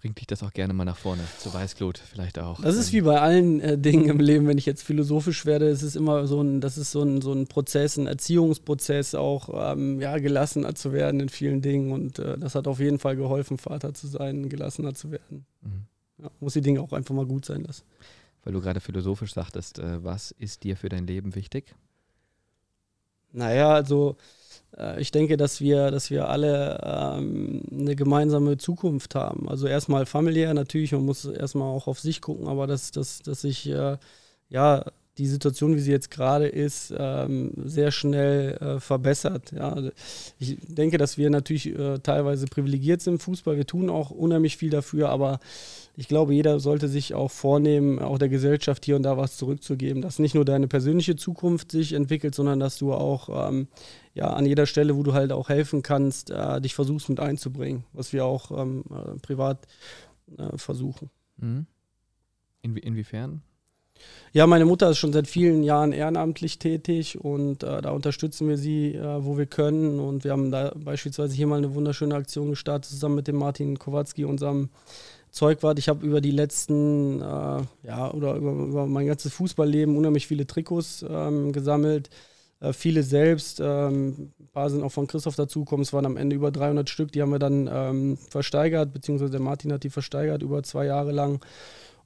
[0.04, 2.60] bringt dich das auch gerne mal nach vorne, zu Weißglut vielleicht auch.
[2.60, 5.82] Das ist wie bei allen äh, Dingen im Leben, wenn ich jetzt philosophisch werde, es
[5.82, 10.02] ist immer so ein, das ist so ein, so ein Prozess, ein Erziehungsprozess, auch ähm,
[10.02, 13.58] ja, gelassener zu werden in vielen Dingen und äh, das hat auf jeden Fall geholfen,
[13.58, 15.46] Vater zu sein, gelassener zu werden.
[15.62, 15.86] Mhm.
[16.18, 17.86] Ja, muss die Dinge auch einfach mal gut sein lassen.
[18.44, 21.74] Weil du gerade philosophisch sagtest, äh, was ist dir für dein Leben wichtig?
[23.32, 24.18] Naja, also
[25.00, 29.48] ich denke, dass wir, dass wir alle ähm, eine gemeinsame Zukunft haben.
[29.48, 33.42] Also erstmal familiär natürlich, man muss erstmal auch auf sich gucken, aber dass, dass, dass
[33.42, 33.98] sich äh,
[34.50, 34.86] ja
[35.18, 39.52] die Situation, wie sie jetzt gerade ist, ähm, sehr schnell äh, verbessert.
[39.52, 39.78] Ja.
[40.40, 43.56] Ich denke, dass wir natürlich äh, teilweise privilegiert sind im Fußball.
[43.56, 45.40] Wir tun auch unheimlich viel dafür, aber
[45.96, 50.02] ich glaube, jeder sollte sich auch vornehmen, auch der Gesellschaft hier und da was zurückzugeben,
[50.02, 53.68] dass nicht nur deine persönliche Zukunft sich entwickelt, sondern dass du auch ähm,
[54.16, 57.84] ja, an jeder Stelle, wo du halt auch helfen kannst, äh, dich versuchst mit einzubringen,
[57.94, 59.68] was wir auch ähm, äh, privat
[60.38, 61.12] äh, versuchen.
[61.38, 61.68] Mhm.
[62.64, 63.44] In, inwiefern?
[64.36, 68.58] Ja, meine Mutter ist schon seit vielen Jahren ehrenamtlich tätig und äh, da unterstützen wir
[68.58, 70.00] sie, äh, wo wir können.
[70.00, 73.78] Und wir haben da beispielsweise hier mal eine wunderschöne Aktion gestartet, zusammen mit dem Martin
[73.78, 74.70] Kowalski, unserem
[75.30, 75.78] Zeugwart.
[75.78, 80.48] Ich habe über die letzten, äh, ja, oder über, über, mein ganzes Fußballleben unheimlich viele
[80.48, 82.10] Trikots ähm, gesammelt.
[82.60, 85.84] Äh, viele selbst, ähm, ein paar sind auch von Christoph dazugekommen.
[85.84, 89.42] Es waren am Ende über 300 Stück, die haben wir dann ähm, versteigert, beziehungsweise der
[89.42, 91.40] Martin hat die versteigert über zwei Jahre lang.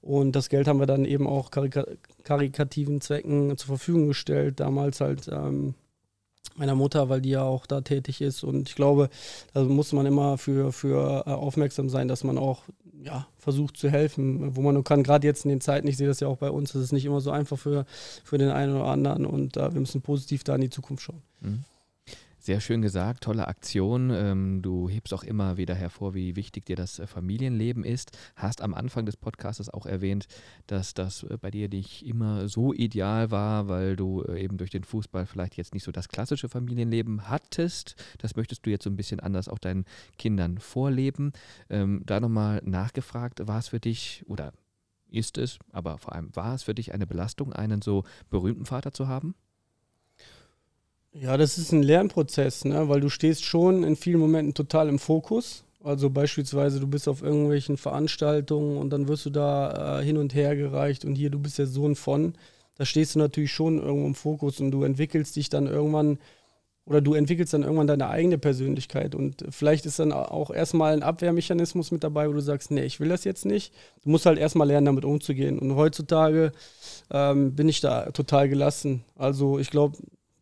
[0.02, 1.86] Und das Geld haben wir dann eben auch karika
[2.24, 4.60] karikativen Zwecken zur Verfügung gestellt.
[4.60, 5.76] Damals halt ähm,
[6.56, 8.44] meiner Mutter, weil die ja auch da tätig ist.
[8.44, 9.10] Und ich glaube,
[9.54, 12.64] da muss man immer für, für äh, aufmerksam sein, dass man auch
[13.04, 15.04] ja, versucht zu helfen, wo man nur kann.
[15.04, 17.06] Gerade jetzt in den Zeiten, ich sehe das ja auch bei uns, das ist nicht
[17.06, 17.86] immer so einfach für,
[18.24, 19.26] für den einen oder anderen.
[19.26, 21.22] Und äh, wir müssen positiv da in die Zukunft schauen.
[21.42, 21.64] Mhm.
[22.48, 24.10] Sehr schön gesagt, tolle Aktion.
[24.10, 28.18] Ähm, du hebst auch immer wieder hervor, wie wichtig dir das äh, Familienleben ist.
[28.38, 30.28] Hast am Anfang des Podcasts auch erwähnt,
[30.66, 34.70] dass das äh, bei dir nicht immer so ideal war, weil du äh, eben durch
[34.70, 37.98] den Fußball vielleicht jetzt nicht so das klassische Familienleben hattest.
[38.20, 39.84] Das möchtest du jetzt so ein bisschen anders auch deinen
[40.18, 41.34] Kindern vorleben.
[41.70, 44.54] Ähm, da nochmal nachgefragt, war es für dich oder
[45.10, 48.94] ist es, aber vor allem war es für dich eine Belastung, einen so berühmten Vater
[48.94, 49.36] zu haben?
[51.14, 52.90] Ja, das ist ein Lernprozess, ne?
[52.90, 55.64] weil du stehst schon in vielen Momenten total im Fokus.
[55.84, 60.36] Also beispielsweise, du bist auf irgendwelchen Veranstaltungen und dann wirst du da äh, hin und
[60.36, 62.34] her gereicht und hier, du bist der Sohn von.
[62.78, 66.20] Da stehst du natürlich schon irgendwo im Fokus und du entwickelst dich dann irgendwann
[66.86, 71.04] oder du entwickelst dann irgendwann deine eigene Persönlichkeit und vielleicht ist dann auch erstmal ein
[71.04, 73.74] Abwehrmechanismus mit dabei, wo du sagst, nee, ich will das jetzt nicht.
[74.04, 75.60] Du musst halt erstmal lernen, damit umzugehen.
[75.60, 76.54] Und heutzutage
[77.12, 79.04] ähm, bin ich da total gelassen.
[79.18, 79.98] Also ich glaube,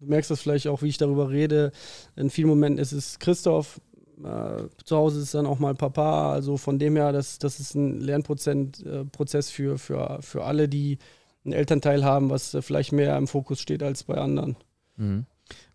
[0.05, 1.71] Du merkst das vielleicht auch, wie ich darüber rede.
[2.15, 3.81] In vielen Momenten ist es Christoph,
[4.23, 6.31] äh, zu Hause ist dann auch mal Papa.
[6.31, 10.99] Also von dem her, das, das ist ein Lernprozess äh, für, für, für alle, die
[11.43, 14.55] einen Elternteil haben, was äh, vielleicht mehr im Fokus steht als bei anderen.
[14.95, 15.25] Mhm.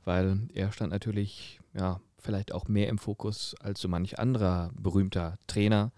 [0.05, 5.39] Weil er stand natürlich, ja, vielleicht auch mehr im Fokus als so manch anderer berühmter
[5.47, 5.93] Trainer.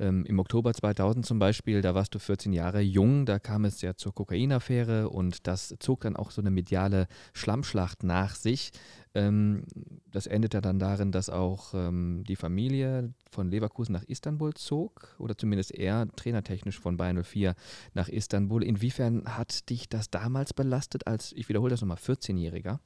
[0.00, 3.80] Ähm, Im Oktober 2000 zum Beispiel, da warst du 14 Jahre jung, da kam es
[3.80, 8.70] ja zur Kokainaffäre und das zog dann auch so eine mediale Schlammschlacht nach sich.
[9.14, 9.64] Ähm,
[10.10, 15.36] das endete dann darin, dass auch ähm, die Familie von Leverkusen nach Istanbul zog oder
[15.36, 17.54] zumindest er trainertechnisch von Bayern 04
[17.94, 18.62] nach Istanbul.
[18.62, 22.78] Inwiefern hat dich das damals belastet als, ich wiederhole das nochmal, 14-Jähriger?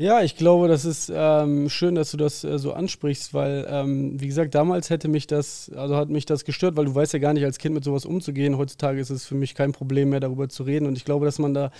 [0.00, 4.18] Ja, ich glaube, das ist ähm, schön, dass du das äh, so ansprichst, weil, ähm,
[4.18, 7.18] wie gesagt, damals hätte mich das, also hat mich das gestört, weil du weißt ja
[7.18, 8.56] gar nicht als Kind mit sowas umzugehen.
[8.56, 10.86] Heutzutage ist es für mich kein Problem mehr, darüber zu reden.
[10.86, 11.70] Und ich glaube, dass man da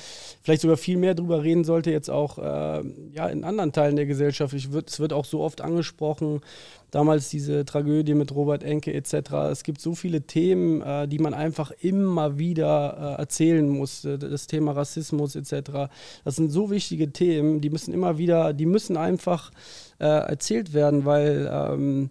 [0.43, 2.83] vielleicht sogar viel mehr darüber reden sollte, jetzt auch äh,
[3.15, 4.53] ja, in anderen Teilen der Gesellschaft.
[4.53, 6.43] Ich würd, es wird auch so oft angesprochen,
[6.91, 9.33] damals diese Tragödie mit Robert Enke etc.
[9.51, 14.05] Es gibt so viele Themen, äh, die man einfach immer wieder äh, erzählen muss.
[14.05, 15.91] Äh, das Thema Rassismus etc.
[16.25, 19.51] Das sind so wichtige Themen, die müssen immer wieder, die müssen einfach
[19.99, 22.11] äh, erzählt werden, weil ähm,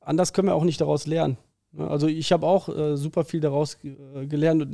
[0.00, 1.36] anders können wir auch nicht daraus lernen.
[1.72, 4.66] Ne, also ich habe auch äh, super viel daraus äh, gelernt.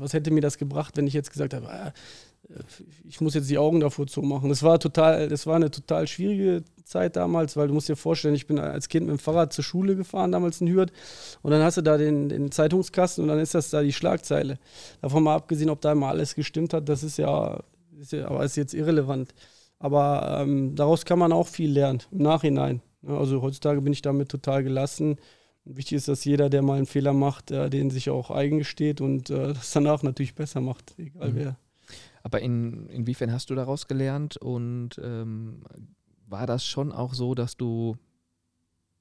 [0.00, 1.90] Was hätte mir das gebracht, wenn ich jetzt gesagt habe, äh,
[3.04, 4.48] ich muss jetzt die Augen davor zumachen.
[4.48, 8.34] Das war total, das war eine total schwierige Zeit damals, weil du musst dir vorstellen,
[8.34, 10.92] ich bin als Kind mit dem Fahrrad zur Schule gefahren, damals in Hürth,
[11.42, 14.58] und dann hast du da den, den Zeitungskasten und dann ist das da die Schlagzeile.
[15.00, 17.60] Davon mal abgesehen, ob da immer alles gestimmt hat, das ist ja,
[17.98, 19.34] ist ja aber ist jetzt irrelevant.
[19.78, 22.80] Aber ähm, daraus kann man auch viel lernen im Nachhinein.
[23.06, 25.16] Also heutzutage bin ich damit total gelassen.
[25.64, 29.30] Wichtig ist, dass jeder, der mal einen Fehler macht, äh, den sich auch eingesteht und
[29.30, 31.36] äh, das danach natürlich besser macht, egal mhm.
[31.36, 31.56] wer.
[32.22, 35.62] Aber in, inwiefern hast du daraus gelernt und ähm,
[36.26, 37.96] war das schon auch so, dass du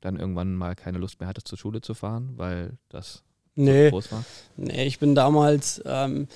[0.01, 3.23] dann irgendwann mal keine Lust mehr hattest, zur Schule zu fahren, weil das
[3.55, 4.25] nee, so groß war?
[4.57, 6.27] Nee, ich bin damals, ähm,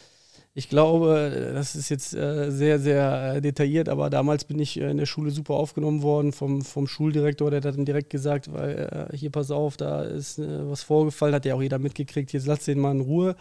[0.53, 4.89] ich glaube, das ist jetzt äh, sehr, sehr äh, detailliert, aber damals bin ich äh,
[4.89, 9.09] in der Schule super aufgenommen worden vom, vom Schuldirektor, der hat dann direkt gesagt, weil
[9.11, 12.47] äh, hier pass auf, da ist äh, was vorgefallen, hat ja auch jeder mitgekriegt, jetzt
[12.47, 13.35] lass den mal in Ruhe.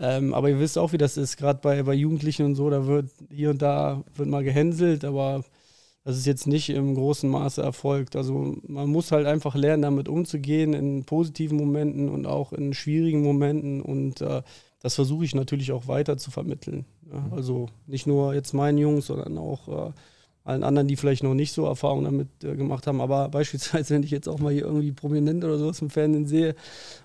[0.00, 2.86] Ähm, aber ihr wisst auch, wie das ist, gerade bei, bei Jugendlichen und so, da
[2.86, 5.44] wird hier und da wird mal gehänselt, aber
[6.04, 8.16] das ist jetzt nicht im großen Maße erfolgt.
[8.16, 13.22] Also man muss halt einfach lernen, damit umzugehen in positiven Momenten und auch in schwierigen
[13.22, 14.42] Momenten und äh,
[14.80, 16.86] das versuche ich natürlich auch weiter zu vermitteln.
[17.12, 17.32] Ja, mhm.
[17.32, 19.92] also nicht nur jetzt meinen Jungs, sondern auch äh,
[20.48, 23.00] allen anderen, die vielleicht noch nicht so Erfahrungen damit äh, gemacht haben.
[23.00, 26.54] Aber beispielsweise, wenn ich jetzt auch mal hier irgendwie prominent oder sowas im Fernsehen sehe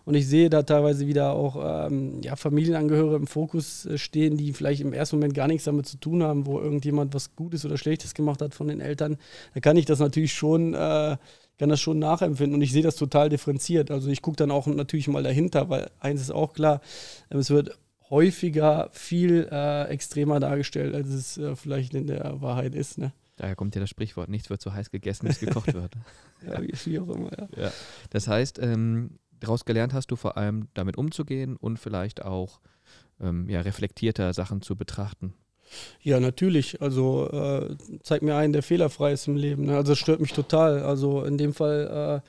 [0.05, 4.53] und ich sehe da teilweise wieder auch ähm, ja, Familienangehörige im Fokus äh, stehen, die
[4.53, 7.77] vielleicht im ersten Moment gar nichts damit zu tun haben, wo irgendjemand was Gutes oder
[7.77, 9.17] Schlechtes gemacht hat von den Eltern,
[9.53, 10.73] dann kann ich das natürlich schon.
[10.73, 11.17] Äh,
[11.59, 13.91] kann das schon nachempfinden und ich sehe das total differenziert.
[13.91, 16.81] Also ich gucke dann auch natürlich mal dahinter, weil eins ist auch klar,
[17.29, 17.77] ähm, es wird
[18.09, 22.97] häufiger viel äh, extremer dargestellt, als es äh, vielleicht in der Wahrheit ist.
[22.97, 23.11] Ne?
[23.35, 25.93] Daher kommt ja das Sprichwort, nichts wird so heiß gegessen, bis gekocht wird.
[26.45, 27.47] ja, wie auch immer, ja.
[27.63, 27.71] ja.
[28.11, 32.61] Das heißt, ähm, daraus gelernt hast du vor allem damit umzugehen und vielleicht auch
[33.19, 35.33] ähm, ja, reflektierter Sachen zu betrachten.
[36.01, 36.81] Ja, natürlich.
[36.81, 39.65] Also äh, zeig mir einen, der fehlerfrei ist im Leben.
[39.65, 39.75] Ne?
[39.75, 40.83] Also es stört mich total.
[40.83, 42.21] Also in dem Fall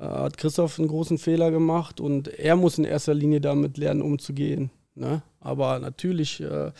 [0.00, 4.02] äh, hat Christoph einen großen Fehler gemacht und er muss in erster Linie damit lernen,
[4.02, 4.70] umzugehen.
[4.94, 5.22] Ne?
[5.40, 6.72] Aber natürlich, äh, äh,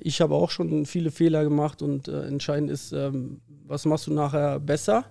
[0.00, 4.12] ich habe auch schon viele Fehler gemacht und äh, entscheidend ist, ähm, was machst du
[4.12, 5.04] nachher besser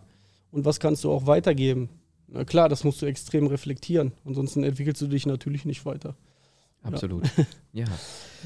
[0.52, 1.90] und was kannst du auch weitergeben.
[2.28, 6.16] Na klar, das musst du extrem reflektieren, ansonsten entwickelst du dich natürlich nicht weiter.
[6.84, 7.30] Absolut.
[7.74, 7.86] Ja.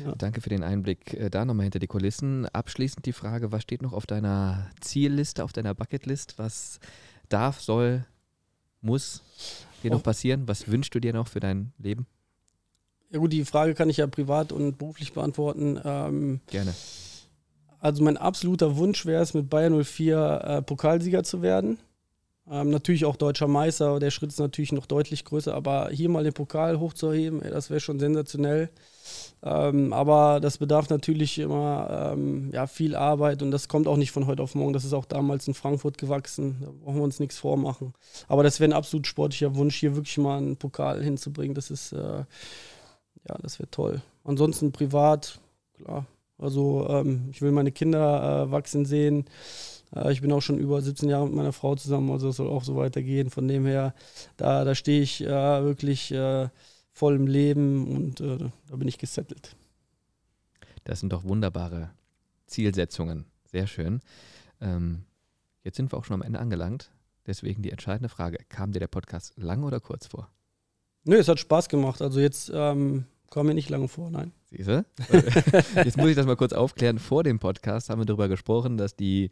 [0.06, 0.14] ja.
[0.20, 2.46] Danke für den Einblick äh, da nochmal hinter die Kulissen.
[2.46, 6.38] Abschließend die Frage, was steht noch auf deiner Zielliste, auf deiner Bucketlist?
[6.38, 6.80] Was
[7.28, 8.06] darf, soll,
[8.82, 9.24] muss
[9.82, 10.48] dir noch passieren?
[10.48, 12.06] Was wünschst du dir noch für dein Leben?
[13.16, 15.80] Ja gut, die Frage kann ich ja privat und beruflich beantworten.
[15.86, 16.76] Ähm, Gerne.
[17.80, 21.78] Also mein absoluter Wunsch wäre es, mit Bayern 04 äh, Pokalsieger zu werden.
[22.52, 26.26] Ähm, natürlich auch deutscher Meister, der Schritt ist natürlich noch deutlich größer, aber hier mal
[26.26, 28.70] den Pokal hochzuheben, ey, das wäre schon sensationell.
[29.42, 34.12] Ähm, aber das bedarf natürlich immer ähm, ja, viel Arbeit und das kommt auch nicht
[34.12, 34.74] von heute auf morgen.
[34.74, 36.58] Das ist auch damals in Frankfurt gewachsen.
[36.60, 37.94] Da brauchen wir uns nichts vormachen.
[38.28, 41.56] Aber das wäre ein absolut sportlicher Wunsch, hier wirklich mal einen Pokal hinzubringen.
[41.56, 42.26] Das ist, äh,
[43.28, 44.02] ja, das wäre toll.
[44.24, 45.40] Ansonsten privat,
[45.74, 46.06] klar.
[46.38, 49.26] Also ähm, ich will meine Kinder äh, wachsen sehen.
[49.96, 52.50] Äh, ich bin auch schon über 17 Jahre mit meiner Frau zusammen, also es soll
[52.50, 53.30] auch so weitergehen.
[53.30, 53.94] Von dem her,
[54.38, 56.50] da, da stehe ich äh, wirklich äh,
[56.92, 58.38] voll im Leben und äh,
[58.70, 59.56] da bin ich gesettelt.
[60.84, 61.92] Das sind doch wunderbare
[62.48, 63.26] Zielsetzungen.
[63.46, 64.02] Sehr schön.
[64.62, 65.04] Ähm,
[65.64, 66.92] jetzt sind wir auch schon am Ende angelangt.
[67.26, 70.30] Deswegen die entscheidende Frage: Kam dir der Podcast lang oder kurz vor?
[71.06, 72.02] Nö, es hat Spaß gemacht.
[72.02, 74.32] Also jetzt ähm, kam mir nicht lange vor, nein.
[74.50, 74.86] Siehste?
[75.76, 77.00] Jetzt muss ich das mal kurz aufklären.
[77.00, 79.30] Vor dem Podcast haben wir darüber gesprochen, dass die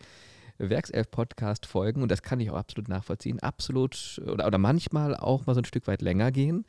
[0.57, 5.53] Werkself-Podcast folgen, und das kann ich auch absolut nachvollziehen, absolut oder, oder manchmal auch mal
[5.53, 6.65] so ein Stück weit länger gehen.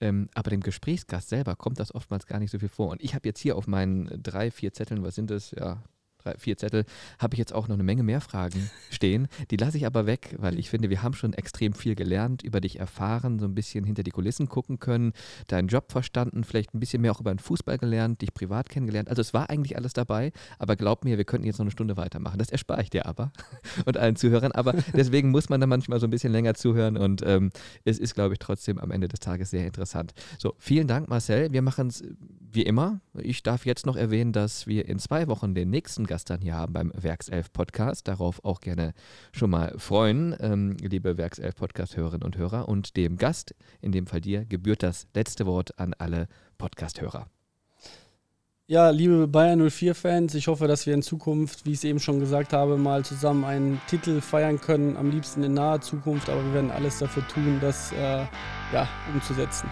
[0.00, 2.88] Ähm, aber dem Gesprächsgast selber kommt das oftmals gar nicht so viel vor.
[2.88, 5.52] Und ich habe jetzt hier auf meinen drei, vier Zetteln, was sind das?
[5.52, 5.82] Ja,
[6.24, 6.84] drei, vier Zettel,
[7.18, 9.28] habe ich jetzt auch noch eine Menge mehr Fragen stehen.
[9.50, 12.60] Die lasse ich aber weg, weil ich finde, wir haben schon extrem viel gelernt, über
[12.60, 15.12] dich erfahren, so ein bisschen hinter die Kulissen gucken können,
[15.48, 19.08] deinen Job verstanden, vielleicht ein bisschen mehr auch über den Fußball gelernt, dich privat kennengelernt.
[19.08, 21.96] Also es war eigentlich alles dabei, aber glaub mir, wir könnten jetzt noch eine Stunde
[21.96, 22.38] weitermachen.
[22.38, 23.32] Das erspare ich dir aber
[23.84, 24.52] und allen Zuhörern.
[24.52, 27.50] Aber deswegen muss man da manchmal so ein bisschen länger zuhören und ähm,
[27.84, 30.14] es ist, glaube ich, trotzdem am Ende des Tages sehr interessant.
[30.38, 31.52] So, vielen Dank, Marcel.
[31.52, 32.02] Wir machen es
[32.54, 33.00] wie immer.
[33.14, 36.54] Ich darf jetzt noch erwähnen, dass wir in zwei Wochen den nächsten Gast dann hier
[36.54, 38.08] haben beim Werkself Podcast.
[38.08, 38.92] Darauf auch gerne
[39.32, 42.68] schon mal freuen, ähm, liebe Werkself Podcast-Hörerinnen und Hörer.
[42.68, 46.28] Und dem Gast, in dem Fall dir, gebührt das letzte Wort an alle
[46.58, 47.26] Podcast-Hörer.
[48.66, 52.18] Ja, liebe Bayern 04-Fans, ich hoffe, dass wir in Zukunft, wie ich es eben schon
[52.18, 54.96] gesagt habe, mal zusammen einen Titel feiern können.
[54.96, 58.24] Am liebsten in naher Zukunft, aber wir werden alles dafür tun, das äh,
[58.72, 59.68] ja, umzusetzen.